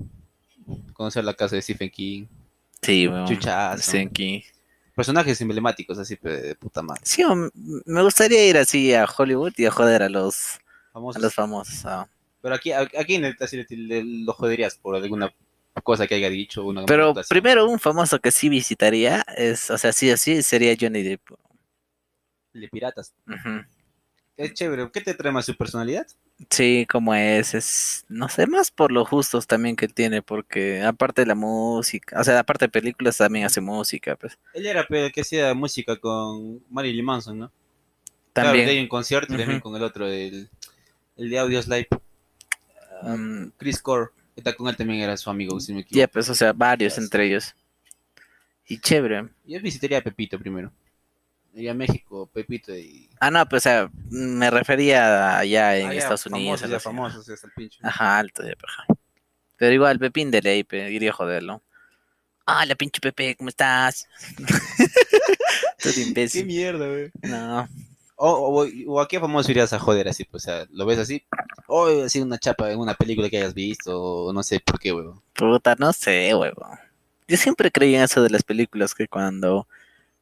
Conocer 0.94 1.26
la 1.26 1.34
casa 1.34 1.56
de 1.56 1.62
Stephen 1.62 1.90
King. 1.90 2.26
Sí, 2.82 3.08
weón. 3.08 3.28
Chuchazo. 3.28 3.92
Sí, 3.92 3.98
aquí. 3.98 4.46
Personajes 4.96 5.42
emblemáticos, 5.42 5.98
así, 5.98 6.18
de 6.22 6.56
puta 6.56 6.82
madre. 6.84 7.02
Sí, 7.04 7.24
me 7.86 8.02
gustaría 8.04 8.48
ir 8.48 8.58
así 8.58 8.94
a 8.94 9.06
Hollywood 9.06 9.54
y 9.58 9.66
a 9.66 9.72
joder 9.72 10.04
a 10.04 10.10
los, 10.10 10.58
a 10.90 10.94
Famosos. 10.94 11.22
los 11.22 11.34
famosos. 11.34 11.86
ah. 11.86 12.08
Pero 12.42 12.56
aquí, 12.56 12.72
aquí 12.72 13.16
en 13.16 13.26
el, 13.26 13.36
así 13.40 13.58
le- 13.58 13.66
le- 13.78 14.04
lo 14.04 14.34
joderías 14.34 14.76
por 14.76 14.96
alguna 14.96 15.34
cosa 15.82 16.06
que 16.06 16.16
haya 16.16 16.30
dicho. 16.30 16.64
Una 16.66 16.86
Pero 16.86 17.14
primero 17.30 17.66
un 17.68 17.80
famoso 17.80 18.20
que 18.20 18.30
sí 18.32 18.50
visitaría 18.50 19.26
es, 19.36 19.72
o 19.72 19.78
sea, 19.78 19.92
sí 19.94 20.12
o 20.12 20.18
sí, 20.18 20.44
sería 20.44 20.76
Johnny 20.80 21.02
Depp. 21.02 21.22
De 22.54 22.68
piratas. 22.70 23.14
Ujú. 23.28 23.66
Es 24.38 24.54
chévere. 24.54 24.92
¿Qué 24.92 25.02
te 25.02 25.14
trae 25.16 25.32
más 25.32 25.46
su 25.46 25.56
personalidad? 25.56 26.06
Sí, 26.50 26.86
como 26.90 27.14
es, 27.14 27.54
es, 27.54 28.06
no 28.10 28.30
sé, 28.30 28.48
más 28.48 28.72
por 28.72 28.92
los 28.92 29.08
justos 29.08 29.48
también 29.48 29.76
que 29.76 29.88
tiene, 29.88 30.22
porque 30.22 30.82
aparte 30.82 31.22
de 31.22 31.28
la 31.28 31.36
música, 31.36 32.20
o 32.20 32.24
sea, 32.24 32.40
aparte 32.40 32.66
de 32.66 32.70
películas 32.70 33.18
también 33.18 33.46
hace 33.46 33.62
música, 33.62 34.16
pues. 34.16 34.38
Él 34.54 34.66
era 34.66 34.86
el 34.90 35.12
que 35.12 35.22
hacía 35.22 35.54
música 35.54 35.98
con 35.98 36.64
Marilyn 36.70 37.06
Manson, 37.06 37.40
¿no? 37.40 37.52
Claro, 38.34 38.50
También. 38.50 38.66
de 38.66 38.72
ahí 38.72 38.80
un 38.80 38.88
concierto 38.88 39.34
y 39.34 39.38
también 39.38 39.60
con 39.60 39.76
el 39.76 39.84
otro, 39.84 40.08
el, 40.08 40.50
el 41.18 41.30
de 41.30 41.40
Audios 41.40 41.68
Live. 41.68 41.88
Mm, 43.04 43.50
Chris 43.58 43.82
Core. 43.82 44.12
Está 44.36 44.54
con 44.54 44.68
él 44.68 44.76
también 44.76 45.02
era 45.02 45.16
su 45.18 45.30
amigo, 45.30 45.60
si 45.60 45.74
me 45.74 45.82
equivoco. 45.82 46.00
ya, 46.00 46.08
pues, 46.08 46.28
o 46.30 46.36
sea, 46.36 46.54
varios 46.54 46.98
entre 46.98 47.28
ellos. 47.28 47.56
Y 48.68 48.80
chévere. 48.80 49.30
Yo 49.46 49.62
visitaría 49.62 50.00
a 50.00 50.02
Pepito 50.02 50.40
primero. 50.40 50.72
Iría 51.54 51.72
a 51.72 51.76
México, 51.76 52.30
Pepito 52.34 52.76
y... 52.76 53.10
Ah, 53.20 53.30
no, 53.30 53.48
pues, 53.48 53.62
o 53.62 53.70
sea, 53.70 53.90
me 54.10 54.50
refería 54.50 55.38
allá 55.38 55.78
en 55.78 55.88
Ah, 55.90 55.94
ya, 55.94 56.00
Estados 56.00 56.26
Unidos. 56.26 56.62
Famosos, 56.62 56.70
ya 56.70 56.78
así. 56.78 56.84
famosos, 56.84 57.44
el 57.44 57.52
pincho. 57.52 57.80
Ajá, 57.84 58.18
alto, 58.20 58.44
ya, 58.44 58.54
ajá. 58.68 58.86
Pero 59.58 59.72
igual, 59.74 60.00
Pepín 60.00 60.32
de 60.32 60.42
ley, 60.42 60.64
pe, 60.64 60.92
iría 60.92 61.12
a 61.12 61.14
joderlo. 61.14 61.62
Hola, 62.48 62.76
pinche 62.76 63.00
Pepe, 63.00 63.36
¿cómo 63.36 63.50
estás? 63.50 64.08
Todo 65.82 65.94
Qué 65.94 66.02
imbécil. 66.02 66.46
mierda, 66.46 66.88
güey. 66.88 67.12
No, 67.22 67.68
O, 68.16 68.30
o, 68.32 68.68
o 68.88 69.02
a 69.02 69.08
qué 69.08 69.20
famoso 69.20 69.52
irías 69.52 69.74
a 69.74 69.80
joder 69.80 70.08
así, 70.08 70.24
pues, 70.26 70.44
o 70.44 70.46
sea, 70.46 70.68
lo 70.72 70.86
ves 70.86 71.00
así, 71.00 71.24
o 71.68 72.04
así 72.04 72.20
una 72.22 72.38
chapa 72.38 72.72
en 72.72 72.80
una 72.80 72.94
película 72.96 73.30
que 73.30 73.38
hayas 73.38 73.54
visto, 73.54 74.02
o 74.02 74.34
no 74.34 74.44
sé 74.44 74.60
por 74.60 74.80
qué, 74.80 74.92
weón. 74.92 75.22
puta, 75.34 75.76
no 75.78 75.94
sé, 75.94 76.34
huevo. 76.36 76.68
Yo 77.28 77.38
siempre 77.38 77.72
creí 77.72 77.96
en 77.96 78.02
eso 78.04 78.22
de 78.24 78.30
las 78.30 78.44
películas, 78.44 78.94
que 78.94 79.08
cuando 79.08 79.68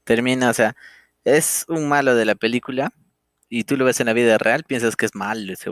termina, 0.04 0.50
o 0.50 0.54
sea, 0.54 0.76
es 1.24 1.66
un 1.68 1.88
malo 1.88 2.16
de 2.16 2.26
la 2.26 2.36
película 2.36 2.94
y 3.50 3.64
tú 3.66 3.76
lo 3.78 3.86
ves 3.86 4.00
en 4.00 4.06
la 4.08 4.14
vida 4.14 4.38
real, 4.38 4.64
piensas 4.64 4.96
que 4.96 5.06
es 5.06 5.14
malo 5.16 5.52
ese. 5.54 5.70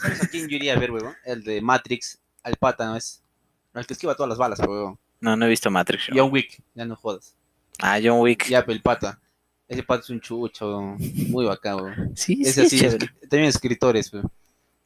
¿Sabes 0.00 0.22
a 0.22 0.26
quién 0.28 0.48
yo 0.48 0.56
iría 0.56 0.74
a 0.74 0.78
ver, 0.78 0.90
weón? 0.90 1.14
El 1.24 1.42
de 1.44 1.60
Matrix, 1.60 2.18
al 2.42 2.56
pata, 2.56 2.86
¿no 2.86 2.96
es? 2.96 3.22
El 3.74 3.86
que 3.86 3.94
esquiva 3.94 4.14
todas 4.14 4.28
las 4.28 4.38
balas, 4.38 4.58
weón. 4.60 4.98
No, 5.20 5.36
no 5.36 5.46
he 5.46 5.48
visto 5.48 5.70
Matrix. 5.70 6.06
yo. 6.08 6.14
John 6.24 6.32
Wick, 6.32 6.60
ya 6.74 6.84
no 6.84 6.96
jodas. 6.96 7.36
Ah, 7.78 7.98
John 8.02 8.20
Wick. 8.20 8.48
Ya, 8.48 8.60
pero 8.64 8.72
el 8.74 8.82
pata. 8.82 9.20
Ese 9.68 9.82
pata 9.84 10.02
es 10.02 10.10
un 10.10 10.20
chucho, 10.20 10.96
muy 11.28 11.44
bacán, 11.46 11.76
weón. 11.76 12.12
Sí, 12.16 12.42
Es 12.44 12.54
sí, 12.56 12.60
así, 12.62 12.84
es- 12.84 12.98
también 13.28 13.44
escritores, 13.44 14.12
weón. 14.12 14.30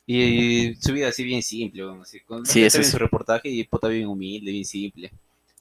Y 0.06 0.74
su 0.74 0.92
vida 0.92 1.08
así 1.08 1.24
bien 1.24 1.42
simple, 1.42 1.82
weón, 1.86 2.02
así, 2.02 2.20
con, 2.20 2.44
Sí, 2.44 2.62
eso 2.62 2.82
sí. 2.82 2.90
su 2.90 2.98
reportaje 2.98 3.48
y 3.48 3.64
puta 3.64 3.88
bien 3.88 4.06
humilde, 4.06 4.50
bien 4.52 4.64
simple. 4.66 5.10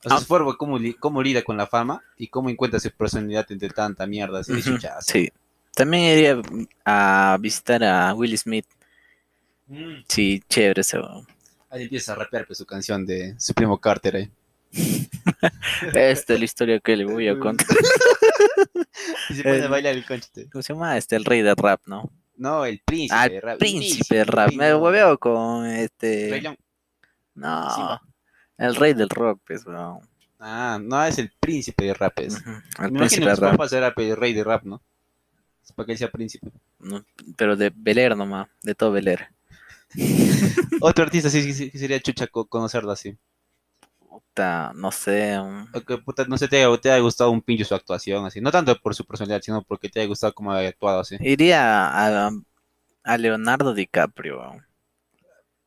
O 0.05 0.09
sea, 0.09 0.17
Ah. 0.17 0.19
su 0.19 0.25
forma, 0.25 0.55
cómo, 0.57 0.77
li- 0.77 0.93
cómo 0.95 1.21
lida 1.23 1.41
con 1.43 1.55
la 1.57 1.65
fama 1.67 2.01
y 2.17 2.27
cómo 2.27 2.49
encuentra 2.49 2.79
su 2.79 2.91
personalidad 2.91 3.45
entre 3.51 3.69
tanta 3.69 4.05
mierda, 4.05 4.39
así 4.39 4.51
Ujú, 4.51 4.61
chuchazo. 4.61 5.11
Sí. 5.11 5.31
También 5.75 6.17
iría 6.17 6.41
a 6.85 7.37
visitar 7.39 7.83
a 7.83 8.13
Will 8.13 8.37
Smith. 8.37 8.65
Mm. 9.67 10.03
Sí, 10.07 10.43
chévere 10.49 10.81
ese. 10.81 10.99
weón. 10.99 11.25
Ahí 11.69 11.83
empieza 11.83 12.11
a 12.11 12.15
rapear 12.15 12.45
pues, 12.45 12.57
su 12.59 12.65
canción 12.65 13.05
de 13.05 13.33
su 13.39 13.53
primo 13.53 13.79
Carter 13.79 14.15
ahí. 14.17 14.31
Esta 15.93 16.33
es 16.33 16.39
la 16.39 16.45
historia 16.45 16.79
que 16.79 16.95
le 16.95 17.05
voy 17.05 17.27
a 17.27 17.37
contar. 17.39 17.67
Y 19.29 19.33
se 19.35 19.43
pone 19.43 19.55
a 19.55 19.63
El- 19.65 19.69
bailar 19.69 19.95
el 19.95 20.05
conchete. 20.05 20.49
¿Cómo 20.49 20.61
se 20.61 20.73
llama? 20.73 20.97
Este, 20.97 21.15
el 21.15 21.25
rey 21.25 21.41
del 21.41 21.55
rap, 21.55 21.81
¿no? 21.87 22.09
No, 22.37 22.65
el 22.65 22.79
príncipe 22.85 23.15
Ah, 23.19 23.27
de 23.29 23.41
rap. 23.41 23.57
Príncipe 23.59 24.15
del 24.17 24.27
rap. 24.27 24.51
Me 24.53 24.73
hueveo 24.75 25.17
con 25.17 25.63
Rey 25.65 25.83
este. 25.85 26.41
León. 26.41 26.57
No. 27.35 27.69
Simba. 27.73 28.01
El 28.57 28.75
rey 28.75 28.93
del 28.93 29.09
rock, 29.09 29.41
pues, 29.45 29.65
weón. 29.65 29.99
Ah, 30.39 30.77
no, 30.81 31.03
es 31.05 31.17
el 31.19 31.31
príncipe 31.39 31.85
de 31.85 31.93
rap. 31.93 32.19
es. 32.19 32.33
Ujú, 32.35 32.51
El 32.83 32.91
Me 32.91 32.99
príncipe 32.99 33.33
su 33.35 33.41
rap. 33.41 33.63
será 33.67 33.93
el 33.95 34.15
rey 34.17 34.33
de 34.33 34.43
rap, 34.43 34.63
¿no? 34.63 34.81
Es 35.63 35.71
para 35.71 35.85
que 35.85 35.91
él 35.93 35.97
sea 35.97 36.11
príncipe. 36.11 36.51
No, 36.79 37.03
pero 37.37 37.55
de 37.55 37.71
Bel 37.73 37.97
Air 37.97 38.17
nomás, 38.17 38.49
de 38.61 38.75
todo 38.75 38.91
Bel 38.91 39.07
Air. 39.07 39.29
Otro 40.81 41.03
artista 41.05 41.29
sí, 41.29 41.41
sí, 41.53 41.69
sí, 41.69 41.77
sería 41.77 41.99
chucha 42.01 42.27
co- 42.27 42.45
conocerlo 42.45 42.91
así. 42.91 43.17
Puta, 44.09 44.71
no 44.75 44.91
sé. 44.91 45.39
um, 45.39 45.65
O 45.73 45.81
que, 45.81 45.97
puta, 45.97 46.25
no 46.25 46.37
sé, 46.37 46.47
te, 46.47 46.65
te 46.79 46.91
haya 46.91 46.99
gustado 47.01 47.31
un 47.31 47.41
pinche 47.41 47.63
su 47.65 47.73
actuación, 47.75 48.25
así. 48.25 48.41
No 48.41 48.51
tanto 48.51 48.75
por 48.79 48.93
su 48.95 49.05
personalidad, 49.05 49.41
sino 49.41 49.63
porque 49.63 49.89
te 49.89 49.99
haya 49.99 50.07
gustado 50.07 50.33
cómo 50.33 50.51
había 50.51 50.69
actuado, 50.69 50.99
así. 50.99 51.17
Iría 51.21 51.87
a, 51.87 52.31
a 53.03 53.17
Leonardo 53.17 53.73
DiCaprio. 53.73 54.61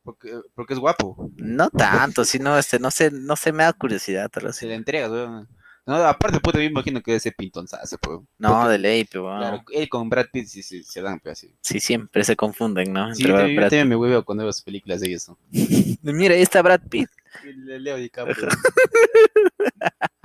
Weón. 0.07 0.15
Porque, 0.15 0.49
porque 0.55 0.73
es 0.73 0.79
guapo. 0.79 1.29
No 1.37 1.69
tanto, 1.69 2.23
sino 2.25 2.57
este, 2.57 2.79
no 2.79 2.89
sé, 2.91 3.11
no 3.11 3.35
sé, 3.35 3.51
me 3.51 3.63
da 3.63 3.73
curiosidad. 3.73 4.29
tal 4.29 4.45
vez. 4.45 4.55
Se 4.55 4.65
le 4.65 4.75
entrega, 4.75 5.09
weón. 5.09 5.47
No, 5.85 5.95
aparte, 5.95 6.41
puta, 6.41 6.57
me 6.57 6.65
imagino 6.65 7.01
que 7.01 7.15
ese 7.15 7.31
pintonzazo, 7.31 7.97
pues. 7.99 8.19
No, 8.37 8.49
Porque, 8.49 8.69
de 8.71 8.77
ley, 8.77 9.05
pero 9.05 9.25
weón. 9.27 9.39
Claro, 9.39 9.63
él 9.71 9.87
con 9.87 10.09
Brad 10.09 10.25
Pitt 10.33 10.47
sí, 10.47 10.61
sí, 10.61 10.83
se 10.83 11.01
dan, 11.01 11.19
pues, 11.21 11.37
así. 11.39 11.55
Sí, 11.61 11.79
siempre 11.79 12.25
se 12.25 12.35
confunden, 12.35 12.91
¿no? 12.91 13.15
Sí, 13.15 13.23
Entre 13.25 13.55
yo 13.55 13.61
también 13.61 13.87
me 13.87 13.95
hueveo 13.95 14.25
cuando 14.25 14.43
veo 14.43 14.51
sus 14.51 14.63
películas 14.63 14.99
de 14.99 15.07
ellos, 15.07 15.29
¿no? 15.29 15.37
Mira, 16.13 16.35
ahí 16.35 16.41
está 16.41 16.61
Brad 16.61 16.81
Pitt. 16.89 17.09
Le 17.43 17.79
Leo 17.79 17.95
DiCaprio. 17.97 18.49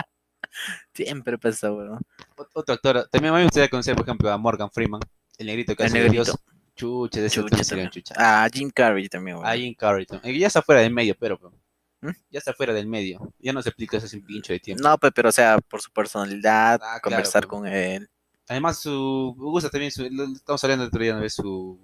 Siempre 0.94 1.38
pasa, 1.38 1.72
weón. 1.72 2.00
Ot- 2.36 2.48
Otro 2.54 2.74
actor, 2.74 3.08
también 3.10 3.32
a 3.32 3.36
mí 3.36 3.40
me 3.40 3.44
gustaría 3.46 3.68
conocer, 3.68 3.94
por 3.96 4.04
ejemplo, 4.04 4.30
a 4.30 4.36
Morgan 4.38 4.70
Freeman, 4.70 5.00
el 5.38 5.46
negrito 5.46 5.74
que 5.74 5.82
El 5.84 5.86
hace 5.88 5.98
de 5.98 6.04
negrito. 6.04 6.24
Dios. 6.24 6.36
Chucha, 6.74 7.20
de 7.20 7.26
ese 7.26 7.40
Chucha 7.42 7.62
también. 7.64 7.90
chucha. 7.90 8.14
Ah, 8.16 8.48
Jim 8.52 8.70
Carrey 8.70 9.08
también, 9.08 9.36
weón. 9.36 9.46
A 9.48 9.54
Jim 9.56 9.74
Carrey. 9.74 10.06
también. 10.06 10.38
Ya 10.38 10.46
está 10.46 10.62
fuera 10.62 10.80
del 10.80 10.92
medio, 10.92 11.14
pero. 11.18 11.38
¿Mm? 12.00 12.10
Ya 12.30 12.38
está 12.38 12.52
fuera 12.52 12.72
del 12.72 12.86
medio. 12.86 13.32
Ya 13.38 13.52
no 13.52 13.62
se 13.62 13.68
aplica 13.68 13.96
eso 13.96 14.08
sin 14.08 14.24
pincho 14.24 14.52
de 14.52 14.58
tiempo. 14.60 14.82
No, 14.82 14.96
pe- 14.98 15.12
pero 15.12 15.28
o 15.28 15.32
sea, 15.32 15.58
por 15.58 15.80
su 15.80 15.90
personalidad, 15.92 16.80
Ah, 16.82 16.98
conversar 17.00 17.46
con 17.46 17.66
él. 17.66 18.08
Además, 18.48 18.78
su. 18.78 19.34
Me 19.38 19.44
gusta 19.44 19.70
también 19.70 19.92
su. 19.92 20.04
Estamos 20.04 20.62
hablando 20.64 20.84
el 20.84 20.88
otro 20.88 21.02
día, 21.02 21.14
¿no 21.14 21.20
ves? 21.20 21.34
Su, 21.34 21.78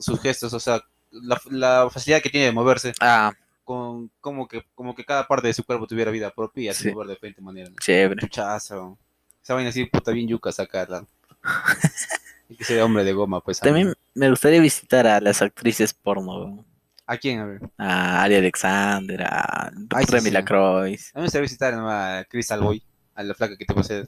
sus 0.00 0.20
gestos, 0.20 0.52
o 0.52 0.60
sea, 0.60 0.80
la, 1.10 1.40
la 1.50 1.88
facilidad 1.90 2.22
que 2.22 2.30
tiene 2.30 2.46
de 2.46 2.52
moverse. 2.52 2.92
Ah, 3.00 3.32
Con, 3.64 4.10
como, 4.20 4.46
que, 4.46 4.64
como 4.74 4.94
que 4.94 5.04
cada 5.04 5.26
parte 5.26 5.48
de 5.48 5.54
su 5.54 5.64
cuerpo 5.64 5.86
tuviera 5.86 6.10
vida 6.10 6.30
propia 6.30 6.64
y 6.64 6.68
así 6.68 6.84
Sí. 6.84 6.92
mover 6.92 7.08
de 7.08 7.14
diferente 7.14 7.40
manera. 7.40 7.68
¿no? 7.70 7.76
chévere. 7.80 8.20
Chuchazo. 8.20 8.96
Esa 9.42 9.54
vaina 9.54 9.70
así, 9.70 9.84
puta, 9.86 10.12
bien 10.12 10.28
yuca 10.28 10.52
sacarla. 10.52 11.04
y 12.52 12.56
que 12.56 12.64
sea 12.64 12.84
hombre 12.84 13.04
de 13.04 13.12
goma, 13.12 13.40
pues. 13.40 13.60
También 13.60 13.94
me 14.14 14.30
gustaría 14.30 14.60
visitar 14.60 15.06
a 15.06 15.20
las 15.20 15.40
actrices 15.42 15.94
porno. 15.94 16.64
¿A 17.06 17.16
quién? 17.16 17.40
A 17.40 17.46
ver. 17.46 17.60
A 17.78 18.22
Ari 18.22 18.36
Alexander, 18.36 19.22
a 19.22 19.72
Remy 19.90 20.20
sí. 20.20 20.30
Lacroix. 20.30 21.10
A 21.14 21.18
mí 21.18 21.20
me 21.20 21.22
gustaría 21.22 21.42
visitar 21.42 21.74
a 21.74 22.24
Crystal 22.28 22.60
Boy, 22.60 22.82
a 23.14 23.22
la 23.22 23.34
flaca 23.34 23.56
que 23.56 23.64
te 23.64 23.74
posee. 23.74 24.06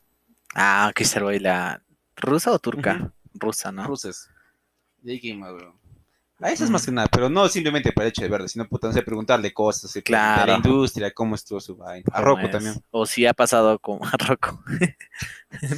Ah, 0.55 0.93
Crystal 0.95 1.25
Boy, 1.25 1.39
la 1.39 1.83
rusa 2.17 2.53
o 2.53 2.59
turca? 2.59 3.13
Rusa, 3.35 3.73
¿no? 3.73 3.87
Rusas. 3.87 4.29
De 5.03 5.13
ahí 5.13 5.21
quién 5.21 5.39
más, 5.39 5.53
bro. 5.53 5.75
A 6.41 6.51
eso 6.51 6.65
es 6.65 6.71
más 6.71 6.85
que 6.85 6.91
nada, 6.93 7.07
pero 7.11 7.29
no 7.31 7.49
simplemente 7.49 7.93
para 7.93 8.07
el 8.07 8.11
hecho 8.11 8.23
de 8.23 8.29
verlo, 8.29 8.49
sino 8.49 8.69
puta, 8.69 8.89
no 8.89 8.93
sé, 8.93 9.03
preguntarle 9.03 9.53
cosas 9.55 9.93
de 9.93 10.03
Claro. 10.03 10.51
la 10.53 10.57
industria, 10.59 11.11
cómo 11.13 11.37
estuvo 11.37 11.61
su 11.61 11.77
vaina. 11.77 12.05
A 12.13 12.17
¿Cómo 12.23 12.25
Rocco 12.35 12.47
es? 12.47 12.51
también. 12.51 12.75
O 12.91 13.07
si 13.07 13.25
ha 13.25 13.33
pasado 13.33 13.79
con 13.79 14.01
a 14.03 14.11
Rocco. 14.19 14.63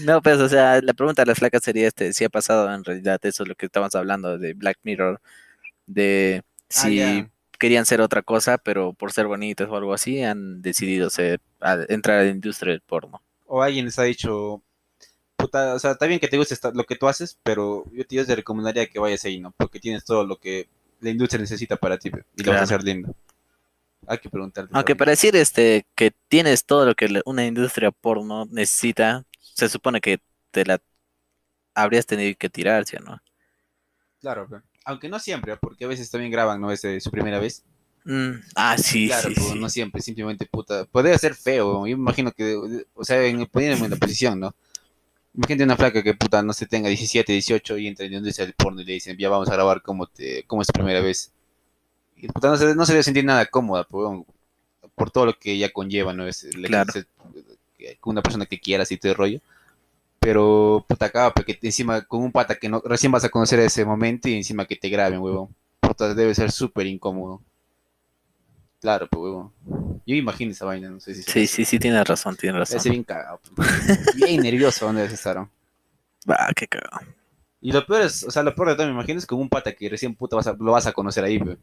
no, 0.07 0.22
pues, 0.22 0.38
o 0.38 0.48
sea, 0.48 0.80
la 0.80 0.94
pregunta 0.94 1.22
de 1.22 1.26
las 1.26 1.38
flacas 1.38 1.62
sería 1.62 1.86
este, 1.86 2.12
si 2.12 2.24
ha 2.24 2.28
pasado 2.30 2.72
en 2.74 2.84
realidad 2.84 3.20
eso 3.22 3.42
es 3.42 3.48
lo 3.48 3.54
que 3.54 3.66
estábamos 3.66 3.94
hablando 3.94 4.38
de 4.38 4.54
Black 4.54 4.78
Mirror, 4.82 5.20
de 5.86 6.42
si 6.68 7.00
Ah, 7.00 7.18
ya. 7.20 7.30
querían 7.59 7.86
ser 7.86 8.00
otra 8.00 8.22
cosa, 8.22 8.59
pero 8.59 8.92
por 8.94 9.12
ser 9.12 9.26
bonitos 9.26 9.68
o 9.68 9.76
algo 9.76 9.92
así, 9.94 10.22
han 10.22 10.62
decidido 10.62 11.11
ser, 11.11 11.40
a- 11.61 11.84
entrar 11.88 12.18
a 12.20 12.22
la 12.24 12.30
industria 12.30 12.72
del 12.72 12.80
porno. 12.80 13.22
O 13.44 13.62
alguien 13.62 13.84
les 13.84 13.98
ha 13.98 14.04
dicho, 14.04 14.62
puta, 15.47 15.74
o 15.74 15.78
sea, 15.78 15.92
está 15.92 16.07
bien 16.07 16.18
que 16.18 16.28
te 16.28 16.36
guste 16.36 16.57
lo 16.74 16.84
que 16.84 16.97
tú 16.97 17.07
haces, 17.07 17.38
pero 17.42 17.84
yo 17.92 18.07
te, 18.07 18.16
yo 18.16 18.26
te 18.26 18.34
recomendaría 18.34 18.86
que 18.86 18.99
vayas 18.99 19.24
ahí, 19.24 19.38
¿no? 19.38 19.53
Porque 19.53 19.78
tienes 19.80 20.05
todo 20.05 20.24
lo 20.24 20.36
que 20.38 20.68
la 21.01 21.11
industria 21.11 21.40
necesita 21.40 21.76
para 21.76 21.99
ti, 21.99 22.11
y 22.36 22.42
lo 22.42 22.53
vas 22.53 22.62
a 22.62 22.64
hacer 22.64 22.82
lindo. 22.82 23.14
Hay 24.07 24.18
que 24.18 24.30
preguntarte. 24.30 24.70
Aunque 24.74 24.97
para 24.97 25.11
decir 25.11 25.34
este 25.36 25.86
que 25.94 26.12
tienes 26.28 26.64
todo 26.64 26.84
lo 26.86 26.94
que 26.94 27.20
una 27.24 27.47
industria 27.47 27.90
porno 27.90 28.47
necesita, 28.51 29.24
se 29.40 29.68
supone 29.68 30.01
que 30.01 30.20
te 30.51 30.64
la 30.64 30.80
habrías 31.74 32.07
tenido 32.07 32.34
que 32.38 32.49
tirar, 32.51 32.86
¿sí 32.86 32.97
o 32.97 33.01
no? 33.01 33.20
Claro, 34.20 34.49
pe. 34.49 34.57
aunque 34.84 35.09
no 35.09 35.18
siempre, 35.18 35.57
porque 35.57 35.84
a 35.84 35.88
veces 35.88 36.11
también 36.11 36.32
graban, 36.32 36.61
¿no? 36.61 36.70
Es 36.70 36.82
de 36.82 37.01
su 37.01 37.11
primera 37.11 37.38
vez. 37.38 37.64
Mm, 38.05 38.40
ah, 38.55 38.78
sí, 38.78 39.09
Claro, 39.09 39.28
sí, 39.28 39.34
sí. 39.34 39.59
no 39.59 39.68
siempre, 39.68 40.01
simplemente 40.01 40.47
puta. 40.47 40.84
Podría 40.84 41.18
ser 41.18 41.34
feo, 41.34 41.86
yo 41.86 41.97
me 41.97 42.03
imagino 42.03 42.30
que, 42.32 42.84
o 42.94 43.05
sea, 43.05 43.24
en, 43.24 43.47
poniéndome 43.47 43.86
en 43.86 43.90
la 43.90 43.97
posición, 43.97 44.38
¿no? 44.40 44.55
Imagínate 45.37 45.64
una 45.64 45.76
flaca 45.76 46.03
que 46.03 46.14
puta, 46.14 46.43
no 46.43 46.53
se 46.55 46.66
tenga 46.66 46.89
17, 46.89 47.30
18 47.32 47.78
y 47.78 47.87
entra 47.89 48.07
en 48.07 48.22
del 48.22 48.55
porno 48.55 48.80
y 48.80 48.84
le 48.84 48.95
dicen, 48.95 49.16
ya 49.18 49.28
vamos 49.28 49.49
a 49.49 49.53
grabar 49.53 49.82
como 49.82 50.07
te, 50.07 50.45
como 50.45 50.62
es 50.62 50.68
tu 50.68 50.72
primera 50.72 51.01
vez. 51.01 51.30
Y 52.16 52.28
puta, 52.28 52.49
no 52.49 52.57
se, 52.57 52.74
no 52.74 52.87
se 52.87 52.93
debe 52.93 53.03
sentir 53.03 53.24
nada 53.24 53.47
cómoda, 53.47 53.84
por, 53.84 54.24
por 54.95 55.11
todo 55.11 55.26
lo 55.26 55.39
que 55.39 55.53
ella 55.53 55.72
conlleva, 55.72 56.14
¿no? 56.14 56.26
Es 56.26 56.45
el 56.45 56.66
Claro. 56.66 56.93
con 58.01 58.12
una 58.12 58.22
persona 58.22 58.47
que 58.47 58.59
quieras 58.59 58.91
y 58.93 58.97
todo 58.97 59.12
el 59.12 59.18
rollo. 59.18 59.41
Pero, 60.20 60.84
puta, 60.89 61.07
acaba, 61.07 61.32
porque 61.34 61.59
encima 61.62 62.03
con 62.03 62.22
un 62.22 62.32
pata 62.32 62.57
que 62.57 62.68
no, 62.68 62.82
recién 62.84 63.12
vas 63.12 63.24
a 63.24 63.28
conocer 63.28 63.61
ese 63.61 63.84
momento 63.84 64.28
y 64.28 64.34
encima 64.37 64.66
que 64.66 64.76
te 64.76 64.89
graben, 64.89 65.20
huevón. 65.20 65.55
Puta, 65.80 66.14
debe 66.14 66.34
ser 66.34 66.51
súper 66.53 66.87
incómodo. 66.87 67.43
Claro, 68.81 69.07
pues, 69.09 69.20
huevón. 69.22 69.53
Yo 70.07 70.14
imagino 70.14 70.53
esa 70.53 70.64
vaina, 70.66 70.89
no 70.91 71.01
sé 71.01 71.14
si... 71.14 71.22
Sí, 71.22 71.47
sí, 71.47 71.64
sí, 71.64 71.79
tienes 71.79 72.07
razón, 72.07 72.37
tienes 72.37 72.55
Debe 72.55 72.61
razón. 72.61 72.81
ser 72.81 72.93
bien 72.93 73.05
cagado. 73.05 73.41
pues. 73.57 74.14
Bien 74.14 74.41
nervioso 74.43 74.87
donde. 74.87 75.09
¿no? 75.35 75.51
Va, 76.31 76.49
qué 76.55 76.68
cagado. 76.68 77.01
Y 77.61 77.72
lo 77.72 77.85
peor 77.85 78.03
es, 78.03 78.22
o 78.22 78.31
sea, 78.31 78.43
lo 78.43 78.55
peor 78.55 78.68
de 78.68 78.77
todo, 78.77 78.87
me 78.87 78.93
imagino, 78.93 79.18
es 79.18 79.27
con 79.27 79.41
un 79.41 79.49
pata 79.49 79.72
que 79.72 79.89
recién 79.89 80.14
puta 80.14 80.37
vas 80.37 80.47
a- 80.47 80.57
lo 80.59 80.72
vas 80.72 80.87
a 80.87 80.93
conocer 80.93 81.24
ahí, 81.24 81.39
pe. 81.39 81.57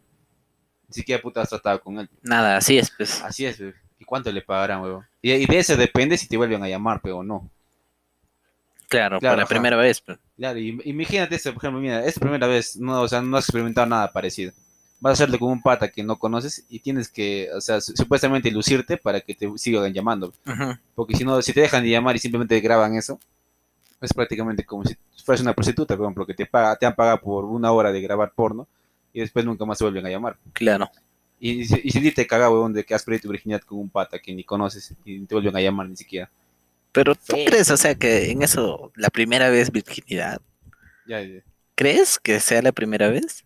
Ni 0.88 0.94
siquiera 0.94 1.22
puta 1.22 1.42
has 1.42 1.50
tratado 1.50 1.80
con 1.80 1.98
él. 2.00 2.10
Nada, 2.22 2.58
así 2.58 2.78
es, 2.78 2.92
pues. 2.92 3.22
Así 3.22 3.46
es, 3.46 3.58
pe. 3.58 3.74
¿Y 4.00 4.04
cuánto 4.06 4.30
le 4.32 4.42
pagarán, 4.42 4.82
huevón? 4.82 5.06
Y, 5.22 5.32
y 5.32 5.46
de 5.46 5.60
eso 5.60 5.78
depende 5.78 6.18
si 6.18 6.28
te 6.28 6.36
vuelven 6.36 6.62
a 6.64 6.68
llamar, 6.68 7.00
pe, 7.02 7.12
o 7.12 7.24
no. 7.24 7.50
Claro, 8.90 9.20
Claro, 9.20 9.36
por 9.36 9.44
la 9.44 9.48
primera 9.48 9.78
vez, 9.78 10.02
pues. 10.02 10.20
Claro, 10.36 10.60
y 10.60 10.80
imagínate 10.86 11.36
eso, 11.36 11.52
por 11.54 11.64
ejemplo, 11.64 11.80
mira, 11.80 12.06
es 12.06 12.20
primera 12.20 12.48
vez, 12.48 12.76
no, 12.76 13.02
o 13.02 13.08
sea, 13.08 13.22
no 13.22 13.38
has 13.38 13.46
experimentado 13.46 13.88
nada 13.88 14.12
parecido. 14.12 14.52
Vas 15.04 15.12
a 15.12 15.14
hacerlo 15.24 15.38
con 15.38 15.52
un 15.52 15.62
pata 15.62 15.90
que 15.92 16.02
no 16.02 16.18
conoces 16.18 16.64
y 16.70 16.80
tienes 16.80 17.10
que, 17.10 17.50
o 17.54 17.60
sea, 17.60 17.82
su- 17.82 17.94
supuestamente 17.94 18.50
lucirte 18.50 18.96
para 18.96 19.20
que 19.20 19.36
te 19.36 19.52
sigan 19.58 19.92
llamando. 19.92 20.34
Porque 20.96 21.14
si 21.18 21.26
no, 21.26 21.42
si 21.42 21.52
te 21.52 21.60
dejan 21.60 21.84
de 21.84 21.90
llamar 21.90 22.16
y 22.16 22.20
simplemente 22.20 22.58
graban 22.62 22.96
eso, 22.96 23.20
es 24.00 24.14
prácticamente 24.14 24.64
como 24.64 24.86
si 24.86 24.96
fueras 25.26 25.42
una 25.42 25.54
prostituta, 25.54 25.98
por 25.98 26.06
ejemplo, 26.06 26.26
que 26.26 26.34
te, 26.34 26.46
paga, 26.46 26.76
te 26.78 26.86
han 26.86 26.96
pagado 26.96 27.20
por 27.20 27.44
una 27.44 27.72
hora 27.74 27.92
de 27.92 28.00
grabar 28.02 28.32
porno 28.34 28.66
y 29.12 29.20
después 29.20 29.44
nunca 29.44 29.66
más 29.66 29.78
se 29.78 29.84
vuelven 29.84 30.06
a 30.06 30.10
llamar. 30.10 30.38
Claro. 30.54 30.90
Y, 31.38 31.52
y, 31.62 31.66
si- 31.66 31.82
y 31.84 31.92
sentirte 31.92 32.26
cagado, 32.26 32.54
weón, 32.54 32.72
de 32.72 32.86
que 32.86 32.94
has 32.96 33.04
perdido 33.04 33.24
tu 33.24 33.30
virginidad 33.32 33.60
con 33.62 33.80
un 33.80 33.90
pata 33.90 34.20
que 34.20 34.34
ni 34.34 34.46
conoces 34.46 34.94
y 35.04 35.20
te 35.26 35.36
vuelven 35.36 35.56
a 35.58 35.62
llamar 35.62 35.90
ni 35.90 35.98
siquiera. 35.98 36.30
Pero 36.94 37.14
¿tú 37.16 37.36
crees, 37.46 37.70
o 37.72 37.76
sea, 37.78 37.96
que 37.96 38.32
en 38.32 38.42
eso, 38.44 38.92
la 38.96 39.10
primera 39.10 39.50
vez 39.50 39.70
virginidad, 39.72 40.40
Ya, 41.06 41.22
ya. 41.22 41.42
¿crees 41.76 42.20
que 42.20 42.40
sea 42.40 42.62
la 42.62 42.72
primera 42.72 43.10
vez? 43.10 43.44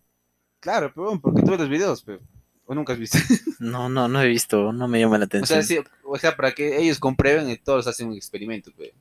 Claro, 0.60 0.92
pero 0.94 1.20
porque 1.20 1.42
tú 1.42 1.50
ves 1.50 1.60
los 1.60 1.68
videos, 1.68 2.02
pero, 2.02 2.20
o 2.66 2.74
nunca 2.74 2.92
has 2.92 2.98
visto. 2.98 3.18
No, 3.60 3.88
no, 3.88 4.06
no 4.08 4.22
he 4.22 4.28
visto, 4.28 4.72
no 4.72 4.86
me 4.86 5.00
llama 5.00 5.18
la 5.18 5.24
o 5.24 5.26
atención. 5.26 5.62
sea, 5.64 5.82
sí, 5.82 5.84
o 6.04 6.16
sea, 6.16 6.36
para 6.36 6.52
que 6.52 6.78
ellos 6.80 6.98
comprueben 7.00 7.50
y 7.50 7.56
todos 7.56 7.86
hacen 7.88 8.08
un 8.08 8.14
experimento, 8.14 8.70
pe. 8.72 8.94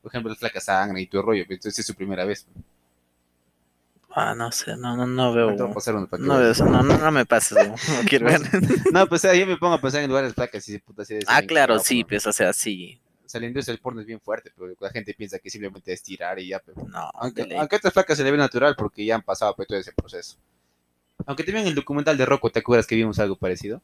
Por 0.00 0.10
ejemplo, 0.10 0.30
el 0.30 0.38
flaca 0.38 0.60
sangre 0.60 1.00
y 1.00 1.06
tu 1.06 1.20
rollo, 1.20 1.44
pe, 1.46 1.54
entonces 1.54 1.78
es 1.80 1.86
su 1.86 1.94
primera 1.94 2.24
vez. 2.24 2.46
Ah, 4.12 4.34
no 4.34 4.50
sé, 4.50 4.76
no, 4.76 4.96
no, 4.96 5.06
no 5.06 5.32
veo. 5.32 5.54
Te 5.54 5.62
voy 5.62 5.70
a 5.70 5.74
pasar 5.74 5.94
uno 5.94 6.06
para 6.08 6.20
que 6.20 6.26
No, 6.28 6.38
veo 6.38 6.50
eso, 6.50 6.64
no, 6.64 6.82
no, 6.82 6.98
no 6.98 7.10
me 7.12 7.26
pases, 7.26 7.68
no 7.68 7.74
quiero 8.08 8.26
ver. 8.26 8.40
No, 8.92 9.06
pues 9.08 9.24
o 9.24 9.28
sea, 9.28 9.34
yo 9.34 9.46
me 9.46 9.56
pongo 9.56 9.74
a 9.74 9.80
pensar 9.80 10.02
en 10.02 10.08
lugares 10.08 10.34
placas 10.34 10.68
y 10.68 10.78
puta 10.78 11.02
así 11.02 11.14
de 11.14 11.24
Ah, 11.28 11.42
claro, 11.42 11.78
sí, 11.78 12.02
pues, 12.04 12.26
o 12.26 12.32
sea, 12.32 12.52
sí. 12.52 13.00
O 13.24 13.28
sea, 13.28 13.40
la 13.40 13.46
industria 13.46 13.72
del 13.74 13.80
porno 13.80 14.00
es 14.00 14.06
bien 14.06 14.20
fuerte, 14.20 14.52
pero 14.56 14.72
la 14.80 14.90
gente 14.90 15.14
piensa 15.14 15.38
que 15.38 15.48
simplemente 15.50 15.92
es 15.92 16.02
tirar 16.02 16.40
y 16.40 16.48
ya, 16.48 16.58
pero... 16.58 16.84
No, 16.88 17.08
Aunque, 17.14 17.56
a 17.56 17.62
otras 17.62 17.92
flacas 17.92 18.16
se 18.16 18.24
le 18.24 18.32
ve 18.32 18.36
natural 18.36 18.74
porque 18.76 19.04
ya 19.04 19.14
han 19.14 19.22
pasado 19.22 19.54
por 19.54 19.66
todo 19.66 19.78
ese 19.78 19.92
proceso. 19.92 20.36
Aunque 21.26 21.44
también 21.44 21.66
el 21.66 21.74
documental 21.74 22.16
de 22.16 22.26
Rocco, 22.26 22.50
¿te 22.50 22.60
acuerdas 22.60 22.86
que 22.86 22.96
vimos 22.96 23.18
algo 23.18 23.36
parecido? 23.36 23.80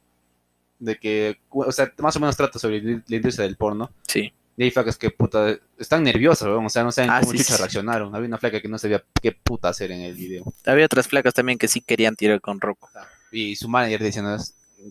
De 0.78 0.96
que, 0.98 1.38
o 1.50 1.70
sea, 1.72 1.92
más 1.98 2.16
o 2.16 2.20
menos 2.20 2.36
trata 2.36 2.58
sobre 2.58 2.80
la 2.82 3.16
industria 3.16 3.46
del 3.46 3.56
porno. 3.56 3.90
Sí. 4.06 4.32
Y 4.58 4.62
hay 4.62 4.70
flacas 4.70 4.96
que, 4.96 5.10
puta, 5.10 5.54
están 5.78 6.02
nerviosas, 6.02 6.48
o 6.48 6.68
sea, 6.70 6.82
no 6.82 6.90
saben 6.90 7.10
Ah, 7.10 7.20
cómo 7.20 7.32
sí, 7.32 7.38
chucha 7.38 7.54
sí. 7.54 7.58
reaccionaron. 7.58 8.14
Había 8.14 8.28
una 8.28 8.38
flaca 8.38 8.60
que 8.60 8.68
no 8.68 8.78
sabía 8.78 9.04
qué 9.22 9.32
puta 9.32 9.68
hacer 9.68 9.90
en 9.90 10.00
el 10.00 10.14
video. 10.14 10.44
Había 10.64 10.86
otras 10.86 11.08
flacas 11.08 11.34
también 11.34 11.58
que 11.58 11.68
sí 11.68 11.80
querían 11.82 12.16
tirar 12.16 12.40
con 12.40 12.60
Rocco. 12.60 12.88
Y 13.32 13.54
su 13.56 13.68
manager 13.68 14.02
diciendo, 14.02 14.36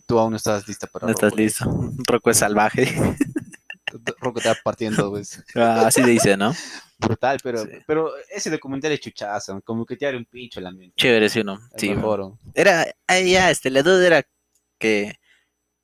tú 0.06 0.20
aún 0.20 0.32
no 0.32 0.38
estás 0.38 0.68
lista 0.68 0.86
para 0.88 1.08
No 1.08 1.12
estás 1.14 1.32
Rocco". 1.32 1.42
listo. 1.42 1.66
Rocco 2.08 2.30
es 2.30 2.38
salvaje. 2.38 2.96
Rocco 4.20 4.42
te 4.42 4.50
va 4.50 4.56
partiendo, 4.64 5.10
pues. 5.10 5.44
Ah, 5.56 5.86
Así 5.88 6.04
dice, 6.04 6.36
¿no? 6.38 6.54
Brutal, 7.06 7.38
pero, 7.44 7.60
Sí. 7.64 7.70
pero 7.88 8.12
ese 8.30 8.50
documental 8.50 8.92
es 8.92 9.00
chuchazo, 9.00 9.62
como 9.62 9.86
que 9.86 9.96
te 9.96 10.06
abre 10.06 10.18
un 10.18 10.26
pincho 10.26 10.60
la 10.62 10.72
mente. 10.72 10.94
Chévere, 10.98 11.30
sí, 11.30 11.44
¿no? 11.44 11.60
Sí, 11.78 11.90
mejor. 11.94 12.34
Era, 12.54 12.86
ah, 13.08 13.20
ya, 13.20 13.50
este, 13.52 13.70
la 13.70 13.84
duda 13.84 14.06
era 14.06 14.24
que 14.78 15.20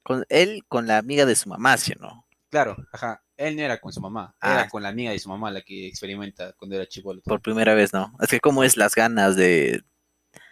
con 0.04 0.26
él 0.30 0.64
con 0.68 0.88
la 0.88 0.98
amiga 0.98 1.26
de 1.26 1.36
su 1.36 1.50
mamá, 1.50 1.78
¿sí 1.78 1.94
o 1.98 2.02
no? 2.02 2.26
Claro, 2.50 2.76
ajá. 2.92 3.24
Él 3.38 3.56
no 3.56 3.62
era 3.64 3.80
con 3.80 3.92
su 3.92 4.02
mamá, 4.02 4.36
Ah. 4.40 4.54
era 4.54 4.70
con 4.70 4.84
la 4.84 4.90
amiga 4.90 5.12
de 5.12 5.20
su 5.20 5.30
mamá 5.30 5.50
la 5.52 5.62
que 5.62 5.88
experimenta 5.88 6.54
cuando 6.54 6.76
era 6.76 6.86
chivolo. 6.88 7.22
Por 7.22 7.42
primera 7.42 7.74
vez, 7.74 7.92
¿no? 7.94 8.14
Es 8.20 8.30
que 8.30 8.40
como 8.40 8.64
es 8.64 8.78
las 8.78 8.94
ganas 8.94 9.36
de... 9.36 9.84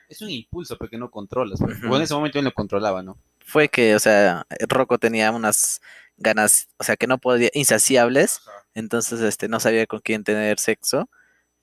Es 0.08 0.22
un 0.24 0.30
impulso 0.32 0.76
porque 0.78 0.98
no 0.98 1.12
controlas. 1.12 1.60
O 1.62 1.96
en 1.96 2.02
ese 2.02 2.14
momento 2.16 2.40
él 2.40 2.46
no 2.46 2.52
controlaba, 2.52 3.04
¿no? 3.04 3.20
Fue 3.50 3.68
que, 3.70 3.96
o 3.96 4.00
sea, 4.00 4.46
Rocco 4.68 4.98
tenía 5.00 5.32
unas 5.32 5.82
ganas, 6.18 6.68
o 6.78 6.84
sea, 6.84 6.96
que 6.98 7.08
no 7.08 7.18
podía, 7.18 7.50
insaciables, 7.54 8.42
entonces, 8.76 9.22
este, 9.22 9.48
no 9.48 9.60
sabía 9.60 9.88
con 9.88 10.00
quién 10.02 10.24
tener 10.24 10.60
sexo, 10.60 11.10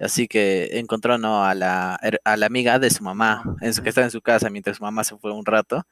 así 0.01 0.27
que 0.29 0.79
encontró, 0.79 1.17
¿no? 1.19 1.45
A 1.45 1.55
la, 1.55 1.95
a 2.25 2.37
la 2.37 2.47
amiga 2.47 2.79
de 2.79 2.91
su 2.91 3.05
mamá, 3.05 3.43
en 3.61 3.73
su, 3.73 3.83
que 3.83 3.91
estaba 3.91 4.07
en 4.07 4.11
su 4.11 4.21
casa 4.21 4.51
mientras 4.51 4.79
su 4.79 4.83
mamá 4.83 5.05
se 5.05 5.17
fue 5.17 5.33
un 5.33 5.47
rato. 5.47 5.87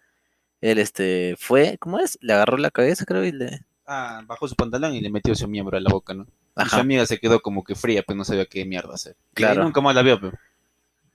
Él, 0.60 0.78
este, 0.78 1.36
fue, 1.38 1.76
¿cómo 1.78 1.98
es? 1.98 2.18
Le 2.22 2.32
agarró 2.32 2.56
la 2.56 2.70
cabeza, 2.70 3.04
creo, 3.04 3.24
y 3.24 3.32
le... 3.32 3.60
Ah, 3.86 4.22
bajó 4.26 4.48
su 4.48 4.54
pantalón 4.56 4.94
y 4.94 5.00
le 5.00 5.10
metió 5.10 5.34
su 5.34 5.46
miembro 5.46 5.76
a 5.76 5.80
la 5.80 5.90
boca, 5.90 6.14
¿no? 6.14 6.26
Y 6.56 6.68
su 6.70 6.76
amiga 6.76 7.04
se 7.04 7.18
quedó 7.18 7.40
como 7.40 7.62
que 7.62 7.74
fría, 7.74 8.02
pues 8.02 8.16
no 8.16 8.24
sabía 8.24 8.46
qué 8.46 8.64
mierda 8.64 8.94
hacer. 8.94 9.14
Y 9.32 9.34
Claro. 9.34 9.60
ahí 9.60 9.66
nunca 9.66 9.80
más 9.80 9.94
la 9.94 10.02
vio, 10.02 10.18
pero. 10.20 10.38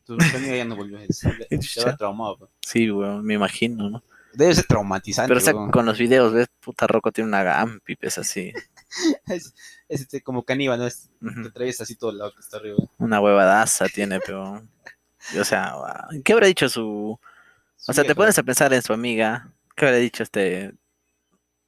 Su 0.06 0.18
su 0.20 0.20
amiga 0.38 0.56
ya 0.56 0.66
no 0.66 0.76
volvió 0.76 1.00
a. 1.00 1.02
Se 1.12 1.84
va 1.84 1.98
traumado, 1.98 2.38
pues. 2.38 2.52
Sí, 2.62 2.92
weón, 2.92 3.26
me 3.26 3.34
imagino, 3.36 3.90
¿no? 3.90 4.04
Debe 4.34 4.56
ser 4.56 4.66
traumatizante. 4.66 5.28
Pero 5.30 5.40
o 5.40 5.44
sea, 5.44 5.54
con 5.72 5.86
los 5.86 5.98
videos, 5.98 6.34
¿ves? 6.34 6.48
Puta 6.60 6.88
Rocco 6.88 7.12
tiene 7.12 7.28
una 7.28 7.44
gampi, 7.44 7.96
pues 7.96 8.18
así. 8.18 8.54
es, 9.28 9.54
es 9.88 10.02
este, 10.02 10.22
como 10.22 10.44
caníbal, 10.44 10.80
¿no? 10.80 10.88
Es, 10.88 11.10
te 11.44 11.52
traes 11.52 11.82
así 11.82 11.96
todo 11.96 12.12
el 12.12 12.20
lado 12.20 12.34
que 12.34 12.42
está 12.42 12.58
arriba. 12.58 12.78
Una 12.98 13.22
huevadaza 13.22 13.88
tiene, 13.88 14.20
pero. 14.20 14.64
O 15.40 15.44
sea, 15.44 15.76
¿qué 16.24 16.34
habrá 16.34 16.48
dicho 16.48 16.70
su. 16.70 17.20
O 17.88 17.94
sea, 17.94 18.04
te 18.04 18.16
pones 18.16 18.38
a 18.38 18.44
pensar 18.44 18.74
en 18.74 18.82
su 18.82 18.94
amiga. 18.94 19.52
¿Qué 19.76 19.86
habrá 19.86 19.98
dicho 19.98 20.24
este. 20.24 20.74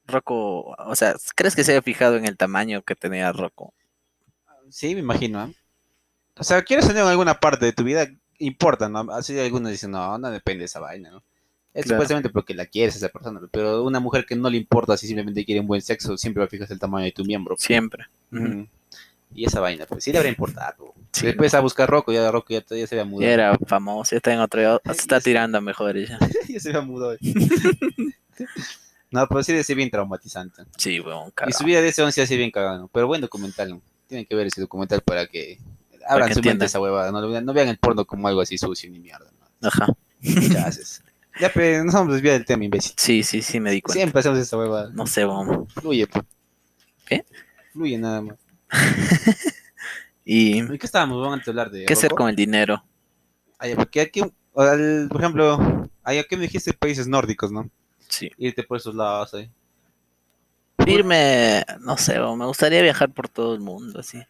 Rocco? 0.06 0.74
O 0.78 0.96
sea, 0.96 1.14
¿crees 1.34 1.54
que 1.54 1.64
se 1.64 1.72
haya 1.72 1.82
fijado 1.82 2.16
en 2.16 2.26
el 2.26 2.36
tamaño 2.36 2.82
que 2.82 2.94
tenía 2.94 3.32
Rocco? 3.32 3.74
Sí, 4.70 4.94
me 4.94 5.00
imagino. 5.00 5.44
¿eh? 5.44 5.54
O 6.36 6.44
sea, 6.44 6.62
quieres 6.62 6.86
tener 6.86 7.02
en 7.02 7.08
alguna 7.08 7.38
parte 7.40 7.66
de 7.66 7.72
tu 7.72 7.84
vida, 7.84 8.06
importa, 8.38 8.88
¿no? 8.88 9.00
Así 9.12 9.38
algunos 9.38 9.70
dicen, 9.70 9.90
no, 9.90 10.18
no 10.18 10.30
depende 10.30 10.60
de 10.60 10.64
esa 10.66 10.80
vaina, 10.80 11.10
¿no? 11.10 11.22
Es 11.74 11.84
Claro. 11.84 11.96
supuestamente 11.96 12.28
porque 12.28 12.52
la 12.54 12.66
quieres 12.66 12.94
a 12.94 12.98
esa 12.98 13.08
persona, 13.08 13.40
pero 13.50 13.82
una 13.82 13.98
mujer 13.98 14.26
que 14.26 14.36
no 14.36 14.50
le 14.50 14.58
importa 14.58 14.96
si 14.96 15.06
simplemente 15.06 15.44
quiere 15.44 15.60
un 15.60 15.66
buen 15.66 15.80
sexo, 15.80 16.18
siempre 16.18 16.40
va 16.40 16.44
a 16.46 16.48
fijarse 16.48 16.74
el 16.74 16.78
tamaño 16.80 17.04
de 17.06 17.12
tu 17.12 17.24
miembro. 17.24 17.56
Siempre. 17.58 18.04
Y 19.34 19.46
esa 19.46 19.60
vaina, 19.60 19.86
pues 19.86 20.04
sí 20.04 20.12
le 20.12 20.18
habrá 20.18 20.28
importado. 20.28 20.92
Sí, 21.12 21.24
Después 21.26 21.54
a 21.54 21.60
buscar 21.60 21.88
Rocco, 21.88 22.12
ya 22.12 22.30
Rocco 22.30 22.48
ya, 22.52 22.62
ya 22.68 22.86
se 22.86 22.94
había 22.94 23.04
mudado. 23.06 23.22
Ya 23.26 23.32
era 23.32 23.58
famoso, 23.66 24.10
ya 24.10 24.16
está 24.18 24.32
en 24.34 24.40
otro. 24.40 24.80
Se 24.84 24.92
está 24.92 25.20
tirando 25.22 25.56
a 25.56 25.60
mejores 25.62 26.08
ya. 26.10 26.18
ya 26.48 26.60
se 26.60 26.68
había 26.68 26.82
mudado. 26.82 27.16
no, 29.10 29.26
pero 29.28 29.42
sí 29.42 29.52
debe 29.52 29.64
ser 29.64 29.76
bien 29.76 29.90
traumatizante. 29.90 30.62
Sí, 30.76 31.00
weón, 31.00 31.24
Y 31.26 31.28
su 31.28 31.32
cagado. 31.34 31.64
vida 31.66 31.80
de 31.82 31.88
ese 31.88 32.02
once 32.02 32.22
así 32.22 32.36
bien 32.36 32.50
cagado. 32.50 32.88
Pero 32.92 33.06
buen 33.06 33.20
documental. 33.20 33.70
¿no? 33.70 33.82
Tienen 34.08 34.26
que 34.26 34.34
ver 34.34 34.46
ese 34.46 34.60
documental 34.60 35.00
para 35.02 35.26
que 35.26 35.58
abran 36.06 36.28
que 36.28 36.34
su 36.34 36.38
mente 36.38 36.48
entiendan. 36.50 36.66
esa 36.66 36.80
huevada. 36.80 37.12
No, 37.12 37.20
lo 37.20 37.28
vean- 37.30 37.44
no 37.44 37.52
vean 37.52 37.68
el 37.68 37.78
porno 37.78 38.04
como 38.04 38.28
algo 38.28 38.40
así 38.40 38.56
sucio 38.58 38.90
ni 38.90 38.98
mierda. 38.98 39.30
¿no? 39.60 39.68
Ajá. 39.68 39.86
Haces. 40.66 41.02
Ya, 41.40 41.50
pero 41.52 41.84
nos 41.84 41.94
vamos 41.94 42.10
a 42.10 42.14
desviar 42.14 42.34
del 42.34 42.44
tema, 42.44 42.64
imbécil. 42.64 42.92
Sí, 42.96 43.22
sí, 43.22 43.40
sí, 43.42 43.58
me 43.58 43.70
di 43.70 43.80
cuenta. 43.80 43.98
Siempre 43.98 44.20
hacemos 44.20 44.38
esa 44.38 44.56
huevada. 44.58 44.90
No 44.92 45.06
sé, 45.06 45.24
weón. 45.26 45.66
Fluye, 45.68 46.06
pues. 46.06 46.24
¿Qué? 47.06 47.24
Fluye 47.72 47.98
nada 47.98 48.20
más. 48.20 48.36
¿Y 50.24 50.62
¿Y 50.62 50.78
qué 50.78 50.86
estábamos? 50.86 51.20
Vamos 51.20 51.46
a 51.46 51.50
hablar 51.50 51.70
de. 51.70 51.84
qué 51.86 51.92
hacer 51.94 52.10
con 52.12 52.28
el 52.28 52.36
dinero? 52.36 52.84
Ah, 53.58 53.66
ya, 53.66 53.76
porque 53.76 54.00
aquí, 54.00 54.20
al- 54.54 55.08
por 55.10 55.20
ejemplo, 55.20 55.88
allá 56.02 56.24
que 56.24 56.36
me 56.36 56.42
dijiste 56.44 56.72
países 56.74 57.08
nórdicos, 57.08 57.50
¿no? 57.50 57.68
Sí. 58.08 58.30
Irte 58.38 58.62
por 58.62 58.76
esos 58.76 58.94
lados 58.94 59.34
ahí. 59.34 59.50
Irme, 60.86 61.64
no 61.80 61.96
sé, 61.96 62.18
me 62.18 62.44
gustaría 62.46 62.82
viajar 62.82 63.12
por 63.12 63.28
todo 63.28 63.54
el 63.54 63.60
mundo, 63.60 64.00
así. 64.00 64.20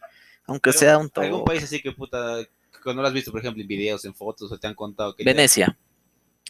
Aunque 0.45 0.71
sea 0.71 0.97
un 0.97 1.11
¿Algún 1.15 1.39
todo. 1.39 1.45
país 1.45 1.63
así 1.63 1.81
que 1.81 1.91
puta, 1.91 2.37
que 2.43 2.79
cuando 2.83 3.01
lo 3.01 3.07
has 3.07 3.13
visto, 3.13 3.31
por 3.31 3.39
ejemplo, 3.39 3.61
en 3.61 3.67
videos, 3.67 4.05
en 4.05 4.13
fotos, 4.13 4.51
o 4.51 4.57
te 4.57 4.67
han 4.67 4.75
contado 4.75 5.15
que... 5.15 5.23
ya- 5.23 5.31
Venecia. 5.31 5.77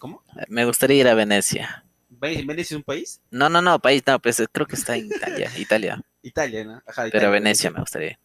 ¿Cómo? 0.03 0.21
Me 0.49 0.65
gustaría 0.65 0.97
ir 0.99 1.07
a 1.07 1.13
Venecia. 1.15 1.85
¿Ve- 2.09 2.43
¿Venecia 2.45 2.75
es 2.75 2.77
un 2.77 2.83
país? 2.83 3.21
No, 3.31 3.47
no, 3.47 3.61
no, 3.61 3.79
país, 3.79 4.03
no, 4.05 4.19
pues 4.19 4.43
creo 4.51 4.67
que 4.67 4.75
está 4.75 4.97
en 4.97 5.05
Italia, 5.05 5.49
Italia. 5.57 6.01
Italia, 6.21 6.65
¿no? 6.65 6.83
Ajá, 6.85 7.05
Pero 7.09 7.27
a 7.27 7.31
Venecia 7.31 7.71
me 7.71 7.79
gustaría. 7.79 8.19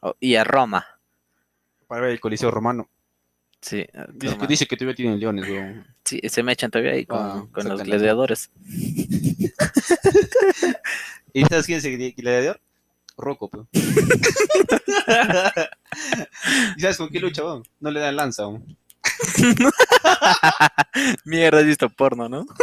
Oh, 0.00 0.14
y 0.18 0.36
a 0.36 0.44
Roma. 0.44 0.86
Para 1.86 2.00
ver 2.00 2.12
el 2.12 2.20
Coliseo 2.20 2.50
Romano. 2.50 2.88
Sí, 3.60 3.84
Dice 4.14 4.32
Roma. 4.36 4.46
que, 4.46 4.46
dice 4.46 4.64
que 4.66 4.74
todavía 4.78 4.94
tienen 4.96 5.20
leones, 5.20 5.46
weón. 5.50 5.86
sí, 6.02 6.18
se 6.30 6.42
me 6.42 6.52
echan 6.52 6.70
todavía 6.70 6.92
ahí 6.92 7.04
con, 7.04 7.18
Ah, 7.20 7.46
con 7.52 7.68
los 7.68 7.82
gladiadores. 7.82 8.50
¿Y 11.34 11.44
sabes 11.44 11.66
quién 11.66 11.76
es 11.76 11.84
el 11.84 12.14
gladiador? 12.14 12.58
Rocco, 13.18 13.50
pues. 13.50 13.66
¿Y 16.76 16.80
sabes 16.80 16.96
con 16.96 17.10
qué 17.10 17.20
lucha, 17.20 17.44
weón? 17.44 17.64
No 17.80 17.90
le 17.90 18.00
dan 18.00 18.16
lanza, 18.16 18.46
weón. 18.48 18.78
Mierda, 21.24 21.60
has 21.60 21.66
visto 21.66 21.88
porno, 21.88 22.28
¿no? 22.28 22.46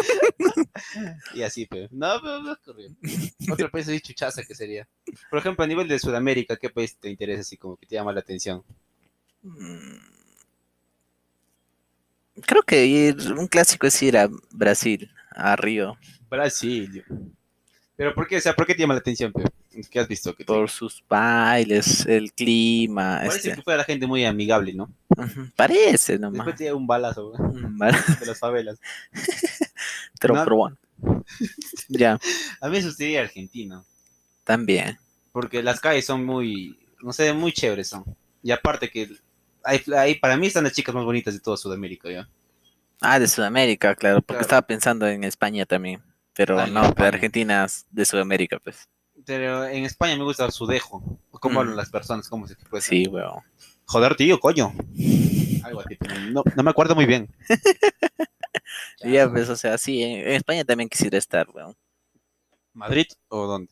Y 1.33 1.41
así, 1.41 1.65
pues. 1.65 1.91
No, 1.91 2.19
pero 2.21 2.41
no 2.41 2.53
es 2.53 2.59
corriente. 2.59 3.33
Otro 3.51 3.69
país 3.69 3.87
así 3.87 3.99
chuchaza 3.99 4.43
que 4.43 4.53
sería. 4.53 4.87
Por 5.29 5.39
ejemplo, 5.39 5.63
a 5.63 5.67
nivel 5.67 5.87
de 5.87 5.97
Sudamérica, 5.97 6.55
¿qué 6.55 6.69
país 6.69 6.95
te 6.97 7.09
interesa 7.09 7.41
así 7.41 7.57
como 7.57 7.77
que 7.77 7.87
te 7.87 7.95
llama 7.95 8.13
la 8.13 8.19
atención? 8.19 8.63
Mm. 9.41 9.97
Creo 12.45 12.61
que 12.61 12.85
ir, 12.85 13.33
un 13.33 13.47
clásico 13.47 13.87
es 13.87 14.01
ir 14.03 14.17
a 14.17 14.29
Brasil, 14.51 15.11
a 15.31 15.55
Río, 15.55 15.97
Brasil. 16.29 17.03
¿Pero 17.97 18.13
por 18.13 18.27
qué? 18.27 18.37
O 18.37 18.41
sea, 18.41 18.53
¿por 18.55 18.65
qué 18.65 18.73
te 18.75 18.81
llama 18.81 18.93
la 18.93 18.99
atención? 18.99 19.33
¿Qué 19.91 19.99
has 19.99 20.07
visto? 20.07 20.33
Que 20.35 20.43
te- 20.43 20.53
por 20.53 20.69
sus 20.69 21.03
bailes, 21.09 22.05
el 22.05 22.31
clima. 22.31 23.17
Parece 23.19 23.37
este, 23.49 23.55
que 23.55 23.61
fuera 23.63 23.77
la 23.79 23.83
gente 23.83 24.05
muy 24.07 24.23
amigable, 24.23 24.73
¿no? 24.73 24.89
Parece 25.55 26.17
nomás. 26.19 26.45
Después 26.45 26.69
da 26.69 26.75
un 26.75 26.85
balazo 26.87 27.33
Mm, 27.37 27.77
vale, 27.77 27.97
de 28.19 28.25
las 28.27 28.39
favelas. 28.39 28.79
Bueno. 30.21 30.77
Ya, 31.89 32.19
A 32.61 32.69
mí 32.69 32.77
me 32.79 32.83
gustaría 32.85 33.21
Argentina, 33.21 33.83
también. 34.43 34.97
porque 35.31 35.61
las 35.61 35.79
calles 35.79 36.05
son 36.05 36.25
muy, 36.25 36.77
no 37.03 37.13
sé, 37.13 37.33
muy 37.33 37.51
chéveres 37.51 37.89
son. 37.89 38.03
Y 38.41 38.51
aparte 38.51 38.89
que 38.89 39.09
hay, 39.63 39.81
hay- 39.95 40.15
para 40.15 40.37
mí 40.37 40.47
están 40.47 40.63
las 40.63 40.73
chicas 40.73 40.95
más 40.95 41.03
bonitas 41.05 41.33
de 41.33 41.39
toda 41.39 41.55
Sudamérica, 41.57 42.09
¿ya? 42.09 42.27
Ah, 42.99 43.19
de 43.19 43.27
Sudamérica, 43.27 43.93
claro, 43.95 44.17
porque 44.21 44.37
Claro. 44.37 44.41
estaba 44.41 44.61
pensando 44.63 45.07
en 45.07 45.23
España 45.23 45.65
también. 45.67 46.01
Pero 46.37 46.59
Ah, 46.59 46.67
no, 46.67 46.85
España. 46.85 47.07
Argentina 47.09 47.65
es 47.65 47.85
de 47.89 48.05
Sudamérica, 48.05 48.59
pues. 48.59 48.87
Pero 49.25 49.65
en 49.65 49.83
España 49.83 50.15
me 50.15 50.23
gusta 50.23 50.49
su 50.51 50.65
dejo. 50.67 51.19
Cómo 51.31 51.55
Mm. 51.55 51.57
hablan 51.57 51.75
las 51.75 51.89
personas, 51.89 52.29
cómo 52.29 52.47
se 52.47 52.53
expresan. 52.53 52.89
Sí, 52.89 53.07
weón. 53.07 53.41
Joder, 53.85 54.15
tío, 54.15 54.39
coño. 54.39 54.73
Algo 55.63 55.81
así, 55.81 55.95
pero 55.95 56.19
no, 56.31 56.43
no 56.55 56.63
me 56.63 56.69
acuerdo 56.69 56.95
muy 56.95 57.05
bien. 57.05 57.27
Ya, 59.03 59.29
pues, 59.29 59.47
o 59.49 59.55
sea, 59.55 59.77
sí, 59.77 60.01
en, 60.01 60.19
en 60.21 60.33
España 60.33 60.63
también 60.65 60.89
quisiera 60.89 61.17
estar, 61.17 61.47
weón. 61.53 61.75
¿Madrid 62.73 63.05
o 63.29 63.45
dónde? 63.47 63.71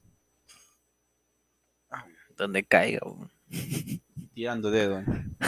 Donde 2.38 2.64
caiga, 2.64 3.00
weón. 3.04 3.32
Tirando 4.34 4.70
dedo. 4.70 5.02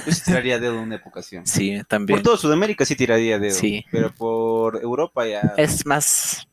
Yo 0.06 0.12
sí 0.12 0.22
tiraría 0.26 0.60
dedo 0.60 0.74
en 0.76 0.80
una 0.80 0.96
época. 0.96 1.22
Sí, 1.22 1.82
también. 1.88 2.18
Por 2.20 2.24
toda 2.24 2.38
Sudamérica 2.38 2.86
sí 2.86 2.96
tiraría 2.96 3.38
dedo. 3.40 3.54
Sí. 3.54 3.86
Pero 3.92 4.14
por 4.16 4.82
Europa 4.82 5.28
ya. 5.28 5.42
Es 5.58 5.86
más 5.86 6.47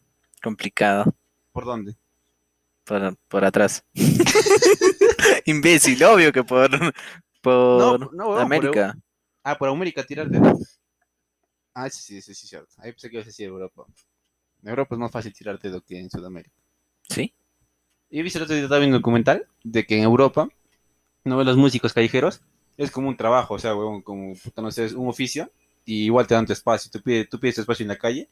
complicado 0.44 1.12
¿Por 1.52 1.64
dónde? 1.64 1.96
por, 2.84 3.16
por 3.28 3.44
atrás. 3.44 3.84
Imbécil, 5.46 6.02
obvio 6.04 6.32
que 6.32 6.44
por, 6.44 6.70
por 7.40 8.14
no, 8.14 8.36
América. 8.38 8.96
Ah, 9.42 9.56
por 9.58 9.68
América 9.68 10.04
tirar 10.04 10.28
dedos. 10.28 10.80
Ah, 11.74 11.90
sí, 11.90 12.00
sí, 12.02 12.22
sí, 12.22 12.34
sí, 12.34 12.46
cierto. 12.46 12.68
Ahí 12.78 12.92
pensé 12.92 13.10
que 13.10 13.16
ibas 13.16 13.26
a 13.26 13.30
decir 13.30 13.46
Europa. 13.46 13.84
En 14.62 14.68
Europa 14.68 14.94
es 14.94 14.98
más 14.98 15.10
fácil 15.10 15.32
tirar 15.32 15.58
dedo 15.58 15.80
que 15.80 15.98
en 15.98 16.10
Sudamérica. 16.10 16.54
¿Sí? 17.08 17.34
Y 18.10 18.20
he 18.20 18.22
visto 18.22 18.38
el 18.38 18.44
otro 18.44 18.54
día, 18.54 18.66
viendo 18.66 18.96
un 18.96 19.02
documental 19.02 19.46
de 19.64 19.84
que 19.84 19.96
en 19.96 20.04
Europa, 20.04 20.48
no 21.24 21.36
ves 21.36 21.46
los 21.46 21.56
músicos 21.56 21.92
callejeros, 21.92 22.42
es 22.76 22.90
como 22.90 23.08
un 23.08 23.16
trabajo, 23.16 23.54
o 23.54 23.58
sea, 23.58 23.74
huevón, 23.74 24.02
como, 24.02 24.34
puta, 24.34 24.62
no 24.62 24.70
sé, 24.70 24.84
es 24.84 24.92
un 24.92 25.08
oficio, 25.08 25.50
y 25.84 26.04
igual 26.04 26.26
te 26.26 26.34
dan 26.34 26.46
tu 26.46 26.52
espacio. 26.52 26.90
Tú 26.90 27.00
pides, 27.02 27.28
tú 27.28 27.38
pides 27.38 27.56
tu 27.56 27.60
espacio 27.62 27.84
en 27.84 27.88
la 27.88 27.98
calle, 27.98 28.28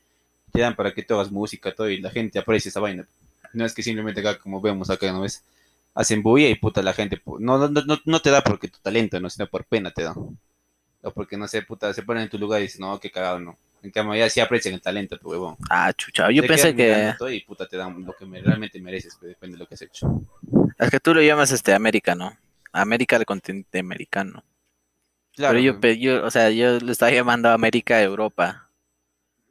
te 0.53 0.61
dan 0.61 0.77
para 0.77 0.93
que 0.95 1.03
tú 1.03 1.15
hagas 1.15 1.31
música, 1.33 1.75
todo, 1.75 1.89
y 1.91 2.01
la 2.01 2.11
gente 2.11 2.39
aprecia 2.39 2.69
esa 2.69 2.81
vaina. 2.81 3.07
No 3.53 3.65
es 3.65 3.75
que 3.75 3.83
simplemente 3.83 4.21
acá, 4.21 4.39
como 4.39 4.61
vemos 4.61 4.91
acá, 4.91 5.11
¿no 5.13 5.23
ves? 5.23 5.45
Hacen 5.95 6.23
bulla 6.23 6.49
y 6.49 6.55
puta 6.55 6.83
la 6.83 6.93
gente, 6.95 7.21
no, 7.41 7.59
no, 7.59 7.69
no, 7.69 7.99
no 8.05 8.21
te 8.21 8.31
da 8.31 8.43
porque 8.43 8.69
tu 8.69 8.79
talento, 8.81 9.21
no, 9.21 9.29
sino 9.31 9.47
por 9.49 9.65
pena 9.65 9.91
te 9.91 10.05
da. 10.05 10.15
O 11.03 11.11
porque, 11.13 11.37
no 11.37 11.49
sé, 11.49 11.63
puta, 11.63 11.93
se 11.93 12.03
ponen 12.03 12.25
en 12.25 12.29
tu 12.31 12.39
lugar 12.39 12.61
y 12.61 12.65
dicen, 12.65 12.83
no, 12.83 12.99
qué 13.01 13.11
cagado, 13.11 13.41
no. 13.41 13.59
En 13.83 13.91
cambio, 13.91 14.15
ya 14.15 14.31
sí 14.31 14.41
aprecian 14.41 14.75
el 14.75 14.81
talento, 14.81 15.17
pues, 15.21 15.33
huevón. 15.33 15.57
Ah, 15.69 15.93
chucha. 15.93 16.31
Yo 16.31 16.43
pensé 16.47 16.75
que. 16.75 17.13
y 17.33 17.41
puta 17.41 17.67
te 17.67 17.77
dan 17.77 18.05
lo 18.05 18.15
que 18.15 18.25
me- 18.25 18.41
realmente 18.41 18.81
mereces, 18.81 19.17
pues, 19.19 19.31
depende 19.31 19.57
de 19.57 19.59
lo 19.59 19.67
que 19.67 19.75
has 19.75 19.83
hecho. 19.83 20.23
Es 20.79 20.91
que 20.91 21.01
tú 21.01 21.15
lo 21.15 21.21
llamas 21.23 21.51
este 21.51 21.75
América, 21.75 22.15
¿no? 22.15 22.37
América 22.73 23.17
del 23.19 23.27
continente 23.27 23.81
americano. 23.81 24.45
Claro, 25.35 25.55
Pero 25.55 25.65
yo, 25.65 25.81
pe- 25.81 25.99
yo, 25.99 26.25
o 26.25 26.31
sea, 26.31 26.51
yo 26.51 26.79
lo 26.79 26.93
estaba 26.93 27.11
llamando 27.11 27.51
América 27.51 28.03
Europa. 28.03 28.69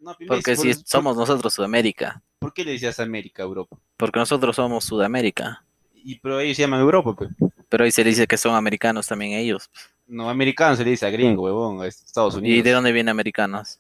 No, 0.02 0.16
pues, 0.18 0.28
Porque 0.28 0.56
por- 0.56 0.66
si 0.66 0.74
por- 0.74 0.84
somos 0.88 1.16
nosotros 1.16 1.54
Sudamérica. 1.54 2.22
¿Por 2.40 2.54
qué 2.54 2.66
le 2.66 2.72
decías 2.72 3.00
América, 3.00 3.44
Europa? 3.44 3.78
Porque 3.98 4.20
nosotros 4.20 4.56
somos 4.56 4.84
Sudamérica. 4.84 5.64
Y 6.04 6.16
pero 6.20 6.40
ellos 6.40 6.58
se 6.58 6.64
llaman 6.64 6.80
Europa, 6.82 7.16
pues. 7.16 7.30
Pero 7.70 7.84
ahí 7.84 7.92
se 7.92 8.04
dice 8.04 8.26
que 8.28 8.36
son 8.38 8.56
americanos 8.56 9.06
también 9.08 9.34
ellos. 9.34 9.70
No, 10.08 10.30
americano 10.30 10.76
se 10.76 10.84
le 10.84 10.90
dice 10.92 11.06
a 11.06 11.10
gringo, 11.12 11.44
huevón, 11.44 11.82
a 11.82 11.88
Estados 11.88 12.36
Unidos. 12.36 12.58
¿Y 12.58 12.62
de 12.64 12.72
dónde 12.72 12.92
vienen 12.92 13.12
americanos? 13.12 13.80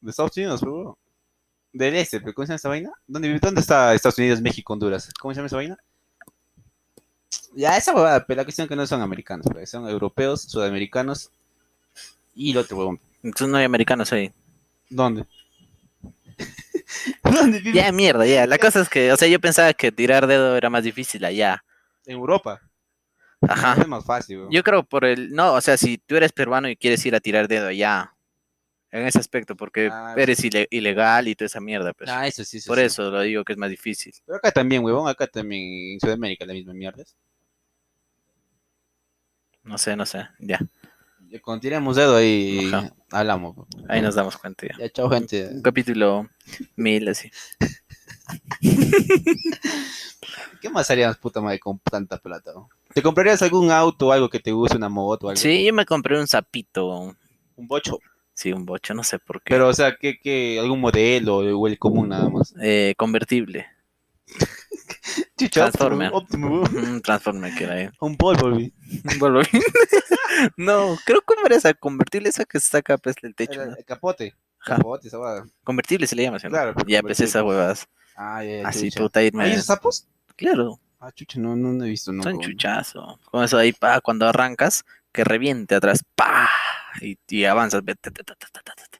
De 0.00 0.10
Estados 0.10 0.34
Unidos, 0.36 0.60
pero 0.60 0.74
huevón. 0.74 0.94
Del 1.70 1.94
este, 1.96 2.20
pero 2.20 2.32
¿cómo 2.32 2.46
se 2.46 2.52
llama 2.52 2.56
esa 2.56 2.68
vaina? 2.70 2.90
¿Dónde, 3.06 3.38
¿Dónde 3.38 3.60
está 3.60 3.94
Estados 3.94 4.18
Unidos, 4.18 4.40
México, 4.40 4.72
Honduras? 4.72 5.10
¿Cómo 5.20 5.34
se 5.34 5.38
llama 5.38 5.46
esa 5.48 5.56
vaina? 5.56 5.78
Ya, 7.54 7.76
esa 7.76 7.94
huevada, 7.94 8.24
pero 8.26 8.38
la 8.38 8.44
cuestión 8.44 8.64
es 8.64 8.68
que 8.70 8.76
no 8.76 8.86
son 8.86 9.02
americanos, 9.02 9.46
pues, 9.52 9.68
son 9.70 9.86
europeos, 9.88 10.42
sudamericanos 10.42 11.30
y 12.34 12.52
el 12.52 12.56
otro 12.58 12.78
huevón. 12.78 13.00
Entonces 13.22 13.48
no 13.48 13.58
hay 13.58 13.64
americanos 13.64 14.10
ahí. 14.12 14.32
¿Dónde? 14.88 15.26
Ya, 17.72 17.92
mierda, 17.92 18.26
ya. 18.26 18.46
La 18.46 18.58
cosa 18.58 18.80
es 18.80 18.88
que, 18.88 19.12
o 19.12 19.16
sea, 19.16 19.28
yo 19.28 19.40
pensaba 19.40 19.72
que 19.74 19.92
tirar 19.92 20.26
dedo 20.26 20.56
era 20.56 20.70
más 20.70 20.84
difícil 20.84 21.24
allá. 21.24 21.64
En 22.06 22.14
Europa. 22.16 22.60
Ajá. 23.40 23.76
Es 23.80 23.86
más 23.88 24.04
fácil. 24.04 24.46
Yo 24.50 24.62
creo 24.62 24.82
por 24.82 25.04
el, 25.04 25.32
no, 25.32 25.54
o 25.54 25.60
sea, 25.60 25.76
si 25.76 25.98
tú 25.98 26.16
eres 26.16 26.32
peruano 26.32 26.68
y 26.68 26.76
quieres 26.76 27.04
ir 27.06 27.14
a 27.14 27.20
tirar 27.20 27.46
dedo 27.48 27.68
allá, 27.68 28.14
en 28.90 29.06
ese 29.06 29.18
aspecto, 29.18 29.54
porque 29.54 29.90
Ah, 29.92 30.14
eres 30.16 30.42
ile- 30.44 30.66
ilegal 30.70 31.28
y 31.28 31.34
toda 31.34 31.46
esa 31.46 31.60
mierda, 31.60 31.92
pues. 31.92 32.10
Ah, 32.10 32.26
eso 32.26 32.42
sí, 32.44 32.56
eso 32.58 32.68
por 32.68 32.78
sí. 32.78 32.84
eso 32.84 33.10
lo 33.10 33.20
digo 33.20 33.44
que 33.44 33.52
es 33.52 33.58
más 33.58 33.70
difícil. 33.70 34.12
Pero 34.24 34.38
acá 34.38 34.50
también, 34.50 34.82
huevón, 34.82 35.08
acá 35.08 35.26
también 35.26 35.92
en 35.94 36.00
Sudamérica 36.00 36.46
la 36.46 36.54
misma 36.54 36.72
mierda. 36.72 37.04
No 39.62 39.76
sé, 39.78 39.94
no 39.96 40.06
sé, 40.06 40.26
ya. 40.38 40.58
Cuando 41.42 41.60
tiramos 41.60 41.96
dedo 41.96 42.16
ahí 42.16 42.70
Ajá. 42.72 42.92
hablamos. 43.10 43.56
huevón. 43.56 43.86
Ahí 43.90 44.00
nos 44.02 44.14
damos 44.14 44.36
cuenta 44.36 44.66
ya. 44.66 44.76
Ya, 44.78 44.88
chao, 44.90 45.10
gente. 45.10 45.48
Un 45.48 45.62
capítulo 45.62 46.28
mil, 46.76 47.08
así. 47.08 47.30
¿Qué 50.60 50.68
más 50.70 50.90
harías, 50.90 51.16
puta 51.18 51.40
madre, 51.40 51.58
con 51.58 51.78
tanta 51.78 52.18
plata? 52.18 52.52
¿Te 52.92 53.02
comprarías 53.02 53.40
algún 53.42 53.70
auto 53.70 54.08
o 54.08 54.12
algo 54.12 54.28
que 54.28 54.40
te 54.40 54.50
guste, 54.52 54.76
una 54.76 54.88
moto 54.88 55.26
o 55.26 55.30
algo? 55.30 55.40
Sí, 55.40 55.64
yo 55.64 55.72
me 55.72 55.86
compré 55.86 56.18
un 56.18 56.26
sapito, 56.26 57.14
Un 57.56 57.68
bocho. 57.68 57.98
sí, 58.34 58.52
un 58.52 58.64
bocho, 58.66 58.94
no 58.94 59.04
sé 59.04 59.18
por 59.18 59.42
qué. 59.42 59.54
Pero, 59.54 59.68
o 59.68 59.72
sea, 59.74 59.96
¿qué, 59.96 60.18
qué, 60.18 60.58
algún 60.60 60.80
modelo 60.80 61.36
o 61.38 61.66
el 61.66 61.78
común 61.78 62.08
nada 62.08 62.28
más? 62.28 62.54
Eh, 62.60 62.94
convertible. 62.96 63.66
Transformer. 65.50 66.10
Optimo. 66.12 66.62
Un 66.62 67.00
Transformer 67.02 67.54
que 67.54 67.64
era 67.64 67.74
ahí. 67.74 67.90
Un 68.00 68.16
Volvo. 68.16 68.56
No, 70.56 70.96
creo 71.04 71.20
que 71.22 71.34
era 71.44 71.56
esa 71.56 71.74
convertible, 71.74 72.28
esa 72.28 72.44
que 72.44 72.60
se 72.60 72.68
saca 72.68 72.98
pues 72.98 73.16
del 73.20 73.34
techo. 73.34 73.64
¿no? 73.64 73.74
El 73.76 73.84
capote. 73.84 74.34
Capote, 74.64 75.08
esa. 75.08 75.18
Convertible 75.64 76.06
se 76.06 76.16
le 76.16 76.24
llama, 76.24 76.38
¿sí? 76.38 76.48
Claro, 76.48 76.74
Ya, 76.86 77.02
pues 77.02 77.20
esas 77.20 77.42
huevas. 77.42 77.86
Ah, 78.16 78.42
ya, 78.44 78.62
ya, 78.62 78.68
Así, 78.68 78.90
chucha. 78.90 79.00
puta, 79.02 79.22
irme. 79.22 79.44
¿Hay 79.44 79.56
sapos? 79.60 80.06
Claro, 80.36 80.80
Ah, 81.00 81.12
chucha, 81.12 81.38
no, 81.38 81.54
no, 81.54 81.72
no 81.72 81.84
he 81.84 81.90
visto 81.90 82.12
nunca. 82.12 82.30
son 82.30 82.40
chuchazo. 82.40 83.20
Con 83.30 83.44
eso 83.44 83.56
ahí, 83.56 83.72
pa, 83.72 84.00
cuando 84.00 84.26
arrancas, 84.26 84.84
que 85.12 85.22
reviente 85.22 85.76
atrás, 85.76 86.04
pa, 86.16 86.48
y, 87.00 87.16
y 87.28 87.44
avanzas. 87.44 87.84
ve, 87.84 87.94
ta, 87.94 88.10
ta, 88.10 88.24
ta, 88.24 88.34
ta, 88.34 88.48
ta, 88.52 88.60
ta, 88.62 88.74
ta. 88.74 88.97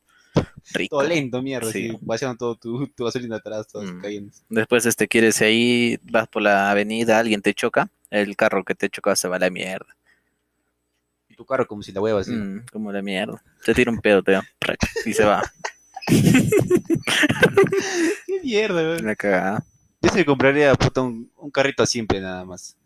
Rico. 0.72 0.98
Todo 0.98 1.08
lento, 1.08 1.42
mierda, 1.42 1.70
Sí. 1.72 1.88
así, 1.88 1.98
vaciando 2.02 2.36
todo 2.36 2.54
tu, 2.56 2.86
tu 2.88 3.04
gasolina 3.04 3.36
atrás, 3.36 3.66
todo 3.68 3.82
Mm. 3.82 4.00
cayendo. 4.02 4.32
Después, 4.48 4.84
este, 4.86 5.08
quieres 5.08 5.40
ahí, 5.40 5.98
vas 6.02 6.28
por 6.28 6.42
la 6.42 6.70
avenida, 6.70 7.18
alguien 7.18 7.40
te 7.42 7.54
choca, 7.54 7.88
el 8.10 8.36
carro 8.36 8.64
que 8.64 8.74
te 8.74 8.88
choca 8.90 9.14
se 9.16 9.28
va 9.28 9.36
a 9.36 9.40
la 9.40 9.50
mierda. 9.50 9.86
Y 11.28 11.34
tu 11.34 11.44
carro 11.44 11.66
como 11.66 11.82
si 11.82 11.92
la 11.92 12.00
hueva 12.00 12.20
así. 12.20 12.32
Mm, 12.32 12.66
como 12.72 12.90
la 12.92 13.02
mierda. 13.02 13.42
Te 13.64 13.74
tira 13.74 13.90
un 13.90 13.98
pedo, 14.00 14.22
te 14.22 14.38
prac, 14.58 14.78
y 15.04 15.12
se 15.12 15.24
va. 15.24 15.42
Qué 18.26 18.40
mierda, 18.42 18.82
güey. 18.82 19.00
La 19.02 19.14
cagada. 19.16 19.64
Yo 20.00 20.10
se 20.10 20.24
compraría 20.24 20.74
puta, 20.74 21.02
un, 21.02 21.30
un 21.36 21.50
carrito 21.50 21.84
simple 21.86 22.20
nada 22.20 22.44
más. 22.44 22.76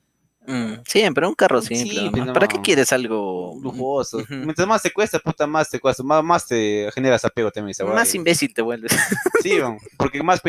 Mm, 0.47 0.83
siempre, 0.85 1.27
un 1.27 1.35
carro 1.35 1.61
Sí, 1.63 1.77
simple. 1.77 2.01
pues, 2.11 2.13
nomás. 2.15 2.35
¿Para 2.35 2.49
qué 2.49 2.61
quieres 2.61 2.93
algo 2.93 3.57
Lujoso. 3.63 4.19
Mientras 4.29 4.67
más 4.67 4.83
te 4.83 4.91
cuesta, 4.93 5.19
puta, 5.21 5.47
más 5.47 5.71
te 5.71 5.79
cuesta, 5.79 6.03
más, 6.03 6.25
más 6.25 6.47
te 6.47 6.91
generas 6.93 7.25
apego 7.25 7.51
también 7.53 7.71
esa 7.71 7.85
Más 7.85 7.95
vaina. 7.95 8.17
imbécil 8.17 8.53
te 8.53 8.63
vuelves. 8.63 8.93
Sí, 9.43 9.59
porque 9.97 10.23
más, 10.23 10.41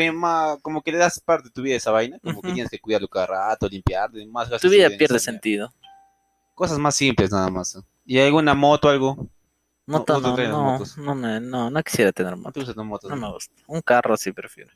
como 0.62 0.82
que 0.82 0.92
le 0.92 0.98
das 0.98 1.18
parte 1.20 1.48
de 1.48 1.50
tu 1.52 1.62
vida 1.62 1.74
a 1.74 1.78
esa 1.78 1.90
vaina, 1.90 2.18
como 2.22 2.40
que 2.42 2.52
tienes 2.52 2.70
que 2.70 2.78
cuidarlo 2.78 3.08
cada 3.08 3.26
rato, 3.26 3.68
limpiar, 3.68 4.10
más 4.28 4.48
tu 4.60 4.68
vida 4.68 4.88
pierde 4.96 5.18
sentido. 5.18 5.72
Cosas 6.54 6.78
más 6.78 6.94
simples 6.94 7.32
nada 7.32 7.48
más. 7.50 7.76
¿Y 8.04 8.18
alguna 8.20 8.54
moto, 8.54 8.88
algo? 8.88 9.16
No, 9.86 9.98
Moto, 9.98 10.20
no 10.20 10.36
no, 10.36 10.48
no, 10.48 10.62
motos. 10.62 10.96
no, 10.96 11.14
me- 11.14 11.40
no, 11.40 11.70
no 11.70 11.82
quisiera 11.82 12.10
tener 12.12 12.36
¿No 12.36 12.50
te 12.52 12.60
moto. 12.60 12.84
motos? 12.84 13.10
No 13.10 13.16
no? 13.16 13.26
me 13.28 13.32
gusta. 13.34 13.52
Un 13.66 13.80
carro 13.82 14.16
sí 14.16 14.32
prefiero. 14.32 14.70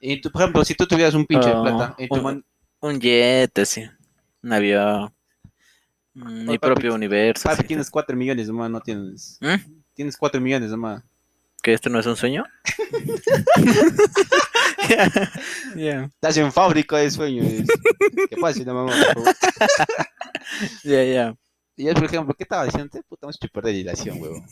Y 0.00 0.20
tú, 0.20 0.30
por 0.30 0.42
ejemplo, 0.42 0.64
si 0.64 0.74
tú 0.74 0.86
tuvieras 0.86 1.14
un 1.14 1.24
pinche 1.26 1.48
de 1.48 1.54
Ah, 1.56 1.62
plata, 1.62 1.94
en 1.98 2.08
tu 2.08 2.14
un- 2.16 2.22
man- 2.22 2.44
Un 2.80 2.98
jet, 3.00 3.64
sí. 3.64 3.84
Avión. 4.48 5.12
Mm, 6.14 6.46
Mi 6.48 6.58
papi, 6.58 6.72
propio 6.74 6.94
universo. 6.94 7.48
papi, 7.48 7.62
sí. 7.62 7.68
tienes 7.68 7.90
4 7.90 8.16
millones 8.16 8.48
nomás, 8.48 8.70
no 8.70 8.80
tienes. 8.80 9.38
¿Mm? 9.40 9.54
Tienes 9.94 10.16
4 10.16 10.40
millones 10.40 10.70
nomás. 10.70 11.02
¿Que 11.62 11.74
esto 11.74 11.90
no 11.90 11.98
es 12.00 12.06
un 12.06 12.16
sueño? 12.16 12.44
Ya, 15.76 16.04
Estás 16.04 16.36
en 16.36 16.50
fábrica 16.52 16.96
de 16.96 17.10
sueños. 17.10 17.46
¿Qué 18.28 18.36
pasa, 18.36 18.64
no, 18.64 18.74
mamá? 18.74 18.92
ya, 20.84 21.04
ya. 21.04 21.34
Y 21.76 21.84
yo, 21.84 21.94
por 21.94 22.04
ejemplo, 22.04 22.34
¿qué 22.34 22.42
estaba 22.42 22.64
diciendo? 22.64 23.00
Puta, 23.08 23.26
hemos 23.26 23.36
hecho 23.36 23.48
perder 23.52 23.74
dilación, 23.74 24.20
huevón. 24.20 24.44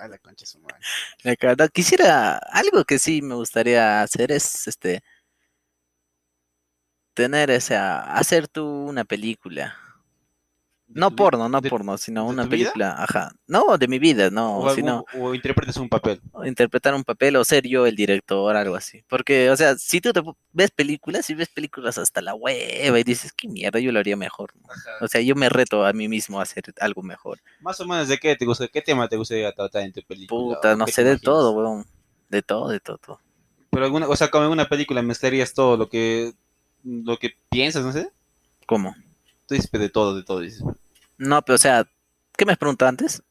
A 0.00 0.08
la 0.08 0.18
concha 0.18 0.46
su 0.46 0.58
madre. 0.60 1.68
Quisiera, 1.72 2.38
algo 2.38 2.84
que 2.84 2.98
sí 2.98 3.20
me 3.22 3.34
gustaría 3.34 4.02
hacer 4.02 4.32
es, 4.32 4.66
este, 4.66 5.02
tener 7.14 7.50
esa, 7.50 8.00
hacer 8.14 8.48
tú 8.48 8.64
una 8.66 9.04
película. 9.04 9.76
¿De 10.86 11.00
No 11.00 11.08
tu 11.08 11.16
porno, 11.16 11.48
no 11.48 11.60
de- 11.62 11.70
porno, 11.70 11.96
sino 11.96 12.26
una 12.26 12.42
vida? 12.44 12.50
película, 12.50 12.94
ajá. 12.98 13.32
No, 13.46 13.78
de 13.78 13.88
mi 13.88 13.98
vida, 13.98 14.28
o, 14.28 14.30
no, 14.30 14.56
algún- 14.68 14.74
sino 14.74 15.04
o 15.14 15.34
interpretes 15.34 15.76
un 15.78 15.88
papel. 15.88 16.20
interpretar 16.44 16.94
un 16.94 17.02
papel 17.04 17.36
o 17.36 17.44
ser 17.44 17.66
yo 17.66 17.86
el 17.86 17.96
director, 17.96 18.54
algo 18.54 18.76
así. 18.76 19.02
Porque, 19.08 19.50
o 19.50 19.56
sea, 19.56 19.76
si 19.78 20.00
tú 20.02 20.12
te 20.12 20.22
ves 20.52 20.70
películas 20.70 21.28
y 21.30 21.34
ves 21.34 21.48
películas 21.48 21.96
hasta 21.96 22.20
la 22.20 22.34
hueva 22.34 23.00
y 23.00 23.02
dices, 23.02 23.32
qué 23.32 23.48
mierda, 23.48 23.78
yo 23.80 23.92
lo 23.92 23.98
haría 23.98 24.16
mejor. 24.16 24.52
O 25.00 25.08
sea, 25.08 25.22
yo 25.22 25.34
me 25.34 25.48
reto 25.48 25.86
a 25.86 25.92
mí 25.94 26.06
mismo 26.06 26.38
a 26.38 26.42
hacer 26.42 26.64
algo 26.80 27.02
mejor. 27.02 27.40
Más 27.60 27.80
o 27.80 27.86
menos 27.86 28.06
de 28.08 28.18
qué 28.18 28.36
te 28.36 28.44
gusta, 28.44 28.68
qué 28.68 28.82
tema 28.82 29.08
te 29.08 29.16
gustaría 29.16 29.50
tratar 29.52 29.82
en 29.84 29.92
tu 29.92 30.02
película. 30.02 30.56
Puta, 30.56 30.74
o 30.74 30.76
no 30.76 30.86
sé, 30.86 31.02
de 31.02 31.12
imaginas? 31.12 31.22
todo, 31.22 31.52
weón. 31.52 31.86
De 32.28 32.42
todo, 32.42 32.68
de 32.68 32.78
todo, 32.80 32.98
todo. 32.98 33.20
Pero 33.70 33.86
alguna, 33.86 34.06
o 34.08 34.14
sea, 34.16 34.30
como 34.30 34.44
en 34.44 34.50
una 34.52 34.68
película 34.68 35.00
mezclarías 35.02 35.54
todo 35.54 35.76
lo 35.78 35.88
que 35.88 36.34
lo 36.84 37.16
que 37.18 37.30
piensas, 37.50 37.84
no 37.84 37.92
sé. 37.92 38.10
¿Cómo? 38.66 38.94
Tú 39.46 39.54
dices 39.54 39.70
de 39.70 39.88
todo, 39.88 40.14
de 40.16 40.22
todo 40.22 40.40
dices. 40.40 40.62
No, 41.18 41.42
pero 41.42 41.54
o 41.56 41.58
sea, 41.58 41.86
¿qué 42.36 42.44
me 42.44 42.52
has 42.52 42.58
preguntado 42.58 42.88
antes? 42.88 43.22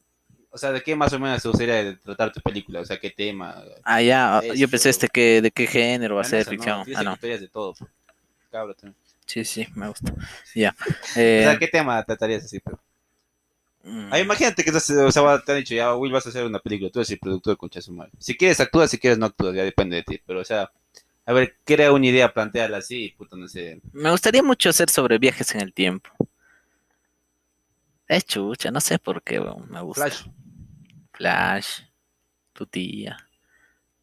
O 0.51 0.57
sea, 0.57 0.71
¿de 0.71 0.83
qué 0.83 0.95
más 0.95 1.11
o 1.13 1.19
menos 1.19 1.41
te 1.41 1.49
gustaría 1.49 1.97
tratar 1.99 2.31
tu 2.31 2.39
película? 2.39 2.81
O 2.81 2.85
sea, 2.85 2.99
¿qué 2.99 3.09
tema? 3.09 3.63
Ah, 3.83 4.01
ya, 4.01 4.41
yo 4.53 4.53
Eso. 4.53 4.71
pensé 4.71 4.89
este 4.89 5.07
que, 5.07 5.41
de 5.41 5.49
qué 5.51 5.65
género 5.65 6.15
va 6.15 6.21
a 6.21 6.25
Ah, 6.25 6.27
ser 6.29 6.45
no, 6.45 6.51
ficción. 6.51 6.79
Ah, 6.95 7.03
no. 7.03 7.11
tratarías 7.11 7.41
de 7.41 7.47
todo. 7.47 7.73
pues. 7.73 7.89
Cabro, 8.51 8.75
también. 8.75 8.95
Sí, 9.25 9.43
sí, 9.45 9.67
me 9.75 9.87
gusta. 9.87 10.13
Ya. 10.53 10.75
O 10.79 11.19
Eh, 11.19 11.41
sea, 11.43 11.57
¿qué 11.57 11.67
tema 11.67 12.03
tratarías 12.03 12.43
así? 12.45 12.59
Pero? 12.59 12.79
mm, 13.83 14.13
Ah, 14.13 14.19
imagínate 14.19 14.63
que 14.63 14.69
estás, 14.69 14.89
o 14.91 15.11
sea, 15.11 15.21
va- 15.23 15.41
te 15.43 15.51
han 15.51 15.57
dicho, 15.59 15.73
ya, 15.73 15.95
Will, 15.95 16.11
vas 16.11 16.25
a 16.25 16.29
hacer 16.29 16.45
una 16.45 16.59
película, 16.59 16.91
tú 16.91 16.99
eres 16.99 17.09
el 17.11 17.19
productor 17.19 17.57
con 17.57 17.71
su 17.71 17.91
madre. 17.93 18.11
Si 18.19 18.37
quieres 18.37 18.59
actúas, 18.59 18.91
si 18.91 18.99
quieres 18.99 19.17
no 19.17 19.25
actúas, 19.25 19.55
ya 19.55 19.63
depende 19.63 19.95
de 19.97 20.03
ti. 20.03 20.21
Pero, 20.25 20.41
o 20.41 20.45
sea, 20.45 20.71
a 21.25 21.33
ver, 21.33 21.57
crea 21.63 21.93
una 21.93 22.07
idea, 22.07 22.33
plantearla 22.33 22.77
así, 22.77 23.05
y 23.05 23.11
puta, 23.11 23.37
no 23.37 23.47
sé. 23.47 23.81
Me 23.93 24.11
gustaría 24.11 24.43
mucho 24.43 24.69
hacer 24.69 24.89
sobre 24.89 25.17
viajes 25.17 25.53
en 25.55 25.61
el 25.61 25.73
tiempo. 25.73 26.09
Es 28.07 28.25
chucha, 28.25 28.71
no 28.71 28.81
sé 28.81 28.99
por 28.99 29.23
qué, 29.23 29.39
weón, 29.39 29.69
me 29.69 29.81
gusta. 29.81 30.05
Flash. 30.05 30.27
Flash, 31.13 31.81
tu 32.51 32.65
tía, 32.65 33.17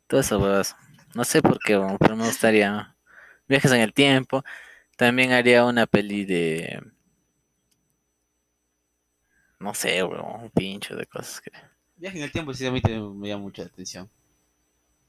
todo 0.07 0.21
eso, 0.21 0.39
huevas. 0.39 0.77
No 1.15 1.25
sé 1.25 1.43
por 1.43 1.59
qué, 1.59 1.77
weón, 1.77 1.99
pero 1.99 2.17
me 2.17 2.25
gustaría. 2.25 2.97
Viajes 3.49 3.73
en 3.73 3.81
el 3.81 3.93
tiempo. 3.93 4.45
También 4.97 5.33
haría 5.33 5.65
una 5.65 5.87
peli 5.87 6.25
de. 6.25 6.81
No 9.59 9.75
sé, 9.75 10.03
weón, 10.03 10.45
un 10.45 10.51
pincho 10.51 10.97
de 10.97 11.07
cosas 11.07 11.41
que. 11.41 11.51
Viaje 11.97 12.19
en 12.19 12.25
el 12.25 12.33
tiempo 12.33 12.55
sí 12.55 12.67
a 12.67 12.73
mí 12.73 12.81
me 13.15 13.29
llama 13.29 13.43
mucha 13.43 13.63
atención. 13.63 14.11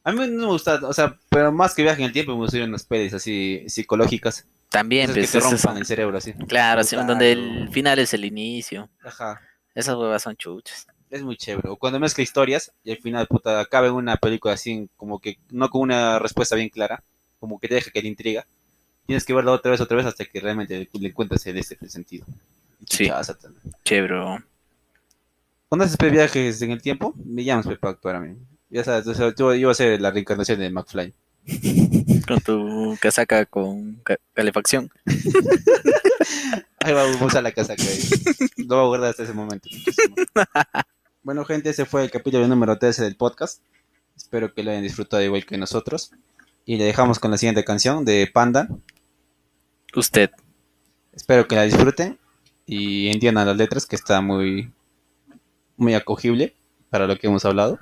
A 0.04 0.12
mí 0.12 0.18
no 0.18 0.26
me 0.28 0.46
gusta, 0.48 0.80
o 0.84 0.94
sea, 0.94 1.18
pero 1.30 1.52
más 1.52 1.76
que 1.76 1.84
viaje 1.84 2.02
en 2.02 2.08
el 2.08 2.14
tiempo 2.14 2.32
me 2.32 2.40
gustaría 2.40 2.66
unas 2.66 2.84
pelis 2.84 3.14
así 3.14 3.64
psicológicas. 3.68 4.48
También, 4.70 5.04
Esas 5.04 5.16
que 5.16 5.22
pues, 5.22 5.32
te 5.32 5.40
rompan 5.40 5.58
eso. 5.58 5.78
el 5.78 5.86
cerebro 5.86 6.18
así. 6.18 6.34
Claro, 6.34 6.84
sí, 6.84 6.96
Puta, 6.96 7.08
donde 7.08 7.32
el 7.34 7.70
final 7.72 8.00
es 8.00 8.14
el 8.14 8.26
inicio. 8.26 8.90
Ajá. 9.04 9.42
Esas 9.76 9.96
huevas 9.96 10.24
son 10.24 10.36
chuchas. 10.36 10.88
Es 11.10 11.22
muy 11.22 11.36
chévere. 11.36 11.70
O 11.70 11.76
cuando 11.76 12.00
mezcla 12.00 12.24
historias 12.24 12.72
y 12.84 12.92
al 12.92 12.98
final, 12.98 13.28
puta, 13.28 13.60
acaba 13.60 13.88
en 13.88 13.94
una 13.94 14.16
película 14.18 14.54
así, 14.54 14.90
como 14.96 15.20
que 15.20 15.38
no 15.50 15.70
con 15.70 15.82
una 15.82 16.20
respuesta 16.20 16.56
bien 16.56 16.70
clara, 16.70 17.04
como 17.40 17.60
que 17.60 17.68
te 17.68 17.76
deja 17.76 17.92
que 17.92 18.02
te 18.02 18.08
intriga. 18.08 18.48
Tienes 19.06 19.26
que 19.26 19.34
verla 19.34 19.52
otra 19.52 19.72
vez, 19.72 19.82
otra 19.82 19.98
vez, 19.98 20.06
hasta 20.06 20.24
que 20.26 20.40
realmente 20.40 20.90
le, 20.94 21.08
encuentras 21.08 21.46
el, 21.48 21.58
este, 21.58 21.78
sentido. 21.90 22.26
Sí. 22.90 23.10
Chévere. 23.84 24.44
Cuando 25.68 25.86
haces 25.86 25.98
viajes 25.98 26.62
en 26.62 26.72
el 26.72 26.82
tiempo, 26.82 27.14
me 27.26 27.44
llamas 27.44 27.66
para 27.78 27.92
actuar 27.92 28.16
a 28.16 28.20
mí. 28.22 28.38
Ya 28.72 28.84
sabes, 28.86 29.06
o 29.06 29.14
sea, 29.14 29.28
a 29.70 29.74
ser 29.74 30.02
la 30.02 30.12
reencarnación 30.12 30.60
de 30.60 30.70
McFly. 30.70 31.14
Con 32.28 32.40
tu 32.40 32.98
casaca 33.02 33.46
con 33.46 33.96
ca- 34.04 34.18
calefacción. 34.34 34.90
Ahí 36.80 36.94
vamos 36.94 37.22
a 37.22 37.26
usar 37.26 37.44
la 37.44 37.52
casaca. 37.52 37.84
ahí. 37.84 38.00
Lo 38.58 38.76
voy 38.78 38.84
a 38.86 38.88
guardar 38.88 39.10
hasta 39.10 39.24
ese 39.24 39.34
momento. 39.34 39.70
bueno, 41.22 41.44
gente, 41.46 41.70
ese 41.70 41.86
fue 41.86 42.04
el 42.04 42.10
capítulo 42.12 42.48
número 42.48 42.78
13 42.80 43.04
del 43.04 43.16
podcast. 43.18 43.62
Espero 44.16 44.54
que 44.54 44.64
lo 44.64 44.72
hayan 44.72 44.84
disfrutado 44.84 45.22
igual 45.22 45.46
que 45.46 45.58
nosotros. 45.58 46.12
Y 46.66 46.78
le 46.78 46.86
dejamos 46.86 47.20
con 47.20 47.30
la 47.32 47.38
siguiente 47.38 47.64
canción 47.64 48.06
de 48.06 48.30
Panda. 48.34 48.68
Usted. 49.96 50.32
Espero 51.12 51.48
que 51.48 51.56
la 51.56 51.64
disfruten 51.64 52.18
y 52.66 53.10
entiendan 53.10 53.48
las 53.48 53.58
letras, 53.58 53.86
que 53.86 53.96
está 53.96 54.22
muy, 54.22 54.72
muy 55.76 55.94
acogible 55.94 56.56
para 56.90 57.06
lo 57.08 57.18
que 57.18 57.28
hemos 57.28 57.46
hablado. 57.46 57.80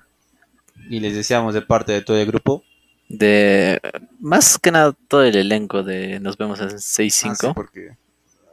Y 0.89 0.99
les 0.99 1.15
deseamos 1.15 1.53
de 1.53 1.61
parte 1.61 1.91
de 1.91 2.01
todo 2.01 2.17
el 2.17 2.25
grupo. 2.27 2.63
De. 3.07 3.79
Más 4.19 4.57
que 4.59 4.71
nada 4.71 4.93
todo 5.07 5.23
el 5.23 5.35
elenco 5.35 5.81
de 5.83 6.19
Nos 6.19 6.37
vemos 6.37 6.59
en 6.59 6.67
Ah, 6.67 6.77
sí, 6.77 7.07
6-5. 7.09 7.53
porque 7.55 7.95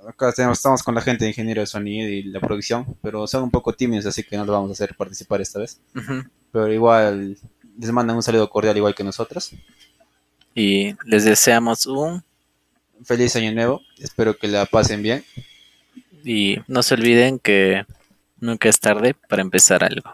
acá 0.09 0.33
tenemos- 0.33 0.59
estamos 0.59 0.83
con 0.83 0.95
la 0.95 1.01
gente 1.03 1.25
de 1.25 1.31
ingeniero 1.31 1.61
de 1.61 1.67
sonido 1.67 2.09
y 2.09 2.23
la 2.23 2.41
producción, 2.41 2.97
pero 3.03 3.27
son 3.27 3.43
un 3.45 3.51
poco 3.51 3.73
tímidos, 3.75 4.07
así 4.07 4.23
que 4.23 4.37
no 4.37 4.45
lo 4.47 4.53
vamos 4.53 4.71
a 4.71 4.73
hacer 4.73 4.95
participar 4.95 5.41
esta 5.41 5.59
vez. 5.59 5.81
Pero 6.53 6.73
igual 6.73 7.37
les 7.79 7.93
mandan 7.93 8.17
un 8.17 8.23
saludo 8.23 8.49
cordial 8.49 8.77
igual 8.77 8.95
que 8.95 9.05
nosotros. 9.05 9.53
Y 10.55 10.95
les 11.05 11.25
deseamos 11.25 11.85
un. 11.87 12.23
Feliz 13.05 13.37
año 13.37 13.53
nuevo. 13.53 13.83
Espero 13.99 14.39
que 14.39 14.49
la 14.49 14.65
pasen 14.65 15.03
bien. 15.03 15.23
Y 16.25 16.57
no 16.67 16.83
se 16.83 16.95
olviden 16.95 17.39
que 17.39 17.85
nunca 18.41 18.71
es 18.71 18.81
tarde 18.81 19.15
para 19.29 19.43
empezar 19.43 19.85
algo. 19.85 20.13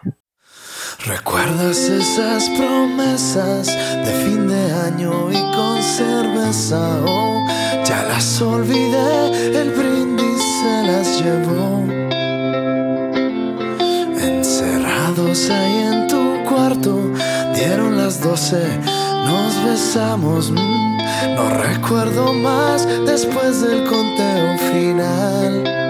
¿Recuerdas 1.00 1.78
esas 1.78 2.48
promesas 2.50 3.66
de 3.66 4.24
fin 4.24 4.46
de 4.46 4.72
año 4.72 5.30
y 5.32 5.40
con 5.54 5.82
cerveza? 5.82 7.00
Oh, 7.04 7.44
ya 7.84 8.04
las 8.04 8.40
olvidé, 8.40 9.60
el 9.60 9.70
brindis 9.72 10.42
se 10.60 10.86
las 10.86 11.20
llevó. 11.20 11.84
Encerrados 14.20 15.50
ahí 15.50 15.78
en 15.92 16.06
tu 16.06 16.44
cuarto, 16.48 17.10
dieron 17.54 17.96
las 17.96 18.20
doce, 18.20 18.62
nos 19.26 19.64
besamos. 19.64 20.50
mm, 20.52 21.34
no 21.34 21.50
recuerdo 21.50 22.32
más 22.32 22.86
después 23.06 23.60
del 23.62 23.84
conteo 23.88 24.58
final. 24.72 25.81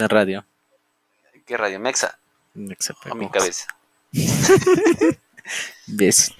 En 0.00 0.08
radio. 0.08 0.44
¿Qué 1.46 1.56
radio? 1.56 1.80
Mexa. 1.80 2.18
Exacto. 2.54 3.10
A 3.10 3.14
mi 3.14 3.28
cabeza. 3.30 3.66
Ves. 5.86 6.32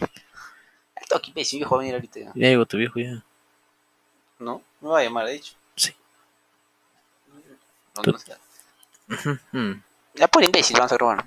Esto 1.01 1.17
aquí, 1.17 1.33
ves, 1.35 1.51
viejo 1.53 1.75
va 1.75 1.81
a 1.81 1.81
venir 1.81 1.95
ahorita. 1.95 2.21
ya. 2.21 2.33
Llegó 2.35 2.67
tu 2.67 2.77
viejo 2.77 3.01
ya. 3.01 3.25
¿No? 4.39 4.63
Me 4.81 4.89
va 4.89 5.01
a 5.01 5.03
llamar, 5.03 5.27
de 5.27 5.35
hecho. 5.35 5.55
Sí. 5.77 5.95
No, 7.97 8.03
no 8.03 8.19
mm. 9.53 9.83
Ya 10.15 10.29
por 10.29 10.45
imbécil 10.45 10.77
vamos 10.77 10.93
a 10.93 10.99
robar. 10.99 11.19